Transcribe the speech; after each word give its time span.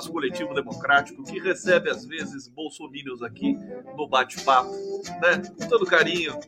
espaço 0.00 0.12
coletivo 0.12 0.54
democrático 0.54 1.22
que 1.22 1.38
recebe 1.38 1.90
às 1.90 2.06
vezes 2.06 2.48
bolsominions 2.48 3.22
aqui 3.22 3.56
no 3.96 4.08
bate-papo, 4.08 4.70
né? 5.20 5.42
Com 5.58 5.68
todo 5.68 5.84
carinho, 5.84 6.38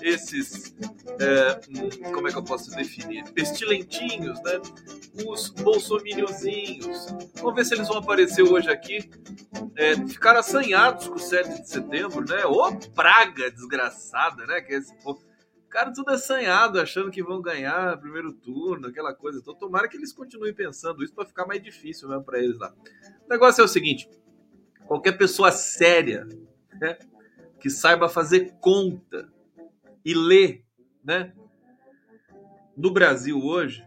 esses, 0.00 0.74
é, 1.20 1.60
hum, 1.68 2.12
como 2.12 2.28
é 2.28 2.30
que 2.30 2.38
eu 2.38 2.44
posso 2.44 2.70
definir? 2.70 3.24
Pestilentinhos, 3.32 4.40
né? 4.42 4.60
Os 5.26 5.50
bolsominiozinhos. 5.50 7.06
Vamos 7.34 7.54
ver 7.54 7.64
se 7.64 7.74
eles 7.74 7.88
vão 7.88 7.98
aparecer 7.98 8.42
hoje 8.42 8.70
aqui. 8.70 9.10
É, 9.76 9.96
ficaram 10.06 10.40
assanhados 10.40 11.08
com 11.08 11.16
o 11.16 11.18
7 11.18 11.62
de 11.62 11.68
setembro, 11.68 12.24
né? 12.24 12.44
Ô 12.46 12.72
praga 12.94 13.50
desgraçada, 13.50 14.46
né? 14.46 14.60
Que 14.60 14.74
é 14.74 14.78
esse 14.78 14.94
povo 15.02 15.20
cara 15.72 15.90
tudo 15.90 16.10
assanhado, 16.10 16.78
achando 16.78 17.10
que 17.10 17.22
vão 17.22 17.40
ganhar 17.40 17.98
primeiro 17.98 18.30
turno, 18.30 18.88
aquela 18.88 19.14
coisa. 19.14 19.38
Então, 19.38 19.54
tomara 19.54 19.88
que 19.88 19.96
eles 19.96 20.12
continuem 20.12 20.52
pensando 20.52 21.02
isso 21.02 21.14
para 21.14 21.24
ficar 21.24 21.46
mais 21.46 21.62
difícil 21.62 22.08
mesmo 22.08 22.22
para 22.22 22.38
eles 22.38 22.58
lá. 22.58 22.74
O 23.24 23.28
negócio 23.30 23.62
é 23.62 23.64
o 23.64 23.68
seguinte: 23.68 24.08
qualquer 24.86 25.12
pessoa 25.12 25.50
séria, 25.50 26.28
né, 26.78 26.98
que 27.58 27.70
saiba 27.70 28.06
fazer 28.06 28.54
conta 28.60 29.32
e 30.04 30.12
ler, 30.12 30.62
né, 31.02 31.32
no 32.76 32.92
Brasil 32.92 33.42
hoje, 33.42 33.82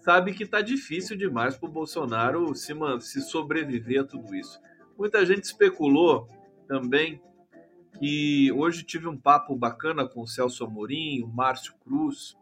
sabe 0.00 0.34
que 0.34 0.44
tá 0.44 0.60
difícil 0.60 1.16
demais 1.16 1.56
para 1.56 1.68
o 1.68 1.72
Bolsonaro 1.72 2.54
se, 2.54 2.74
se 3.00 3.22
sobreviver 3.22 4.02
a 4.02 4.04
tudo 4.04 4.34
isso. 4.34 4.60
Muita 4.98 5.24
gente 5.24 5.44
especulou 5.44 6.28
também 6.68 7.22
e 8.00 8.50
hoje 8.52 8.82
tive 8.82 9.06
um 9.06 9.16
papo 9.16 9.54
bacana 9.54 10.08
com 10.08 10.22
o 10.22 10.26
Celso 10.26 10.64
Amorim, 10.64 11.22
o 11.22 11.28
Márcio 11.28 11.74
Cruz, 11.84 12.36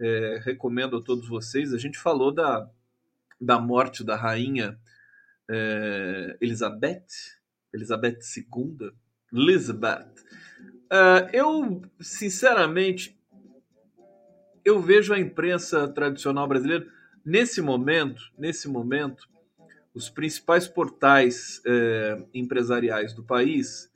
é, 0.00 0.40
recomendo 0.44 0.96
a 0.96 1.02
todos 1.02 1.28
vocês. 1.28 1.74
A 1.74 1.78
gente 1.78 1.98
falou 1.98 2.32
da, 2.32 2.68
da 3.40 3.58
morte 3.58 4.04
da 4.04 4.16
rainha 4.16 4.78
é, 5.50 6.36
Elizabeth, 6.40 7.06
Elizabeth 7.72 8.18
II, 8.36 8.92
Elizabeth. 9.32 10.14
É, 10.90 11.30
eu, 11.32 11.82
sinceramente, 12.00 13.18
eu 14.64 14.80
vejo 14.80 15.12
a 15.12 15.18
imprensa 15.18 15.88
tradicional 15.88 16.46
brasileira 16.46 16.86
nesse 17.24 17.60
momento, 17.60 18.22
nesse 18.38 18.68
momento, 18.68 19.28
os 19.92 20.08
principais 20.08 20.66
portais 20.66 21.60
é, 21.66 22.22
empresariais 22.32 23.12
do 23.12 23.22
país 23.22 23.92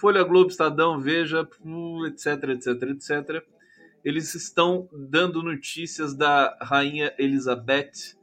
Folha 0.00 0.24
Globo, 0.24 0.48
Estadão, 0.48 0.98
Veja, 0.98 1.46
etc, 2.06 2.48
etc, 2.48 2.82
etc. 2.84 3.46
Eles 4.02 4.34
estão 4.34 4.88
dando 4.92 5.42
notícias 5.42 6.14
da 6.14 6.56
rainha 6.62 7.14
Elizabeth 7.18 8.16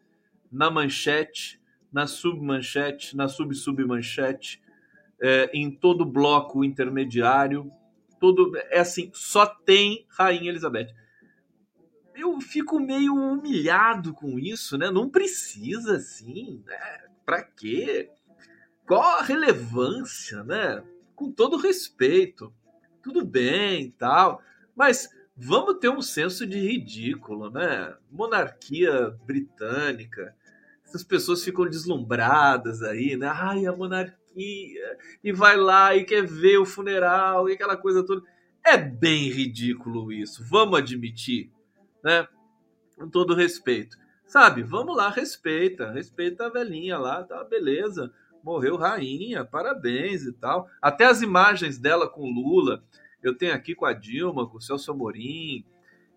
na 0.51 0.71
manchete, 0.71 1.61
na 1.93 2.07
submanchete, 2.07 3.15
na 3.15 3.27
sub-submanchete, 3.27 4.59
é, 5.21 5.51
em 5.53 5.69
todo 5.69 6.03
bloco 6.03 6.63
intermediário. 6.63 7.69
Todo, 8.19 8.57
é 8.71 8.79
assim, 8.79 9.11
só 9.13 9.45
tem 9.45 10.07
rainha 10.09 10.49
Elizabeth. 10.49 10.95
Eu 12.15 12.41
fico 12.41 12.79
meio 12.79 13.13
humilhado 13.13 14.15
com 14.15 14.39
isso, 14.39 14.79
né? 14.79 14.89
Não 14.89 15.07
precisa 15.07 15.97
assim, 15.97 16.63
né? 16.65 17.03
Para 17.23 17.43
quê? 17.43 18.09
Qual 18.87 19.19
a 19.19 19.21
relevância, 19.21 20.43
né? 20.43 20.83
Com 21.17 21.31
todo 21.31 21.57
respeito, 21.57 22.53
tudo 23.01 23.25
bem 23.25 23.89
tal, 23.97 24.39
mas 24.75 25.09
vamos 25.35 25.79
ter 25.79 25.89
um 25.89 26.01
senso 26.01 26.45
de 26.45 26.59
ridículo, 26.59 27.49
né? 27.49 27.95
Monarquia 28.11 29.09
britânica, 29.25 30.35
essas 30.85 31.03
pessoas 31.03 31.43
ficam 31.43 31.67
deslumbradas 31.67 32.83
aí, 32.83 33.17
né? 33.17 33.27
Ai, 33.33 33.65
a 33.65 33.75
monarquia, 33.75 34.97
e 35.23 35.33
vai 35.33 35.57
lá 35.57 35.95
e 35.95 36.05
quer 36.05 36.23
ver 36.23 36.59
o 36.59 36.65
funeral 36.67 37.49
e 37.49 37.53
aquela 37.53 37.75
coisa 37.75 38.05
toda. 38.05 38.21
É 38.63 38.77
bem 38.77 39.31
ridículo 39.31 40.13
isso, 40.13 40.45
vamos 40.47 40.77
admitir, 40.77 41.51
né? 42.03 42.27
Com 42.95 43.09
todo 43.09 43.33
respeito. 43.33 43.97
Sabe, 44.27 44.61
vamos 44.61 44.95
lá, 44.95 45.09
respeita, 45.09 45.91
respeita 45.91 46.45
a 46.45 46.49
velhinha 46.49 46.99
lá, 46.99 47.23
tá, 47.23 47.43
beleza 47.43 48.13
morreu 48.47 48.77
rainha, 48.77 49.43
parabéns 49.43 50.23
e 50.23 50.31
tal. 50.31 50.69
Até 50.81 51.03
as 51.03 51.21
imagens 51.21 51.77
dela 51.77 52.07
com 52.07 52.31
Lula, 52.31 52.81
eu 53.21 53.37
tenho 53.37 53.53
aqui 53.53 53.75
com 53.75 53.85
a 53.85 53.91
Dilma, 53.91 54.47
com 54.47 54.57
o 54.57 54.61
Celso 54.61 54.89
Amorim 54.89 55.65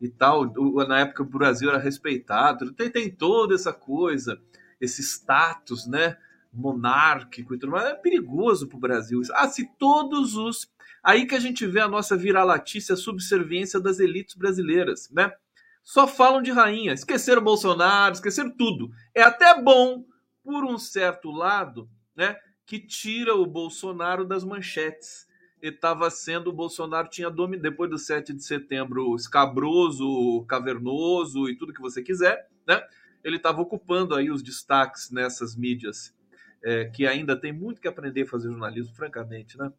e 0.01 0.09
tal. 0.09 0.47
Na 0.87 1.01
época 1.01 1.25
o 1.25 1.27
Brasil 1.27 1.69
era 1.69 1.79
respeitado, 1.79 2.73
tem, 2.73 2.89
tem 2.89 3.11
toda 3.11 3.55
essa 3.55 3.73
coisa, 3.73 4.41
esse 4.81 5.03
status, 5.03 5.87
né? 5.87 6.17
monárquico 6.53 7.55
e 7.55 7.59
tudo 7.59 7.71
mais, 7.71 7.87
é 7.87 7.95
perigoso 7.95 8.67
para 8.67 8.77
o 8.77 8.81
Brasil. 8.81 9.21
Ah, 9.35 9.47
se 9.47 9.71
todos 9.79 10.35
os. 10.35 10.69
Aí 11.01 11.25
que 11.25 11.37
a 11.37 11.39
gente 11.39 11.65
vê 11.65 11.81
a 11.81 11.87
nossa 11.87 12.17
viralatícia, 12.17 12.95
a 12.95 12.99
subserviência 12.99 13.79
das 13.79 14.01
elites 14.01 14.35
brasileiras, 14.35 15.09
né? 15.11 15.33
Só 15.81 16.09
falam 16.09 16.43
de 16.43 16.51
rainha, 16.51 16.93
esqueceram 16.93 17.41
Bolsonaro, 17.41 18.15
esqueceram 18.15 18.51
tudo. 18.51 18.91
É 19.15 19.23
até 19.23 19.63
bom, 19.63 20.05
por 20.43 20.65
um 20.65 20.77
certo 20.77 21.31
lado, 21.31 21.89
né, 22.21 22.37
que 22.67 22.79
tira 22.79 23.35
o 23.35 23.47
Bolsonaro 23.47 24.27
das 24.27 24.45
manchetes. 24.45 25.27
Estava 25.63 26.11
sendo, 26.11 26.51
o 26.51 26.53
Bolsonaro 26.53 27.09
tinha 27.09 27.31
dominado, 27.31 27.63
depois 27.63 27.89
do 27.89 27.97
7 27.97 28.35
de 28.35 28.45
setembro, 28.45 29.17
escabroso, 29.17 30.45
cavernoso 30.47 31.49
e 31.49 31.57
tudo 31.57 31.73
que 31.73 31.81
você 31.81 32.03
quiser, 32.03 32.47
né? 32.67 32.83
Ele 33.25 33.37
estava 33.37 33.61
ocupando 33.63 34.15
aí 34.15 34.31
os 34.31 34.43
destaques 34.43 35.11
nessas 35.11 35.57
mídias 35.57 36.15
é, 36.63 36.85
que 36.87 37.07
ainda 37.07 37.35
tem 37.35 37.53
muito 37.53 37.81
que 37.81 37.89
aprender 37.89 38.23
a 38.23 38.27
fazer 38.27 38.49
jornalismo, 38.49 38.95
francamente, 38.95 39.57
né? 39.59 39.73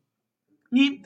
E 0.74 1.02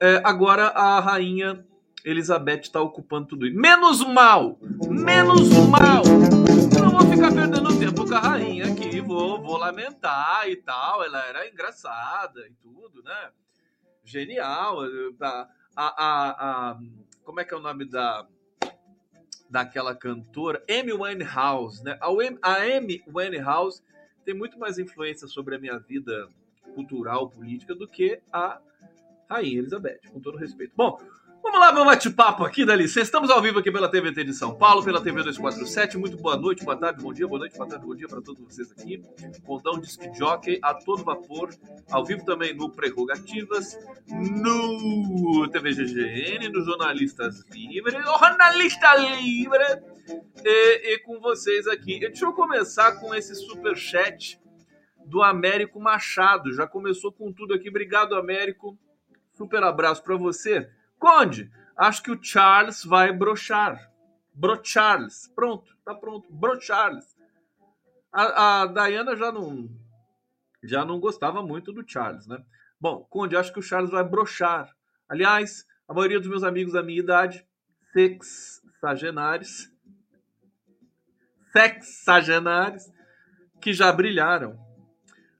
é, 0.00 0.22
agora 0.24 0.68
a 0.68 1.00
rainha 1.00 1.66
Elizabeth 2.02 2.62
está 2.62 2.80
ocupando 2.80 3.28
tudo 3.28 3.46
isso. 3.46 3.58
Menos 3.58 4.02
mal! 4.04 4.58
Menos 4.88 5.50
mal! 5.68 5.87
Vou 6.98 7.12
ficar 7.12 7.32
perdendo 7.32 7.78
tempo 7.78 8.04
com 8.04 8.14
a 8.14 8.18
rainha 8.18 8.72
aqui, 8.72 9.00
vou, 9.00 9.40
vou 9.40 9.56
lamentar 9.56 10.48
e 10.48 10.56
tal. 10.56 11.04
Ela 11.04 11.24
era 11.26 11.48
engraçada 11.48 12.40
e 12.48 12.52
tudo, 12.54 13.02
né? 13.04 13.30
Genial. 14.04 14.80
A, 15.20 15.48
a, 15.76 16.70
a, 16.70 16.78
como 17.22 17.40
é 17.40 17.44
que 17.44 17.54
é 17.54 17.56
o 17.56 17.60
nome 17.60 17.84
da 17.84 18.26
daquela 19.48 19.94
cantora? 19.94 20.62
Amy 20.68 20.92
Winehouse, 20.92 21.82
né? 21.84 21.96
A, 22.00 22.08
a 22.42 22.56
Amy 22.56 23.02
Winehouse 23.06 23.82
tem 24.24 24.34
muito 24.34 24.58
mais 24.58 24.78
influência 24.78 25.28
sobre 25.28 25.54
a 25.54 25.58
minha 25.58 25.78
vida 25.78 26.28
cultural, 26.74 27.30
política, 27.30 27.74
do 27.74 27.86
que 27.86 28.20
a 28.32 28.60
Rainha 29.30 29.60
Elizabeth, 29.60 30.00
com 30.12 30.20
todo 30.20 30.36
respeito. 30.36 30.72
Bom, 30.76 30.98
Vamos 31.42 31.60
lá, 31.60 31.72
meu 31.72 31.84
bate-papo 31.84 32.44
aqui, 32.44 32.64
dá 32.64 32.74
licença. 32.74 33.02
Estamos 33.02 33.30
ao 33.30 33.40
vivo 33.40 33.58
aqui 33.58 33.70
pela 33.70 33.88
TVT 33.88 34.24
de 34.24 34.34
São 34.34 34.56
Paulo, 34.56 34.84
pela 34.84 35.02
TV 35.02 35.22
247. 35.22 35.96
Muito 35.96 36.16
boa 36.16 36.36
noite, 36.36 36.64
boa 36.64 36.76
tarde, 36.76 37.02
bom 37.02 37.12
dia, 37.12 37.26
boa 37.26 37.38
noite, 37.38 37.56
boa 37.56 37.68
tarde, 37.68 37.86
bom 37.86 37.94
dia 37.94 38.08
para 38.08 38.20
todos 38.20 38.42
vocês 38.42 38.70
aqui. 38.72 39.02
Condão 39.44 39.78
Disc 39.78 40.00
Jockey 40.14 40.58
a 40.62 40.74
todo 40.74 41.04
vapor, 41.04 41.50
ao 41.90 42.04
vivo 42.04 42.24
também 42.24 42.54
no 42.54 42.70
Prerrogativas, 42.70 43.78
no 44.08 45.48
TVGGN, 45.48 46.48
no 46.48 46.62
Jornalistas 46.64 47.44
Livre, 47.50 48.02
Jornalista 48.02 48.94
Livre, 48.96 49.82
e, 50.44 50.94
e 50.94 50.98
com 51.00 51.20
vocês 51.20 51.66
aqui. 51.66 52.00
Deixa 52.00 52.24
eu 52.24 52.32
começar 52.32 52.92
com 53.00 53.14
esse 53.14 53.34
super 53.34 53.76
chat 53.76 54.40
do 55.06 55.22
Américo 55.22 55.80
Machado. 55.80 56.52
Já 56.52 56.66
começou 56.66 57.12
com 57.12 57.32
tudo 57.32 57.54
aqui. 57.54 57.68
Obrigado, 57.68 58.14
Américo. 58.14 58.78
Super 59.32 59.62
abraço 59.62 60.02
para 60.02 60.16
você. 60.16 60.68
Conde, 60.98 61.50
acho 61.76 62.02
que 62.02 62.10
o 62.10 62.22
Charles 62.22 62.84
vai 62.84 63.12
brochar. 63.12 63.90
Bro 64.34 64.60
Charles. 64.62 65.28
Pronto, 65.34 65.76
tá 65.84 65.94
pronto. 65.94 66.32
Bro 66.32 66.60
Charles. 66.60 67.16
A, 68.12 68.62
a 68.62 68.66
Diana 68.66 69.16
já 69.16 69.30
não 69.30 69.68
já 70.62 70.84
não 70.84 70.98
gostava 70.98 71.42
muito 71.42 71.72
do 71.72 71.88
Charles, 71.88 72.26
né? 72.26 72.44
Bom, 72.80 73.06
Conde, 73.10 73.36
acho 73.36 73.52
que 73.52 73.58
o 73.58 73.62
Charles 73.62 73.90
vai 73.90 74.04
brochar. 74.04 74.74
Aliás, 75.08 75.66
a 75.86 75.94
maioria 75.94 76.18
dos 76.18 76.28
meus 76.28 76.44
amigos 76.44 76.72
da 76.72 76.82
minha 76.82 76.98
idade, 76.98 77.46
sexagenários, 77.92 79.72
sexagenários, 81.52 82.84
que 83.60 83.72
já 83.72 83.92
brilharam, 83.92 84.58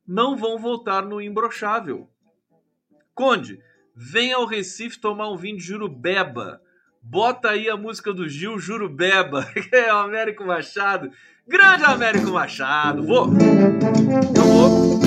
não 0.07 0.37
vão 0.37 0.59
voltar 0.59 1.03
no 1.03 1.21
imbrochável. 1.21 2.11
Conde, 3.15 3.63
Venha 4.01 4.37
ao 4.37 4.47
Recife 4.47 5.01
tomar 5.01 5.29
um 5.29 5.37
vinho 5.37 5.57
de 5.57 5.65
Jurubeba. 5.65 6.63
Bota 7.03 7.51
aí 7.51 7.69
a 7.69 7.77
música 7.77 8.13
do 8.13 8.29
Gil 8.29 8.57
Jurubeba, 8.57 9.45
que 9.47 9.75
é 9.75 9.93
o 9.93 9.97
Américo 9.99 10.45
Machado. 10.45 11.11
Grande 11.45 11.83
Américo 11.83 12.31
Machado. 12.31 13.05
Vou. 13.05 13.27
Eu 14.37 14.45
vou. 14.45 15.01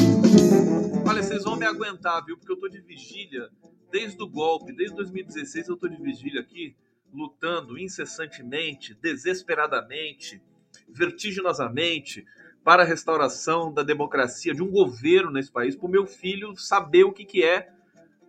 Olha, 1.07 1.23
vocês 1.23 1.45
vão 1.45 1.55
me 1.55 1.65
aguentar, 1.65 2.21
viu? 2.25 2.37
Porque 2.37 2.51
eu 2.51 2.57
tô 2.57 2.67
de 2.67 2.81
vigília 2.81 3.47
desde 3.89 4.21
o 4.21 4.27
golpe, 4.27 4.73
desde 4.73 4.93
2016 4.97 5.69
eu 5.69 5.77
tô 5.77 5.87
de 5.87 5.95
vigília 5.95 6.41
aqui 6.41 6.75
lutando 7.13 7.79
incessantemente, 7.79 8.93
desesperadamente, 8.93 10.41
vertiginosamente 10.89 12.25
para 12.61 12.83
a 12.83 12.85
restauração 12.85 13.73
da 13.73 13.83
democracia, 13.83 14.53
de 14.53 14.61
um 14.61 14.69
governo 14.69 15.31
nesse 15.31 15.51
país, 15.51 15.77
para 15.77 15.87
o 15.87 15.89
meu 15.89 16.05
filho 16.05 16.57
saber 16.57 17.05
o 17.05 17.13
que, 17.13 17.23
que 17.23 17.41
é. 17.41 17.71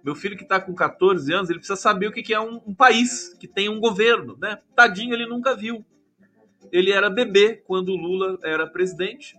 Meu 0.03 0.15
filho 0.15 0.37
que 0.37 0.43
está 0.43 0.61
com 0.61 0.75
14 0.75 1.33
anos, 1.33 1.49
ele 1.49 1.61
precisa 1.61 1.81
saber 1.81 2.09
o 2.09 2.13
que, 2.13 2.35
é 2.35 2.41
um, 2.41 2.61
um 2.67 2.75
país 2.75 3.35
que 3.35 3.47
tem 3.47 3.69
um 3.69 3.79
governo, 3.79 4.37
né? 4.41 4.59
Tadinho, 4.75 5.15
ele 5.15 5.27
nunca 5.27 5.55
viu. 5.55 5.85
Ele 6.73 6.91
era 6.91 7.09
bebê 7.09 7.63
quando 7.67 7.91
o 7.91 7.97
Lula 7.97 8.39
era 8.43 8.67
presidente, 8.67 9.37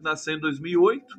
nasceu 0.00 0.34
em 0.34 0.40
2008. 0.40 1.18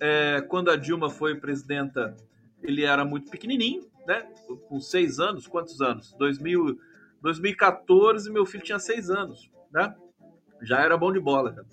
É, 0.00 0.40
quando 0.48 0.70
a 0.70 0.76
Dilma 0.76 1.10
foi 1.10 1.36
presidenta, 1.36 2.16
ele 2.62 2.84
era 2.84 3.04
muito 3.04 3.30
pequenininho, 3.30 3.88
né? 4.06 4.26
Com 4.68 4.80
seis 4.80 5.20
anos, 5.20 5.46
quantos 5.46 5.80
anos? 5.80 6.12
2000, 6.18 6.78
2014, 7.20 8.30
meu 8.32 8.44
filho 8.44 8.64
tinha 8.64 8.78
seis 8.78 9.10
anos, 9.10 9.50
né? 9.72 9.94
Já 10.62 10.80
era 10.80 10.96
bom 10.96 11.12
de 11.12 11.20
bola, 11.20 11.52
cara. 11.52 11.66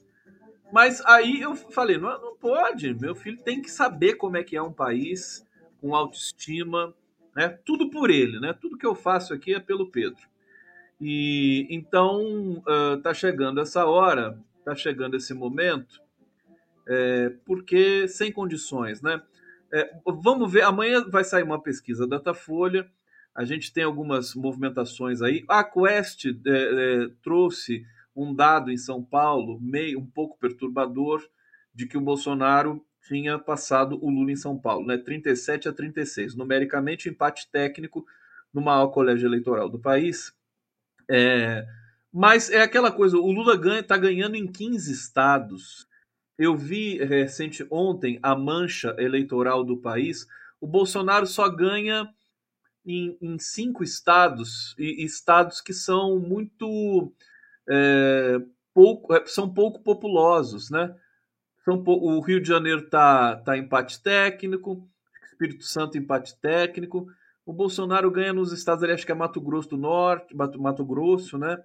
Mas 0.72 1.02
aí 1.06 1.42
eu 1.42 1.56
falei, 1.56 1.98
não, 1.98 2.22
não 2.22 2.38
pode, 2.38 2.94
meu 2.94 3.14
filho 3.14 3.38
tem 3.38 3.62
que 3.62 3.70
saber 3.70 4.16
como 4.16 4.38
é 4.38 4.44
que 4.44 4.56
é 4.56 4.62
um 4.62 4.72
país 4.72 5.46
com 5.82 5.96
autoestima, 5.96 6.94
né? 7.36 7.50
Tudo 7.66 7.90
por 7.90 8.10
ele, 8.10 8.40
né? 8.40 8.54
Tudo 8.54 8.78
que 8.78 8.86
eu 8.86 8.96
faço 8.96 9.34
aqui 9.34 9.54
é 9.54 9.60
pelo 9.60 9.90
Pedro. 9.90 10.22
E 11.00 11.68
então 11.70 12.64
uh, 12.68 13.02
tá 13.02 13.14
chegando 13.14 13.60
essa 13.60 13.86
hora, 13.86 14.38
tá 14.64 14.76
chegando 14.76 15.18
esse 15.18 15.34
momento, 15.34 16.00
é, 16.88 17.34
porque 17.46 18.08
sem 18.08 18.32
condições, 18.32 19.02
né? 19.02 19.22
É, 19.74 19.90
vamos 20.22 20.52
ver, 20.52 20.64
amanhã 20.64 21.04
vai 21.10 21.24
sair 21.24 21.44
uma 21.44 21.62
pesquisa 21.62 22.06
Datafolha, 22.06 22.90
a 23.34 23.46
gente 23.46 23.72
tem 23.72 23.84
algumas 23.84 24.36
movimentações 24.36 25.22
aí. 25.22 25.46
A 25.48 25.64
Quest 25.64 26.26
é, 26.26 26.32
é, 26.46 27.10
trouxe 27.24 27.86
um 28.16 28.36
dado 28.36 28.70
em 28.70 28.78
São 28.78 29.02
Paulo, 29.02 29.60
meio 29.62 30.00
um 30.00 30.06
pouco 30.06 30.38
perturbador, 30.38 31.26
de 31.74 31.88
que 31.88 31.98
o 31.98 32.02
Bolsonaro 32.02 32.86
tinha 33.08 33.38
passado 33.40 33.98
o 34.02 34.10
Lula 34.10 34.32
em 34.32 34.36
São 34.36 34.58
Paulo, 34.58 34.86
né? 34.86 34.98
37 34.98 35.70
a 35.70 35.74
36, 35.74 36.36
numericamente 36.36 37.10
empate 37.10 37.50
técnico 37.52 38.06
no 38.54 38.62
maior 38.62 38.88
colégio 38.88 39.28
eleitoral 39.28 39.70
do 39.70 39.80
país. 39.80 40.34
É, 41.10 41.66
mas 42.14 42.50
é 42.50 42.62
aquela 42.62 42.92
coisa, 42.92 43.18
o 43.18 43.32
Lula 43.32 43.60
está 43.80 43.98
ganhando 43.98 44.36
em 44.36 44.46
15 44.46 44.92
estados. 44.92 45.88
Eu 46.38 46.56
vi 46.56 46.98
recente 47.04 47.66
ontem 47.70 48.20
a 48.22 48.36
mancha 48.36 48.96
eleitoral 48.98 49.64
do 49.64 49.78
país. 49.78 50.28
O 50.60 50.68
Bolsonaro 50.68 51.26
só 51.26 51.50
ganha 51.50 52.08
em, 52.86 53.18
em 53.22 53.38
cinco 53.40 53.84
estados, 53.84 54.76
e 54.78 55.04
estados 55.06 55.62
que 55.62 55.74
são 55.74 56.20
muito 56.20 57.14
é, 57.70 58.40
pouco, 58.74 59.14
é, 59.14 59.26
são 59.26 59.52
pouco 59.52 59.82
populosos, 59.82 60.70
né? 60.70 60.96
São, 61.64 61.84
o 61.86 62.20
Rio 62.22 62.42
de 62.42 62.48
Janeiro 62.48 62.82
está 62.82 63.36
tá 63.38 63.58
empate 63.58 64.02
técnico, 64.02 64.88
Espírito 65.24 65.64
Santo 65.64 65.98
empate 65.98 66.40
técnico. 66.40 67.08
O 67.46 67.54
Bolsonaro 67.54 68.10
ganha 68.12 68.34
nos 68.34 68.52
estados 68.52 68.84
ali, 68.84 68.94
acho 68.94 69.06
que 69.06 69.12
é 69.12 69.16
Mato 69.16 69.42
Grosso 69.42 69.70
do 69.70 69.78
Norte, 69.78 70.36
Mato, 70.36 70.62
Mato 70.62 70.86
Grosso, 70.86 71.38
né? 71.38 71.58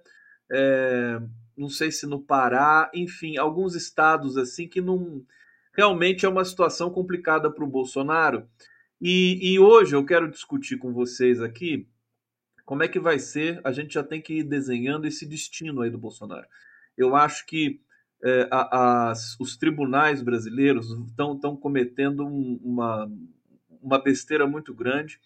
É, 0.49 1.19
não 1.55 1.69
sei 1.69 1.91
se 1.91 2.05
no 2.05 2.19
Pará, 2.21 2.89
enfim, 2.93 3.37
alguns 3.37 3.75
estados 3.75 4.37
assim 4.37 4.67
que 4.67 4.81
não 4.81 5.23
realmente 5.73 6.25
é 6.25 6.29
uma 6.29 6.45
situação 6.45 6.89
complicada 6.89 7.51
para 7.51 7.63
o 7.63 7.67
Bolsonaro. 7.67 8.47
E, 8.99 9.53
e 9.53 9.59
hoje 9.59 9.95
eu 9.95 10.03
quero 10.05 10.29
discutir 10.29 10.77
com 10.77 10.91
vocês 10.91 11.41
aqui 11.41 11.87
como 12.67 12.83
é 12.83 12.87
que 12.89 12.99
vai 12.99 13.17
ser? 13.17 13.61
A 13.63 13.71
gente 13.71 13.93
já 13.93 14.03
tem 14.03 14.21
que 14.21 14.39
ir 14.39 14.43
desenhando 14.43 15.07
esse 15.07 15.25
destino 15.25 15.81
aí 15.81 15.89
do 15.89 15.97
Bolsonaro. 15.97 16.45
Eu 16.97 17.15
acho 17.15 17.45
que 17.45 17.79
é, 18.23 18.47
as, 18.51 19.39
os 19.39 19.55
tribunais 19.57 20.21
brasileiros 20.21 20.87
estão 21.09 21.55
cometendo 21.55 22.25
um, 22.25 22.59
uma, 22.63 23.11
uma 23.81 24.01
besteira 24.01 24.47
muito 24.47 24.73
grande 24.73 25.19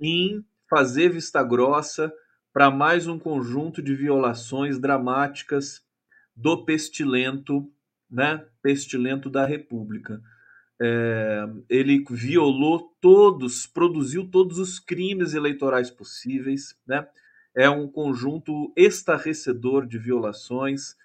em 0.00 0.44
fazer 0.68 1.10
vista 1.10 1.42
grossa 1.42 2.12
para 2.52 2.70
mais 2.70 3.06
um 3.06 3.18
conjunto 3.18 3.82
de 3.82 3.94
violações 3.94 4.78
dramáticas 4.78 5.84
do 6.36 6.64
pestilento, 6.64 7.70
né? 8.10 8.44
Pestilento 8.62 9.30
da 9.30 9.44
República. 9.44 10.20
É, 10.80 11.46
ele 11.68 12.04
violou 12.10 12.96
todos, 13.00 13.66
produziu 13.66 14.28
todos 14.28 14.58
os 14.58 14.78
crimes 14.78 15.34
eleitorais 15.34 15.90
possíveis, 15.90 16.76
né? 16.86 17.06
É 17.56 17.70
um 17.70 17.86
conjunto 17.88 18.72
estarrecedor 18.76 19.86
de 19.86 19.96
violações, 19.96 20.96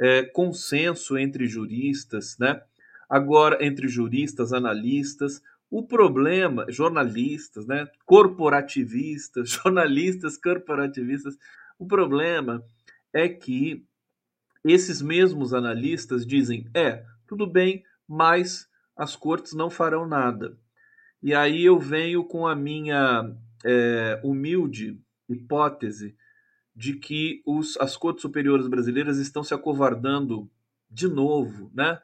é, 0.00 0.22
consenso 0.22 1.16
entre 1.16 1.46
juristas, 1.46 2.36
né? 2.38 2.62
Agora, 3.08 3.64
entre 3.64 3.88
juristas, 3.88 4.52
analistas, 4.52 5.42
o 5.70 5.82
problema, 5.86 6.66
jornalistas, 6.70 7.66
né? 7.66 7.88
Corporativistas, 8.04 9.50
jornalistas 9.62 10.36
corporativistas, 10.36 11.36
o 11.78 11.86
problema 11.86 12.64
é 13.12 13.28
que 13.28 13.84
esses 14.64 15.02
mesmos 15.02 15.52
analistas 15.52 16.26
dizem: 16.26 16.66
é, 16.74 17.04
tudo 17.26 17.46
bem, 17.46 17.84
mas 18.08 18.68
as 18.96 19.16
cortes 19.16 19.52
não 19.52 19.70
farão 19.70 20.06
nada. 20.06 20.56
E 21.22 21.34
aí 21.34 21.64
eu 21.64 21.78
venho 21.78 22.24
com 22.24 22.46
a 22.46 22.54
minha 22.54 23.34
é, 23.64 24.20
humilde 24.22 24.98
hipótese 25.28 26.14
de 26.74 26.94
que 26.94 27.42
os, 27.46 27.76
as 27.78 27.96
cortes 27.96 28.22
superiores 28.22 28.66
brasileiras 28.66 29.18
estão 29.18 29.44
se 29.44 29.54
acovardando 29.54 30.50
de 30.90 31.08
novo, 31.08 31.70
né? 31.74 32.00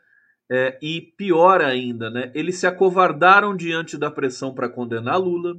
É, 0.53 0.79
e 0.83 1.01
pior 1.01 1.61
ainda, 1.61 2.11
né? 2.11 2.33
Eles 2.35 2.57
se 2.57 2.67
acovardaram 2.67 3.57
diante 3.57 3.97
da 3.97 4.11
pressão 4.11 4.53
para 4.53 4.69
condenar 4.69 5.21
Lula. 5.21 5.57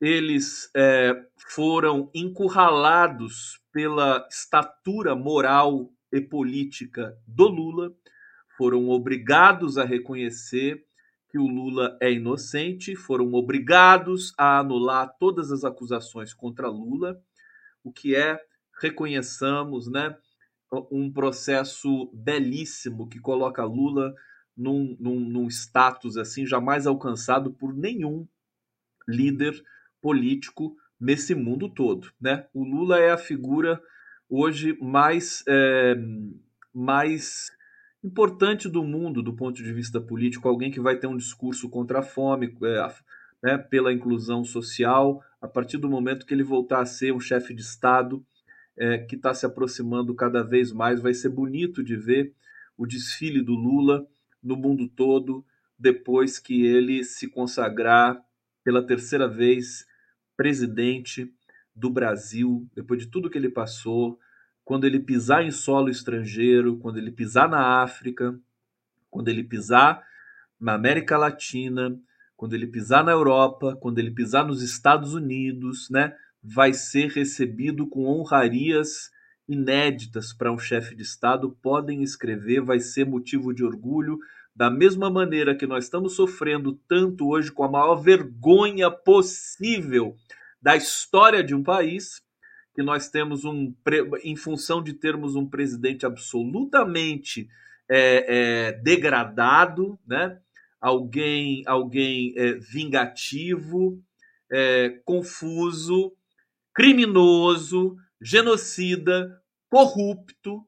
Eles 0.00 0.68
é, 0.76 1.14
foram 1.48 2.10
encurralados 2.12 3.60
pela 3.72 4.26
estatura 4.28 5.14
moral 5.14 5.92
e 6.12 6.20
política 6.20 7.16
do 7.26 7.46
Lula 7.46 7.94
foram 8.62 8.90
obrigados 8.90 9.78
a 9.78 9.84
reconhecer 9.84 10.84
que 11.28 11.38
o 11.38 11.46
Lula 11.46 11.98
é 12.00 12.12
inocente, 12.12 12.94
foram 12.94 13.32
obrigados 13.32 14.32
a 14.38 14.58
anular 14.58 15.16
todas 15.18 15.50
as 15.50 15.64
acusações 15.64 16.34
contra 16.34 16.68
Lula, 16.68 17.20
o 17.84 17.92
que 17.92 18.14
é, 18.14 18.40
reconheçamos, 18.80 19.90
né, 19.90 20.16
um 20.90 21.12
processo 21.12 22.10
belíssimo 22.14 23.08
que 23.08 23.18
coloca 23.18 23.64
Lula 23.64 24.14
num, 24.56 24.96
num, 24.98 25.20
num 25.20 25.48
status 25.48 26.16
assim 26.16 26.46
jamais 26.46 26.86
alcançado 26.86 27.52
por 27.52 27.74
nenhum 27.74 28.26
líder 29.06 29.62
político 30.00 30.76
nesse 30.98 31.34
mundo 31.34 31.68
todo, 31.68 32.10
né? 32.20 32.46
O 32.54 32.64
Lula 32.64 32.98
é 32.98 33.10
a 33.10 33.18
figura 33.18 33.82
hoje 34.28 34.76
mais 34.80 35.42
é, 35.48 35.96
mais 36.72 37.50
importante 38.02 38.68
do 38.68 38.82
mundo 38.82 39.22
do 39.22 39.34
ponto 39.34 39.62
de 39.62 39.72
vista 39.72 40.00
político, 40.00 40.48
alguém 40.48 40.70
que 40.70 40.80
vai 40.80 40.96
ter 40.96 41.06
um 41.06 41.16
discurso 41.16 41.68
contra 41.68 42.00
a 42.00 42.02
fome, 42.02 42.56
é, 42.62 42.94
né, 43.42 43.58
pela 43.58 43.92
inclusão 43.92 44.44
social, 44.44 45.22
a 45.42 45.48
partir 45.48 45.76
do 45.76 45.90
momento 45.90 46.24
que 46.24 46.32
ele 46.32 46.44
voltar 46.44 46.80
a 46.80 46.86
ser 46.86 47.12
um 47.12 47.18
chefe 47.18 47.52
de 47.52 47.62
Estado 47.62 48.24
é, 48.76 48.98
que 48.98 49.16
está 49.16 49.34
se 49.34 49.44
aproximando 49.44 50.14
cada 50.14 50.42
vez 50.42 50.72
mais, 50.72 51.00
vai 51.00 51.12
ser 51.12 51.30
bonito 51.30 51.82
de 51.82 51.96
ver 51.96 52.32
o 52.78 52.86
desfile 52.86 53.42
do 53.42 53.54
Lula 53.54 54.06
no 54.40 54.56
mundo 54.56 54.88
todo 54.88 55.44
depois 55.76 56.38
que 56.38 56.64
ele 56.64 57.02
se 57.02 57.28
consagrar 57.28 58.24
pela 58.62 58.86
terceira 58.86 59.26
vez 59.26 59.84
presidente 60.36 61.34
do 61.74 61.90
Brasil, 61.90 62.68
depois 62.74 63.00
de 63.00 63.08
tudo 63.08 63.28
que 63.28 63.36
ele 63.36 63.50
passou, 63.50 64.18
quando 64.64 64.84
ele 64.84 65.00
pisar 65.00 65.44
em 65.44 65.50
solo 65.50 65.88
estrangeiro, 65.88 66.78
quando 66.78 66.98
ele 66.98 67.10
pisar 67.10 67.48
na 67.48 67.82
África, 67.82 68.38
quando 69.10 69.28
ele 69.28 69.42
pisar 69.42 70.06
na 70.60 70.74
América 70.74 71.18
Latina, 71.18 71.98
quando 72.42 72.54
ele 72.54 72.66
pisar 72.66 73.04
na 73.04 73.12
Europa, 73.12 73.76
quando 73.76 74.00
ele 74.00 74.10
pisar 74.10 74.44
nos 74.44 74.62
Estados 74.64 75.14
Unidos, 75.14 75.88
né, 75.88 76.12
vai 76.42 76.72
ser 76.72 77.08
recebido 77.12 77.86
com 77.86 78.04
honrarias 78.04 79.12
inéditas 79.48 80.32
para 80.32 80.50
um 80.50 80.58
chefe 80.58 80.96
de 80.96 81.04
Estado. 81.04 81.56
Podem 81.62 82.02
escrever, 82.02 82.60
vai 82.60 82.80
ser 82.80 83.06
motivo 83.06 83.54
de 83.54 83.62
orgulho, 83.62 84.18
da 84.56 84.68
mesma 84.68 85.08
maneira 85.08 85.54
que 85.54 85.68
nós 85.68 85.84
estamos 85.84 86.16
sofrendo 86.16 86.72
tanto 86.88 87.28
hoje 87.28 87.52
com 87.52 87.62
a 87.62 87.70
maior 87.70 87.94
vergonha 87.94 88.90
possível 88.90 90.16
da 90.60 90.74
história 90.74 91.44
de 91.44 91.54
um 91.54 91.62
país 91.62 92.20
que 92.74 92.82
nós 92.82 93.08
temos 93.08 93.44
um, 93.44 93.72
em 94.24 94.34
função 94.34 94.82
de 94.82 94.94
termos 94.94 95.36
um 95.36 95.48
presidente 95.48 96.04
absolutamente 96.04 97.48
é, 97.88 98.26
é, 98.26 98.72
degradado, 98.72 99.96
né? 100.04 100.40
Alguém, 100.82 101.62
alguém 101.66 102.34
é, 102.36 102.54
vingativo, 102.54 104.02
é, 104.50 105.00
confuso 105.04 106.12
criminoso, 106.74 107.96
genocida, 108.20 109.40
corrupto, 109.68 110.66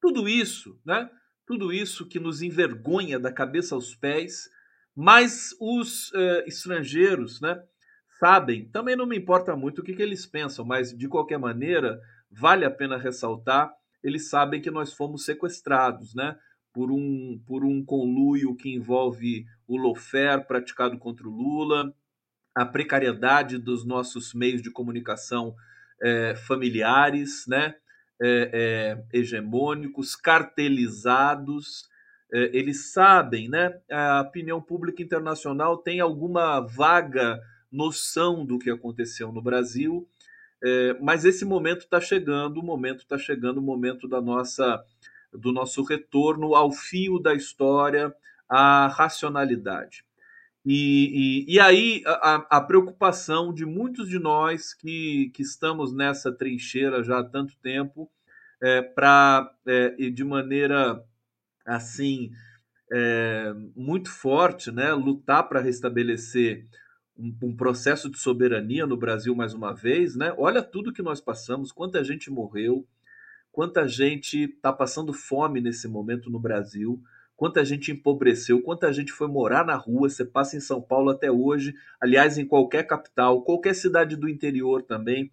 tudo 0.00 0.28
isso, 0.28 0.78
né? 0.84 1.10
Tudo 1.46 1.72
isso 1.72 2.06
que 2.06 2.20
nos 2.20 2.42
envergonha 2.42 3.18
da 3.18 3.32
cabeça 3.32 3.74
aos 3.74 3.94
pés, 3.94 4.48
mas 4.94 5.54
os 5.60 6.12
eh, 6.14 6.44
estrangeiros, 6.46 7.40
né? 7.40 7.60
Sabem, 8.18 8.68
também 8.68 8.94
não 8.94 9.06
me 9.06 9.16
importa 9.16 9.56
muito 9.56 9.80
o 9.80 9.84
que, 9.84 9.94
que 9.94 10.02
eles 10.02 10.26
pensam, 10.26 10.64
mas 10.64 10.96
de 10.96 11.08
qualquer 11.08 11.38
maneira, 11.38 12.00
vale 12.30 12.64
a 12.64 12.70
pena 12.70 12.96
ressaltar, 12.98 13.72
eles 14.02 14.28
sabem 14.28 14.60
que 14.60 14.70
nós 14.70 14.92
fomos 14.92 15.24
sequestrados, 15.24 16.14
né? 16.14 16.38
Por 16.72 16.90
um, 16.92 17.40
por 17.46 17.64
um 17.64 17.84
conluio 17.84 18.54
que 18.54 18.72
envolve 18.72 19.44
o 19.66 19.76
lofer 19.76 20.46
praticado 20.46 20.98
contra 20.98 21.26
o 21.26 21.30
Lula, 21.30 21.92
a 22.54 22.66
precariedade 22.66 23.58
dos 23.58 23.84
nossos 23.84 24.34
meios 24.34 24.62
de 24.62 24.70
comunicação 24.70 25.54
é, 26.02 26.34
familiares, 26.34 27.44
né? 27.46 27.74
É, 28.22 28.98
é, 29.12 29.18
hegemônicos, 29.18 30.14
cartelizados. 30.14 31.88
Eles 32.32 32.92
sabem, 32.92 33.48
né? 33.48 33.80
A 33.90 34.20
opinião 34.20 34.62
pública 34.62 35.02
internacional 35.02 35.78
tem 35.78 35.98
alguma 35.98 36.60
vaga 36.60 37.40
noção 37.72 38.44
do 38.44 38.56
que 38.56 38.70
aconteceu 38.70 39.32
no 39.32 39.42
Brasil, 39.42 40.08
mas 41.00 41.24
esse 41.24 41.44
momento 41.44 41.80
está 41.80 42.00
chegando, 42.00 42.60
o 42.60 42.62
momento 42.62 43.00
está 43.00 43.18
chegando, 43.18 43.58
o 43.58 43.62
momento 43.62 44.06
da 44.06 44.20
nossa, 44.20 44.80
do 45.32 45.52
nosso 45.52 45.82
retorno 45.82 46.54
ao 46.54 46.72
fio 46.72 47.18
da 47.18 47.34
história, 47.34 48.14
à 48.48 48.88
racionalidade. 48.88 50.04
E, 50.64 51.46
e, 51.48 51.54
e 51.54 51.60
aí 51.60 52.02
a, 52.04 52.58
a, 52.58 52.60
preocupação 52.60 53.52
de 53.52 53.64
muitos 53.64 54.08
de 54.08 54.18
nós 54.18 54.74
que, 54.74 55.30
que 55.34 55.42
estamos 55.42 55.92
nessa 55.92 56.30
trincheira 56.30 57.02
já 57.02 57.20
há 57.20 57.24
tanto 57.24 57.56
tempo, 57.62 58.10
é, 58.60 58.82
para 58.82 59.50
é, 59.66 59.88
de 60.10 60.22
maneira 60.22 61.02
assim 61.64 62.30
é, 62.92 63.54
muito 63.74 64.10
forte, 64.10 64.70
né, 64.70 64.92
lutar 64.92 65.48
para 65.48 65.60
restabelecer 65.60 66.66
um, 67.16 67.34
um, 67.42 67.56
processo 67.56 68.10
de 68.10 68.18
soberania 68.18 68.86
no 68.86 68.96
Brasil 68.96 69.34
mais 69.34 69.54
uma 69.54 69.72
vez, 69.74 70.16
né? 70.16 70.34
Olha 70.36 70.62
tudo 70.62 70.92
que 70.92 71.02
nós 71.02 71.20
passamos, 71.20 71.72
quanta 71.72 72.02
gente 72.02 72.30
morreu, 72.30 72.86
quanta 73.52 73.86
gente 73.86 74.44
está 74.44 74.72
passando 74.72 75.12
fome 75.12 75.60
nesse 75.60 75.88
momento 75.88 76.30
no 76.30 76.38
Brasil 76.38 77.02
quanta 77.40 77.64
gente 77.64 77.90
empobreceu, 77.90 78.60
quanta 78.60 78.92
gente 78.92 79.12
foi 79.12 79.26
morar 79.26 79.64
na 79.64 79.74
rua. 79.74 80.10
Você 80.10 80.26
passa 80.26 80.58
em 80.58 80.60
São 80.60 80.78
Paulo 80.78 81.08
até 81.08 81.32
hoje, 81.32 81.74
aliás, 81.98 82.36
em 82.36 82.44
qualquer 82.44 82.86
capital, 82.86 83.40
qualquer 83.40 83.74
cidade 83.74 84.14
do 84.14 84.28
interior 84.28 84.82
também, 84.82 85.32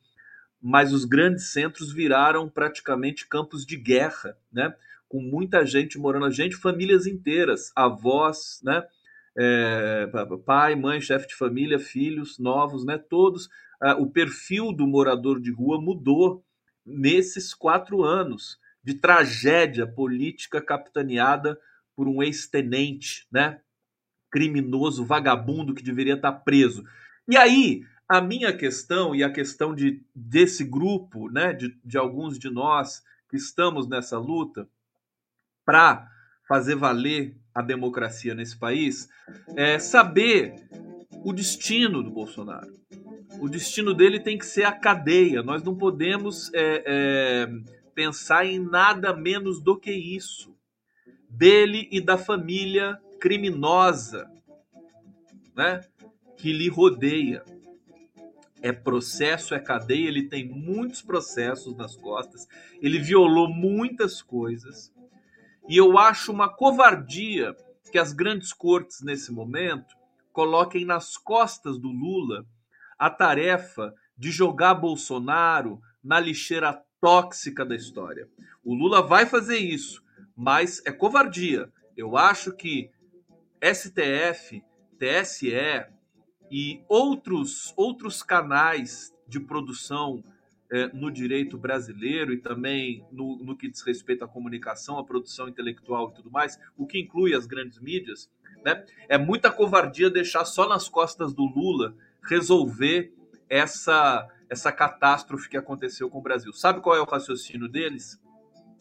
mas 0.62 0.94
os 0.94 1.04
grandes 1.04 1.52
centros 1.52 1.92
viraram 1.92 2.48
praticamente 2.48 3.28
campos 3.28 3.66
de 3.66 3.76
guerra, 3.76 4.38
né? 4.50 4.74
Com 5.10 5.20
muita 5.20 5.66
gente 5.66 5.98
morando, 5.98 6.32
gente, 6.32 6.56
famílias 6.56 7.06
inteiras, 7.06 7.74
avós, 7.76 8.62
né? 8.64 8.86
É, 9.38 10.10
pai, 10.46 10.78
mãe, 10.78 11.02
chefe 11.02 11.28
de 11.28 11.36
família, 11.36 11.78
filhos 11.78 12.40
novos, 12.40 12.86
né? 12.86 12.98
Todos. 12.98 13.50
É, 13.84 13.92
o 13.96 14.08
perfil 14.08 14.72
do 14.72 14.88
morador 14.88 15.42
de 15.42 15.52
rua 15.52 15.78
mudou 15.82 16.42
nesses 16.88 17.54
quatro 17.54 18.04
anos 18.04 18.58
de 18.82 18.94
tragédia 18.94 19.86
política 19.86 20.62
capitaneada 20.62 21.60
por 21.96 22.08
um 22.08 22.24
ex-tenente, 22.24 23.28
né? 23.30 23.60
Criminoso, 24.32 25.06
vagabundo 25.06 25.74
que 25.74 25.84
deveria 25.84 26.14
estar 26.14 26.32
preso. 26.32 26.86
E 27.28 27.36
aí, 27.36 27.84
a 28.08 28.22
minha 28.22 28.56
questão 28.56 29.14
e 29.14 29.24
a 29.24 29.30
questão 29.30 29.76
de, 29.76 30.02
desse 30.16 30.64
grupo, 30.64 31.30
né, 31.30 31.52
de, 31.54 31.78
de 31.84 31.98
alguns 31.98 32.40
de 32.40 32.50
nós 32.50 33.04
que 33.30 33.36
estamos 33.36 33.88
nessa 33.88 34.18
luta 34.18 34.68
para 35.66 36.10
fazer 36.48 36.76
valer 36.76 37.36
a 37.54 37.62
democracia 37.62 38.34
nesse 38.34 38.58
país, 38.58 39.10
é 39.58 39.78
saber 39.80 40.70
o 41.26 41.34
destino 41.34 42.02
do 42.02 42.10
Bolsonaro. 42.10 42.74
O 43.40 43.48
destino 43.48 43.94
dele 43.94 44.20
tem 44.20 44.38
que 44.38 44.46
ser 44.46 44.64
a 44.64 44.72
cadeia. 44.72 45.44
Nós 45.44 45.62
não 45.64 45.76
podemos 45.76 46.52
é, 46.54 46.84
é, 46.86 47.48
pensar 47.94 48.46
em 48.46 48.60
nada 48.60 49.14
menos 49.16 49.62
do 49.62 49.78
que 49.78 49.92
isso 49.92 50.56
dele 51.30 51.88
e 51.92 52.02
da 52.02 52.18
família 52.18 53.00
criminosa 53.20 54.30
né, 55.56 55.82
que 56.36 56.52
lhe 56.52 56.68
rodeia. 56.70 57.44
É 58.60 58.72
processo, 58.72 59.54
é 59.54 59.60
cadeia, 59.60 60.08
ele 60.08 60.28
tem 60.28 60.48
muitos 60.48 61.02
processos 61.02 61.76
nas 61.76 61.96
costas, 61.96 62.48
ele 62.82 62.98
violou 62.98 63.48
muitas 63.48 64.22
coisas. 64.22 64.92
E 65.70 65.78
eu 65.78 65.98
acho 65.98 66.32
uma 66.32 66.50
covardia 66.50 67.56
que 67.92 68.00
as 68.00 68.14
grandes 68.14 68.52
cortes, 68.52 69.02
nesse 69.02 69.32
momento, 69.32 69.96
coloquem 70.34 70.86
nas 70.86 71.18
costas 71.18 71.78
do 71.78 71.90
Lula 71.90 72.46
a 72.98 73.10
tarefa 73.10 73.94
de 74.18 74.32
jogar 74.32 74.76
Bolsonaro 74.76 75.80
na 76.04 76.20
lixeira 76.20 76.82
tóxica 77.00 77.66
da 77.66 77.76
história. 77.76 78.28
O 78.64 78.74
Lula 78.74 79.02
vai 79.02 79.26
fazer 79.26 79.58
isso, 79.58 80.04
mas 80.36 80.82
é 80.86 80.92
covardia. 80.92 81.72
Eu 81.96 82.18
acho 82.18 82.52
que 82.54 82.90
STF, 83.62 84.64
TSE 84.98 85.54
e 86.50 86.82
outros, 86.88 87.74
outros 87.76 88.24
canais 88.24 89.14
de 89.28 89.40
produção 89.40 90.24
é, 90.72 90.88
no 90.88 91.12
direito 91.12 91.58
brasileiro 91.58 92.34
e 92.34 92.38
também 92.38 93.06
no, 93.12 93.38
no 93.38 93.56
que 93.56 93.70
diz 93.70 93.82
respeito 93.82 94.24
à 94.24 94.28
comunicação, 94.28 94.98
à 94.98 95.04
produção 95.04 95.48
intelectual 95.48 96.10
e 96.10 96.16
tudo 96.16 96.32
mais, 96.32 96.60
o 96.76 96.86
que 96.86 97.00
inclui 97.00 97.34
as 97.34 97.46
grandes 97.46 97.80
mídias, 97.80 98.30
né? 98.66 98.86
É 99.08 99.18
muita 99.18 99.52
covardia 99.52 100.10
deixar 100.10 100.46
só 100.46 100.68
nas 100.68 100.90
costas 100.90 101.34
do 101.34 101.44
Lula 101.44 101.96
resolver 102.28 103.14
essa 103.50 104.28
essa 104.50 104.72
catástrofe 104.72 105.50
que 105.50 105.58
aconteceu 105.58 106.10
com 106.10 106.20
o 106.20 106.22
Brasil. 106.22 106.54
Sabe 106.54 106.80
qual 106.80 106.96
é 106.96 107.02
o 107.02 107.06
raciocínio 107.06 107.68
deles? 107.68 108.18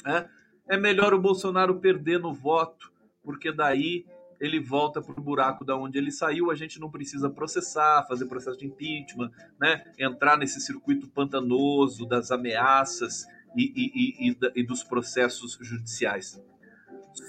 É, 0.07 0.29
é 0.69 0.77
melhor 0.77 1.13
o 1.13 1.21
Bolsonaro 1.21 1.81
perder 1.81 2.21
no 2.21 2.33
voto, 2.33 2.93
porque 3.23 3.51
daí 3.51 4.07
ele 4.41 4.61
volta 4.61 5.01
para 5.01 5.19
o 5.19 5.23
buraco 5.23 5.65
da 5.65 5.77
onde 5.77 5.99
ele 5.99 6.11
saiu. 6.13 6.51
A 6.51 6.55
gente 6.55 6.79
não 6.79 6.91
precisa 6.91 7.29
processar, 7.29 8.07
fazer 8.07 8.27
processo 8.27 8.59
de 8.59 8.67
impeachment, 8.67 9.31
né? 9.61 9.85
entrar 9.99 10.37
nesse 10.37 10.61
circuito 10.61 11.09
pantanoso 11.09 12.07
das 12.07 12.31
ameaças 12.31 13.27
e, 13.57 13.73
e, 13.75 14.31
e, 14.31 14.39
e 14.55 14.63
dos 14.63 14.85
processos 14.85 15.59
judiciais. 15.61 16.41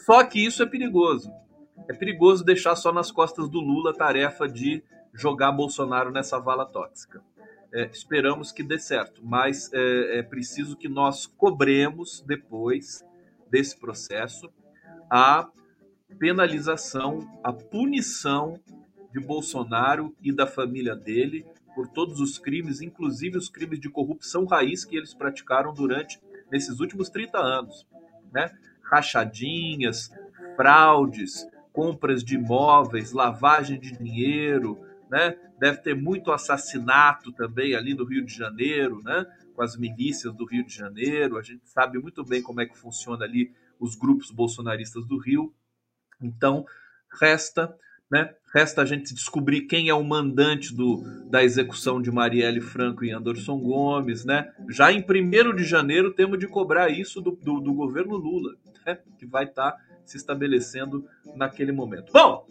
Só 0.06 0.24
que 0.24 0.46
isso 0.46 0.62
é 0.62 0.66
perigoso. 0.66 1.32
É 1.90 1.94
perigoso 1.94 2.44
deixar 2.44 2.76
só 2.76 2.92
nas 2.92 3.12
costas 3.12 3.50
do 3.50 3.60
Lula 3.60 3.92
a 3.92 3.96
tarefa 3.96 4.48
de 4.48 4.84
jogar 5.18 5.52
Bolsonaro 5.52 6.12
nessa 6.12 6.40
vala 6.40 6.66
tóxica. 6.66 7.22
É, 7.74 7.90
esperamos 7.92 8.52
que 8.52 8.64
dê 8.64 8.80
certo, 8.80 9.22
mas 9.24 9.72
é, 9.74 10.20
é 10.20 10.24
preciso 10.24 10.78
que 10.78 10.88
nós 10.88 11.26
cobremos 11.26 12.24
depois 12.26 13.04
desse 13.50 13.78
processo 13.78 14.50
a 15.10 15.50
penalização, 16.18 17.20
a 17.44 17.52
punição 17.52 18.60
de 19.12 19.20
Bolsonaro 19.20 20.16
e 20.22 20.32
da 20.32 20.48
família 20.48 20.96
dele 20.96 21.46
por 21.76 21.88
todos 21.88 22.20
os 22.20 22.40
crimes, 22.40 22.82
inclusive 22.82 23.38
os 23.38 23.50
crimes 23.50 23.80
de 23.80 23.90
corrupção 23.90 24.46
raiz 24.46 24.84
que 24.84 24.96
eles 24.96 25.14
praticaram 25.14 25.74
durante 25.74 26.20
nesses 26.52 26.80
últimos 26.80 27.10
30 27.10 27.38
anos, 27.38 27.86
né? 28.32 28.52
Rachadinhas, 28.82 30.10
fraudes, 30.56 31.46
compras 31.72 32.24
de 32.24 32.36
imóveis, 32.36 33.12
lavagem 33.12 33.80
de 33.80 33.92
dinheiro, 33.92 34.80
né? 35.10 35.36
Deve 35.60 35.78
ter 35.78 35.96
muito 35.96 36.32
assassinato 36.32 37.32
também 37.34 37.76
ali 37.76 37.94
no 37.94 38.06
Rio 38.06 38.26
de 38.26 38.34
Janeiro, 38.34 39.02
né? 39.04 39.26
com 39.58 39.64
as 39.64 39.76
milícias 39.76 40.36
do 40.36 40.46
Rio 40.46 40.64
de 40.64 40.76
Janeiro, 40.76 41.36
a 41.36 41.42
gente 41.42 41.68
sabe 41.68 41.98
muito 41.98 42.24
bem 42.24 42.44
como 42.44 42.62
é 42.62 42.68
que 42.68 42.78
funciona 42.78 43.26
ali 43.26 43.52
os 43.80 43.96
grupos 43.96 44.30
bolsonaristas 44.30 45.04
do 45.08 45.18
Rio. 45.18 45.52
Então, 46.22 46.64
resta, 47.20 47.76
né? 48.10 48.36
Resta 48.54 48.84
a 48.84 48.86
gente 48.86 49.16
descobrir 49.16 49.62
quem 49.62 49.90
é 49.90 49.94
o 49.96 50.04
mandante 50.04 50.76
do, 50.76 51.02
da 51.28 51.44
execução 51.44 52.00
de 52.00 52.12
Marielle 52.12 52.62
Franco 52.62 53.04
e 53.04 53.10
Anderson 53.10 53.58
Gomes, 53.58 54.24
né? 54.24 54.54
Já 54.70 54.92
em 54.92 55.04
1 55.04 55.56
de 55.56 55.64
janeiro 55.64 56.14
temos 56.14 56.38
de 56.38 56.48
cobrar 56.48 56.90
isso 56.90 57.20
do, 57.20 57.32
do, 57.32 57.60
do 57.60 57.74
governo 57.74 58.16
Lula, 58.16 58.56
né? 58.86 59.00
que 59.18 59.26
vai 59.26 59.46
estar 59.46 59.72
tá 59.72 59.78
se 60.06 60.18
estabelecendo 60.18 61.04
naquele 61.36 61.72
momento. 61.72 62.14
Bom, 62.14 62.46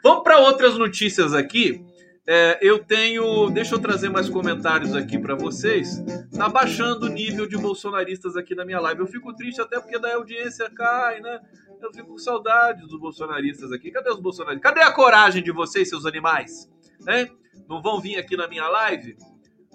vamos 0.00 0.22
para 0.22 0.38
outras 0.38 0.78
notícias 0.78 1.34
aqui. 1.34 1.84
É, 2.26 2.58
eu 2.62 2.84
tenho. 2.84 3.50
Deixa 3.50 3.74
eu 3.74 3.80
trazer 3.80 4.08
mais 4.08 4.28
comentários 4.28 4.94
aqui 4.94 5.18
para 5.18 5.34
vocês. 5.34 6.00
Tá 6.36 6.48
baixando 6.48 7.06
o 7.06 7.08
nível 7.08 7.46
de 7.46 7.56
bolsonaristas 7.56 8.36
aqui 8.36 8.54
na 8.54 8.64
minha 8.64 8.78
live. 8.80 9.00
Eu 9.00 9.06
fico 9.06 9.34
triste 9.34 9.60
até 9.60 9.80
porque 9.80 9.98
da 9.98 10.14
audiência 10.14 10.70
cai, 10.70 11.20
né? 11.20 11.40
Eu 11.80 11.92
fico 11.92 12.10
com 12.10 12.18
saudade 12.18 12.82
dos 12.82 12.98
bolsonaristas 12.98 13.72
aqui. 13.72 13.90
Cadê 13.90 14.10
os 14.10 14.20
bolsonaristas? 14.20 14.62
Cadê 14.62 14.82
a 14.82 14.92
coragem 14.92 15.42
de 15.42 15.50
vocês, 15.50 15.88
seus 15.88 16.06
animais? 16.06 16.70
Né? 17.00 17.28
Não 17.68 17.82
vão 17.82 18.00
vir 18.00 18.16
aqui 18.16 18.36
na 18.36 18.46
minha 18.46 18.68
live 18.68 19.16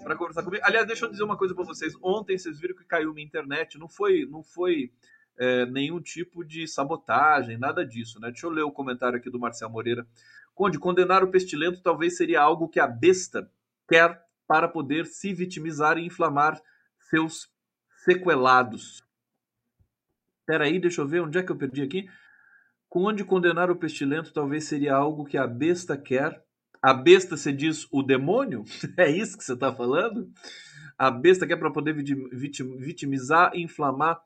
para 0.02 0.16
conversar 0.16 0.42
comigo. 0.42 0.64
Aliás, 0.64 0.86
deixa 0.86 1.04
eu 1.04 1.10
dizer 1.10 1.24
uma 1.24 1.36
coisa 1.36 1.54
para 1.54 1.64
vocês. 1.64 1.92
Ontem 2.02 2.38
vocês 2.38 2.58
viram 2.58 2.74
que 2.74 2.84
caiu 2.84 3.12
minha 3.12 3.26
internet. 3.26 3.78
Não 3.78 3.90
foi, 3.90 4.24
não 4.24 4.42
foi 4.42 4.90
é, 5.38 5.66
nenhum 5.66 6.00
tipo 6.00 6.42
de 6.42 6.66
sabotagem, 6.66 7.58
nada 7.58 7.84
disso, 7.84 8.18
né? 8.20 8.30
Deixa 8.30 8.46
eu 8.46 8.50
ler 8.50 8.62
o 8.62 8.72
comentário 8.72 9.18
aqui 9.18 9.28
do 9.28 9.38
Marcel 9.38 9.68
Moreira. 9.68 10.06
Conde, 10.58 10.76
condenar 10.76 11.22
o 11.22 11.30
pestilento 11.30 11.80
talvez 11.80 12.16
seria 12.16 12.40
algo 12.40 12.68
que 12.68 12.80
a 12.80 12.86
besta 12.88 13.48
quer 13.88 14.20
para 14.44 14.66
poder 14.66 15.06
se 15.06 15.32
vitimizar 15.32 15.96
e 15.96 16.04
inflamar 16.04 16.60
seus 17.08 17.48
sequelados. 18.04 19.00
Espera 20.40 20.64
aí, 20.64 20.80
deixa 20.80 21.00
eu 21.00 21.06
ver 21.06 21.20
onde 21.20 21.38
é 21.38 21.44
que 21.44 21.52
eu 21.52 21.56
perdi 21.56 21.80
aqui. 21.80 22.08
Conde 22.88 23.22
condenar 23.22 23.70
o 23.70 23.76
pestilento 23.76 24.32
talvez 24.32 24.64
seria 24.64 24.96
algo 24.96 25.24
que 25.24 25.38
a 25.38 25.46
besta 25.46 25.96
quer. 25.96 26.42
A 26.82 26.92
besta, 26.92 27.36
você 27.36 27.52
diz 27.52 27.86
o 27.92 28.02
demônio? 28.02 28.64
É 28.98 29.08
isso 29.08 29.38
que 29.38 29.44
você 29.44 29.52
está 29.52 29.72
falando? 29.72 30.28
A 30.98 31.08
besta 31.08 31.46
quer 31.46 31.56
para 31.56 31.70
poder 31.70 31.94
vitimizar 31.94 33.52
e 33.54 33.62
inflamar 33.62 34.20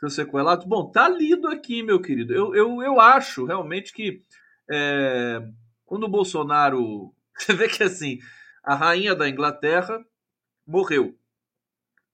seus 0.00 0.16
sequelados? 0.16 0.66
Bom, 0.66 0.90
tá 0.90 1.08
lido 1.08 1.46
aqui, 1.46 1.80
meu 1.84 2.02
querido. 2.02 2.34
Eu, 2.34 2.56
eu, 2.56 2.82
eu 2.82 3.00
acho 3.00 3.44
realmente 3.44 3.92
que 3.92 4.24
é, 4.68 5.48
quando 5.86 6.04
o 6.04 6.08
Bolsonaro. 6.08 7.14
Você 7.38 7.54
vê 7.54 7.68
que 7.68 7.82
assim, 7.82 8.18
a 8.62 8.74
rainha 8.74 9.14
da 9.14 9.28
Inglaterra 9.28 10.04
morreu. 10.66 11.16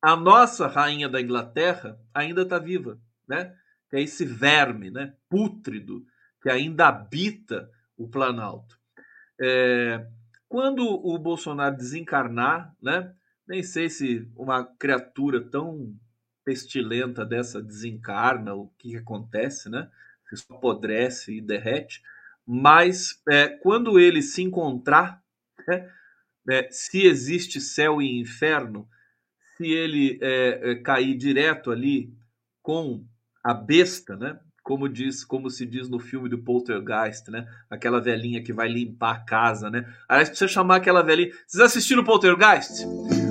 A 0.01 0.17
nossa 0.17 0.67
rainha 0.67 1.09
da 1.09 1.21
Inglaterra 1.21 1.99
ainda 2.13 2.43
está 2.43 2.59
viva, 2.59 3.01
né? 3.27 3.57
Que 3.89 3.97
é 3.97 4.03
esse 4.03 4.25
verme, 4.25 4.91
né? 4.91 5.15
Pútrido 5.29 6.05
que 6.43 6.51
ainda 6.51 6.89
habita 6.89 7.71
o 7.97 8.09
Planalto. 8.09 8.77
É, 9.41 10.05
quando 10.49 10.85
o 10.85 11.17
Bolsonaro 11.19 11.77
desencarnar, 11.77 12.75
né? 12.83 13.15
Nem 13.47 13.63
sei 13.63 13.89
se 13.89 14.29
uma 14.37 14.65
criatura 14.65 15.41
tão 15.41 15.95
pestilenta 16.45 17.25
dessa 17.25 17.63
desencarna, 17.63 18.55
o 18.55 18.69
que, 18.79 18.91
que 18.91 18.97
acontece, 18.97 19.69
né? 19.69 19.89
Se 20.35 20.45
apodrece 20.51 21.37
e 21.37 21.41
derrete. 21.41 22.03
Mas 22.47 23.21
é, 23.29 23.49
quando 23.49 23.99
ele 23.99 24.23
se 24.23 24.43
encontrar, 24.43 25.21
né? 25.67 25.89
é, 26.51 26.69
se 26.71 27.07
existe 27.07 27.61
céu 27.61 28.01
e 28.01 28.21
inferno, 28.21 28.87
se 29.57 29.67
ele 29.67 30.19
é, 30.21 30.71
é, 30.71 30.75
cair 30.77 31.17
direto 31.17 31.71
ali 31.71 32.13
com 32.63 33.05
a 33.45 33.55
besta, 33.55 34.17
né? 34.17 34.39
Como 34.63 34.89
diz, 34.89 35.25
como 35.25 35.51
se 35.51 35.67
diz 35.67 35.89
no 35.89 35.99
filme 35.99 36.29
do 36.29 36.43
Poltergeist, 36.43 37.29
né? 37.31 37.47
Aquela 37.69 38.01
velhinha 38.01 38.43
que 38.43 38.53
vai 38.53 38.69
limpar 38.69 39.17
a 39.17 39.25
casa, 39.25 39.69
né? 39.69 39.93
Aí 40.09 40.25
você 40.25 40.47
chamar 40.47 40.77
aquela 40.77 41.03
velhinha. 41.03 41.33
Vocês 41.47 41.63
assistiram 41.65 42.05
Poltergeist? 42.05 42.85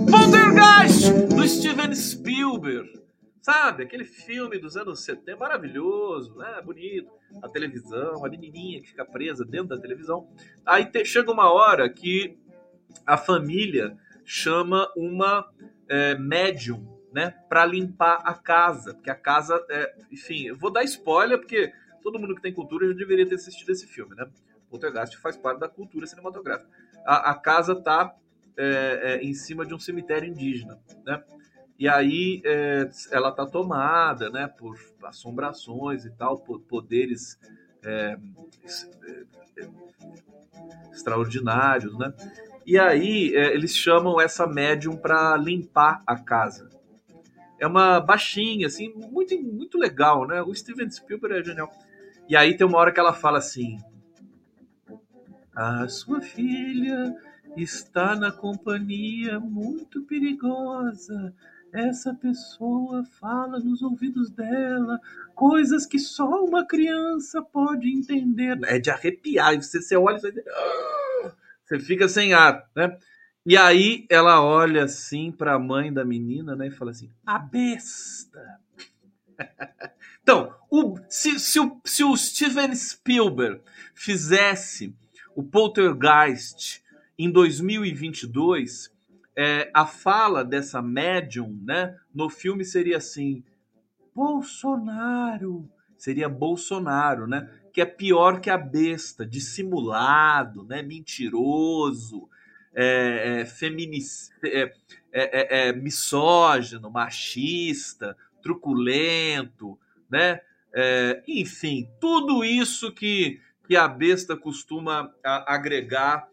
Poltergeist 0.10 1.10
do 1.34 1.48
Steven 1.48 1.96
Spielberg. 1.96 3.01
Sabe, 3.42 3.84
aquele 3.84 4.06
filme 4.06 4.60
dos 4.60 4.78
anos 4.78 5.04
70, 5.04 5.36
maravilhoso, 5.36 6.36
né? 6.36 6.62
Bonito. 6.64 7.12
A 7.42 7.50
televisão, 7.50 8.24
a 8.24 8.30
menininha 8.30 8.82
que 8.82 8.90
fica 8.90 9.04
presa 9.04 9.44
dentro 9.44 9.70
da 9.70 9.80
televisão. 9.80 10.30
Aí 10.64 10.86
te, 10.86 11.04
chega 11.06 11.32
uma 11.32 11.52
hora 11.52 11.90
que 11.90 12.38
a 13.06 13.18
família 13.18 13.98
chama 14.24 14.92
uma 14.96 15.50
é, 15.90 16.16
médium, 16.16 16.88
né, 17.12 17.32
para 17.50 17.66
limpar 17.66 18.22
a 18.24 18.34
casa, 18.34 18.94
porque 18.94 19.10
a 19.10 19.16
casa, 19.16 19.66
é, 19.70 19.96
enfim, 20.10 20.44
eu 20.44 20.58
vou 20.58 20.72
dar 20.72 20.84
spoiler 20.84 21.38
porque 21.38 21.74
todo 22.02 22.18
mundo 22.18 22.36
que 22.36 22.42
tem 22.42 22.54
cultura 22.54 22.88
já 22.88 22.94
deveria 22.94 23.28
ter 23.28 23.36
assistido 23.36 23.70
esse 23.72 23.86
filme, 23.86 24.16
né? 24.16 24.30
Poltergeist 24.70 25.18
faz 25.18 25.36
parte 25.36 25.60
da 25.60 25.68
cultura 25.68 26.08
cinematográfica. 26.08 26.70
A, 27.06 27.32
a 27.32 27.36
casa 27.36 27.76
tá 27.76 28.16
é, 28.56 29.02
é, 29.04 29.24
em 29.24 29.34
cima 29.34 29.66
de 29.66 29.74
um 29.74 29.80
cemitério 29.80 30.30
indígena, 30.30 30.80
né? 31.06 31.22
E 31.82 31.90
aí 31.90 32.44
é, 32.46 32.88
ela 33.10 33.32
tá 33.32 33.44
tomada, 33.44 34.30
né, 34.30 34.48
por 34.48 34.80
assombrações 35.02 36.06
e 36.06 36.12
tal, 36.12 36.38
por 36.38 36.60
poderes 36.62 37.40
é, 37.84 38.20
é, 39.58 39.68
extraordinários, 40.94 41.98
né? 41.98 42.14
E 42.68 42.78
aí 42.78 43.36
é, 43.36 43.56
eles 43.56 43.76
chamam 43.76 44.22
essa 44.22 44.46
médium 44.46 44.96
para 44.96 45.36
limpar 45.38 46.04
a 46.06 46.16
casa. 46.16 46.70
É 47.60 47.66
uma 47.66 48.00
baixinha, 48.00 48.68
assim, 48.68 48.94
muito, 48.94 49.36
muito 49.42 49.80
legal, 49.80 50.28
né? 50.28 50.40
O 50.44 50.54
Steven 50.54 50.88
Spielberg 50.88 51.40
é 51.40 51.44
genial. 51.44 51.72
E 52.30 52.36
aí 52.36 52.56
tem 52.56 52.68
uma 52.68 52.78
hora 52.78 52.92
que 52.92 53.00
ela 53.00 53.14
fala 53.14 53.40
assim: 53.40 53.80
A 55.56 55.88
sua 55.88 56.22
filha 56.22 57.16
está 57.58 58.16
na 58.16 58.32
companhia 58.32 59.40
muito 59.40 60.04
perigosa. 60.04 61.34
Essa 61.74 62.14
pessoa 62.14 63.04
fala 63.20 63.60
nos 63.60 63.82
ouvidos 63.82 64.30
dela 64.30 65.00
coisas 65.34 65.86
que 65.86 65.98
só 65.98 66.44
uma 66.44 66.66
criança 66.66 67.42
pode 67.42 67.90
entender. 67.90 68.60
É 68.66 68.78
de 68.78 68.90
arrepiar. 68.92 69.56
Você, 69.56 69.82
você 69.82 69.96
olha 69.96 70.20
você... 70.20 70.34
Você 71.66 71.80
fica 71.80 72.10
sem 72.10 72.34
ar, 72.34 72.70
né? 72.76 72.98
E 73.46 73.58
aí 73.58 74.06
ela 74.10 74.44
olha 74.44 74.84
assim 74.84 75.32
para 75.32 75.54
a 75.54 75.60
mãe 75.60 75.92
da 75.92 76.06
menina, 76.06 76.56
né, 76.56 76.68
e 76.68 76.72
fala 76.72 76.92
assim: 76.92 77.10
"A 77.26 77.40
besta". 77.40 78.60
então, 80.22 80.54
o, 80.70 81.00
se, 81.10 81.40
se, 81.40 81.60
o, 81.60 81.80
se 81.84 82.04
o 82.04 82.16
Steven 82.16 82.76
Spielberg 82.76 83.62
fizesse 83.96 84.94
o 85.36 85.42
Poltergeist 85.42 86.84
em 87.18 87.32
2022, 87.32 88.92
é, 89.38 89.70
a 89.74 89.86
fala 89.86 90.44
dessa 90.44 90.82
médium, 90.82 91.60
né, 91.64 91.98
no 92.14 92.30
filme 92.30 92.66
seria 92.66 92.98
assim: 92.98 93.44
Bolsonaro, 94.14 95.70
seria 95.98 96.28
Bolsonaro, 96.28 97.28
né? 97.28 97.50
que 97.72 97.82
é 97.82 97.86
pior 97.86 98.42
que 98.42 98.50
a 98.50 98.58
besta, 98.58 99.26
dissimulado, 99.26 100.64
né, 100.66 100.82
mentiroso, 100.82 102.28
é, 102.74 103.42
é. 103.42 103.46
É, 104.44 104.62
é, 104.64 104.74
é, 105.14 105.70
é, 105.70 105.74
misógino, 105.74 106.90
machista, 106.90 108.16
truculento, 108.42 109.78
né? 110.10 110.40
É, 110.74 111.22
enfim, 111.28 111.90
tudo 112.00 112.46
isso 112.46 112.94
que, 112.94 113.42
que 113.68 113.76
a 113.76 113.90
besta 113.90 114.38
costuma 114.38 115.14
agregar 115.24 116.30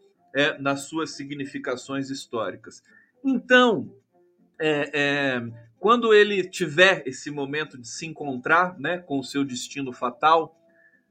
nas 0.59 0.81
suas 0.81 1.11
significações 1.11 2.09
históricas. 2.09 2.83
Então, 3.23 3.93
quando 5.79 6.13
ele 6.13 6.47
tiver 6.47 7.03
esse 7.07 7.31
momento 7.31 7.77
de 7.77 7.87
se 7.87 8.05
encontrar 8.05 8.77
né, 8.77 8.97
com 8.97 9.19
o 9.19 9.23
seu 9.23 9.43
destino 9.43 9.93
fatal, 9.93 10.55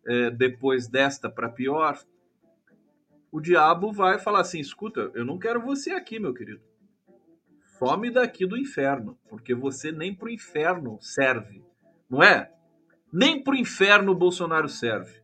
é, 0.07 0.31
depois 0.31 0.89
desta 0.89 1.29
para 1.29 1.49
pior, 1.49 1.99
o 3.31 3.41
diabo 3.41 3.93
vai 3.93 4.19
falar 4.19 4.41
assim: 4.41 4.61
escuta, 4.61 5.11
eu 5.15 5.25
não 5.25 5.39
quero 5.39 5.61
você 5.61 5.93
aqui, 5.93 6.19
meu 6.19 6.33
querido. 6.33 6.63
Some 7.79 8.11
daqui 8.11 8.47
do 8.47 8.57
inferno, 8.57 9.19
porque 9.29 9.55
você 9.55 9.93
nem 9.93 10.15
para 10.15 10.27
o 10.27 10.31
inferno 10.31 10.99
serve, 11.01 11.65
não 12.11 12.23
é? 12.23 12.51
Nem 13.13 13.43
para 13.43 13.53
o 13.53 13.57
inferno 13.57 14.13
o 14.13 14.17
Bolsonaro 14.17 14.69
serve. 14.69 15.23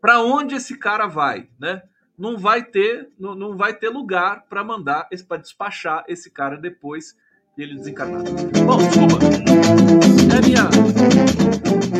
Para 0.00 0.20
onde 0.20 0.54
esse 0.54 0.78
cara 0.78 1.06
vai, 1.06 1.48
né? 1.58 1.82
Não 2.16 2.38
vai 2.38 2.64
ter, 2.64 3.10
não, 3.18 3.34
não 3.34 3.56
vai 3.56 3.74
ter 3.74 3.88
lugar 3.88 4.46
para 4.48 4.62
mandar, 4.62 5.08
para 5.26 5.38
despachar 5.38 6.04
esse 6.08 6.30
cara 6.30 6.56
depois 6.56 7.16
que 7.54 7.62
ele 7.62 7.74
desencarnar. 7.74 8.22
Bom, 8.64 8.78
desculpa. 8.78 9.18
É 10.34 10.40
minha. 10.46 10.68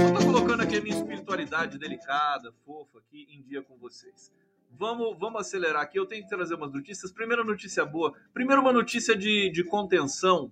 Eu 0.06 0.14
tô 0.14 0.26
colocando 0.26 0.62
aqui 0.62 0.76
a 0.76 0.80
minha 0.80 0.96
espiritualidade 0.96 1.78
delicada, 1.78 2.52
fofa 2.64 2.98
aqui 2.98 3.26
em 3.30 3.42
dia 3.42 3.62
com 3.62 3.76
vocês. 3.76 4.32
Vamos, 4.78 5.18
vamos 5.18 5.40
acelerar 5.40 5.82
aqui. 5.82 5.98
Eu 5.98 6.06
tenho 6.06 6.22
que 6.22 6.28
trazer 6.28 6.54
umas 6.54 6.72
notícias. 6.72 7.12
Primeira 7.12 7.44
notícia 7.44 7.84
boa. 7.84 8.14
Primeiro, 8.32 8.62
uma 8.62 8.72
notícia 8.72 9.14
de, 9.14 9.50
de 9.50 9.64
contenção 9.64 10.50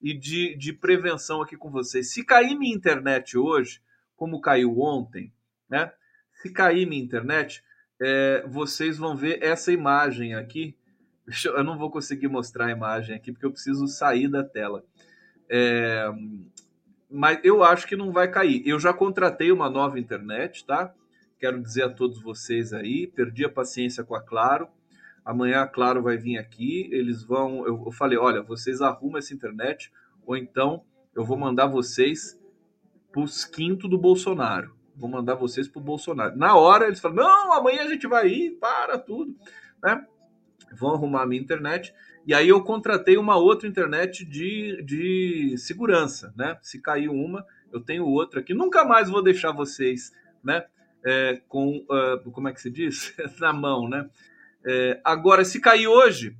e 0.00 0.14
de, 0.14 0.56
de 0.56 0.72
prevenção 0.72 1.42
aqui 1.42 1.56
com 1.56 1.70
vocês. 1.70 2.12
Se 2.12 2.24
cair 2.24 2.56
minha 2.56 2.74
internet 2.74 3.36
hoje, 3.36 3.80
como 4.16 4.40
caiu 4.40 4.80
ontem, 4.80 5.32
né? 5.68 5.92
Se 6.40 6.50
cair 6.50 6.86
minha 6.86 7.02
internet, 7.02 7.62
é, 8.00 8.44
vocês 8.46 8.96
vão 8.96 9.16
ver 9.16 9.42
essa 9.42 9.72
imagem 9.72 10.34
aqui 10.34 10.76
eu 11.44 11.64
não 11.64 11.78
vou 11.78 11.90
conseguir 11.90 12.28
mostrar 12.28 12.66
a 12.66 12.70
imagem 12.70 13.14
aqui 13.14 13.32
porque 13.32 13.46
eu 13.46 13.52
preciso 13.52 13.86
sair 13.86 14.28
da 14.28 14.42
tela. 14.42 14.84
É, 15.48 16.10
mas 17.10 17.38
eu 17.42 17.62
acho 17.62 17.86
que 17.86 17.96
não 17.96 18.12
vai 18.12 18.28
cair. 18.30 18.62
Eu 18.66 18.78
já 18.78 18.92
contratei 18.92 19.52
uma 19.52 19.70
nova 19.70 19.98
internet, 19.98 20.64
tá? 20.64 20.92
Quero 21.38 21.60
dizer 21.60 21.84
a 21.84 21.90
todos 21.90 22.20
vocês 22.20 22.72
aí, 22.72 23.06
perdi 23.06 23.44
a 23.44 23.50
paciência 23.50 24.04
com 24.04 24.14
a 24.14 24.22
Claro. 24.22 24.68
Amanhã 25.24 25.60
a 25.60 25.66
Claro 25.66 26.02
vai 26.02 26.16
vir 26.16 26.38
aqui, 26.38 26.88
eles 26.90 27.22
vão. 27.22 27.66
Eu, 27.66 27.84
eu 27.86 27.92
falei, 27.92 28.18
olha, 28.18 28.42
vocês 28.42 28.80
arrumam 28.80 29.18
essa 29.18 29.34
internet, 29.34 29.92
ou 30.26 30.36
então 30.36 30.82
eu 31.14 31.24
vou 31.24 31.36
mandar 31.36 31.66
vocês 31.66 32.38
para 33.12 33.22
os 33.22 33.44
quinto 33.44 33.86
do 33.86 33.98
Bolsonaro. 33.98 34.74
Vou 34.98 35.08
mandar 35.08 35.36
vocês 35.36 35.68
para 35.68 35.80
o 35.80 35.84
Bolsonaro. 35.84 36.36
Na 36.36 36.56
hora 36.56 36.86
eles 36.86 37.00
falam, 37.00 37.18
não, 37.18 37.52
amanhã 37.52 37.82
a 37.82 37.88
gente 37.88 38.06
vai 38.06 38.28
ir, 38.28 38.50
para 38.58 38.98
tudo, 38.98 39.34
né? 39.82 40.04
vão 40.72 40.94
arrumar 40.94 41.22
a 41.22 41.26
minha 41.26 41.40
internet 41.40 41.94
E 42.26 42.34
aí 42.34 42.48
eu 42.48 42.62
contratei 42.62 43.16
uma 43.16 43.36
outra 43.36 43.68
internet 43.68 44.24
de, 44.24 44.82
de 44.82 45.56
segurança, 45.56 46.32
né? 46.36 46.58
Se 46.60 46.80
caiu 46.80 47.12
uma, 47.12 47.46
eu 47.72 47.80
tenho 47.80 48.04
outra 48.04 48.40
aqui. 48.40 48.52
Nunca 48.52 48.84
mais 48.84 49.08
vou 49.08 49.22
deixar 49.22 49.52
vocês, 49.52 50.12
né? 50.42 50.66
É, 51.04 51.40
com, 51.48 51.78
uh, 51.78 52.30
como 52.30 52.48
é 52.48 52.52
que 52.52 52.60
se 52.60 52.70
diz? 52.70 53.14
Na 53.40 53.52
mão, 53.52 53.88
né? 53.88 54.10
É, 54.66 55.00
agora, 55.04 55.44
se 55.44 55.60
cair 55.60 55.86
hoje, 55.86 56.36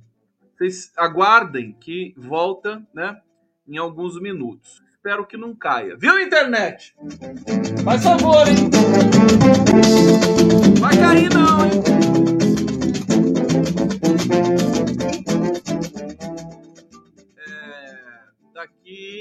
vocês 0.55 0.91
aguardem 0.95 1.73
que 1.73 2.13
volta, 2.17 2.85
né? 2.93 3.19
Em 3.67 3.77
alguns 3.77 4.19
minutos. 4.21 4.83
Espero 4.99 5.25
que 5.25 5.37
não 5.37 5.55
caia. 5.55 5.95
Viu, 5.95 6.19
internet? 6.19 6.93
Faz 7.85 8.03
favor, 8.03 8.45
hein? 8.49 8.69
Vai 10.77 10.97
cair 10.97 11.33
não, 11.33 11.65
hein? 11.65 11.71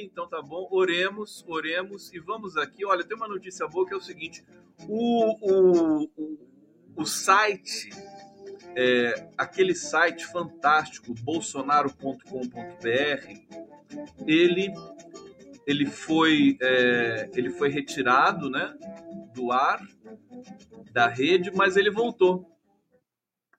então 0.02 0.28
tá 0.28 0.42
bom. 0.42 0.66
Oremos, 0.72 1.44
oremos 1.46 2.12
e 2.12 2.18
vamos 2.18 2.56
aqui. 2.56 2.84
Olha, 2.84 3.04
tem 3.04 3.16
uma 3.16 3.28
notícia 3.28 3.68
boa 3.68 3.86
que 3.86 3.94
é 3.94 3.96
o 3.96 4.00
seguinte: 4.00 4.44
o, 4.88 5.36
o, 5.40 6.10
o, 6.16 6.38
o 6.96 7.06
site, 7.06 7.90
é, 8.74 9.28
aquele 9.38 9.76
site 9.76 10.26
fantástico, 10.26 11.14
bolsonaro.com.br, 11.22 12.18
ele, 14.26 14.74
ele, 15.68 15.84
foi, 15.84 16.56
é, 16.62 17.30
ele 17.34 17.50
foi 17.50 17.68
retirado 17.68 18.48
né, 18.48 18.74
do 19.34 19.52
ar, 19.52 19.86
da 20.90 21.06
rede, 21.06 21.50
mas 21.54 21.76
ele 21.76 21.90
voltou. 21.90 22.50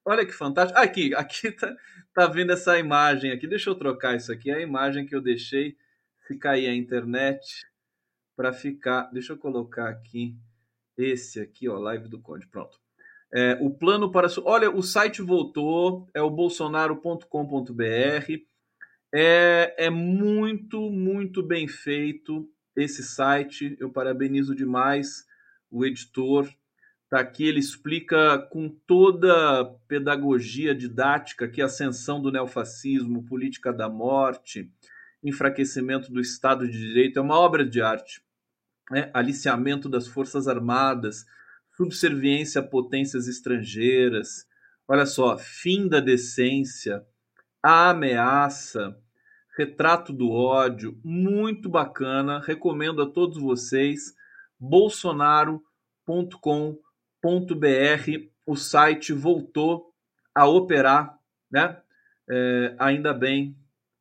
Olha 0.04 0.26
que 0.26 0.32
fantástico. 0.32 0.80
Aqui, 0.80 1.14
aqui 1.14 1.52
tá, 1.52 1.76
tá 2.12 2.26
vendo 2.26 2.52
essa 2.52 2.80
imagem 2.80 3.32
aqui. 3.32 3.46
Deixa 3.46 3.70
eu 3.70 3.76
trocar 3.76 4.16
isso 4.16 4.32
aqui. 4.32 4.50
É 4.50 4.56
a 4.56 4.62
imagem 4.62 5.06
que 5.06 5.16
eu 5.16 5.22
deixei 5.22 5.78
se 6.26 6.36
cair 6.36 6.68
a 6.68 6.74
internet 6.74 7.64
para 8.36 8.52
ficar. 8.52 9.12
Deixa 9.14 9.34
eu 9.34 9.38
colocar 9.38 9.88
aqui 9.88 10.36
esse 10.98 11.40
aqui, 11.40 11.70
ó, 11.70 11.78
live 11.78 12.10
do 12.10 12.20
Conde. 12.20 12.48
Pronto. 12.48 12.80
É, 13.32 13.56
o 13.62 13.70
plano 13.70 14.12
para. 14.12 14.28
Olha, 14.44 14.72
o 14.72 14.82
site 14.82 15.22
voltou, 15.22 16.10
é 16.12 16.24
o 16.24 16.32
bolsonaro.com.br. 16.32 18.49
É, 19.14 19.76
é 19.86 19.90
muito, 19.90 20.90
muito 20.92 21.42
bem 21.42 21.68
feito 21.68 22.50
esse 22.76 23.04
site. 23.04 23.76
Eu 23.80 23.90
parabenizo 23.90 24.56
demais 24.56 25.26
o 25.72 25.86
editor. 25.86 26.50
Tá 27.10 27.20
aqui, 27.20 27.46
ele 27.46 27.60
explica 27.60 28.38
com 28.52 28.70
toda 28.70 29.66
pedagogia 29.88 30.76
didática 30.76 31.48
que 31.48 31.60
a 31.60 31.66
ascensão 31.66 32.22
do 32.22 32.32
neofascismo, 32.32 33.26
política 33.26 33.74
da 33.74 33.90
morte, 33.90 34.72
enfraquecimento 35.24 36.12
do 36.12 36.22
Estado 36.22 36.68
de 36.68 36.78
Direito, 36.78 37.18
é 37.18 37.22
uma 37.22 37.40
obra 37.40 37.66
de 37.66 37.82
arte. 37.82 38.22
Né? 38.92 39.10
Aliciamento 39.12 39.90
das 39.90 40.08
Forças 40.08 40.48
Armadas, 40.48 41.26
subserviência 41.76 42.62
a 42.62 42.64
potências 42.64 43.28
estrangeiras, 43.28 44.48
olha 44.88 45.08
só, 45.08 45.36
fim 45.36 45.88
da 45.88 46.00
decência, 46.00 47.04
a 47.62 47.90
ameaça, 47.90 48.98
retrato 49.58 50.14
do 50.14 50.32
ódio, 50.32 50.98
muito 51.04 51.70
bacana, 51.70 52.40
recomendo 52.40 53.02
a 53.02 53.10
todos 53.10 53.38
vocês, 53.38 54.14
bolsonaro.com.br, 54.60 55.60
o 58.46 58.56
site 58.56 59.14
voltou 59.14 59.94
a 60.34 60.48
operar, 60.48 61.18
né? 61.52 61.78
É, 62.30 62.76
ainda 62.78 63.14
bem, 63.14 63.58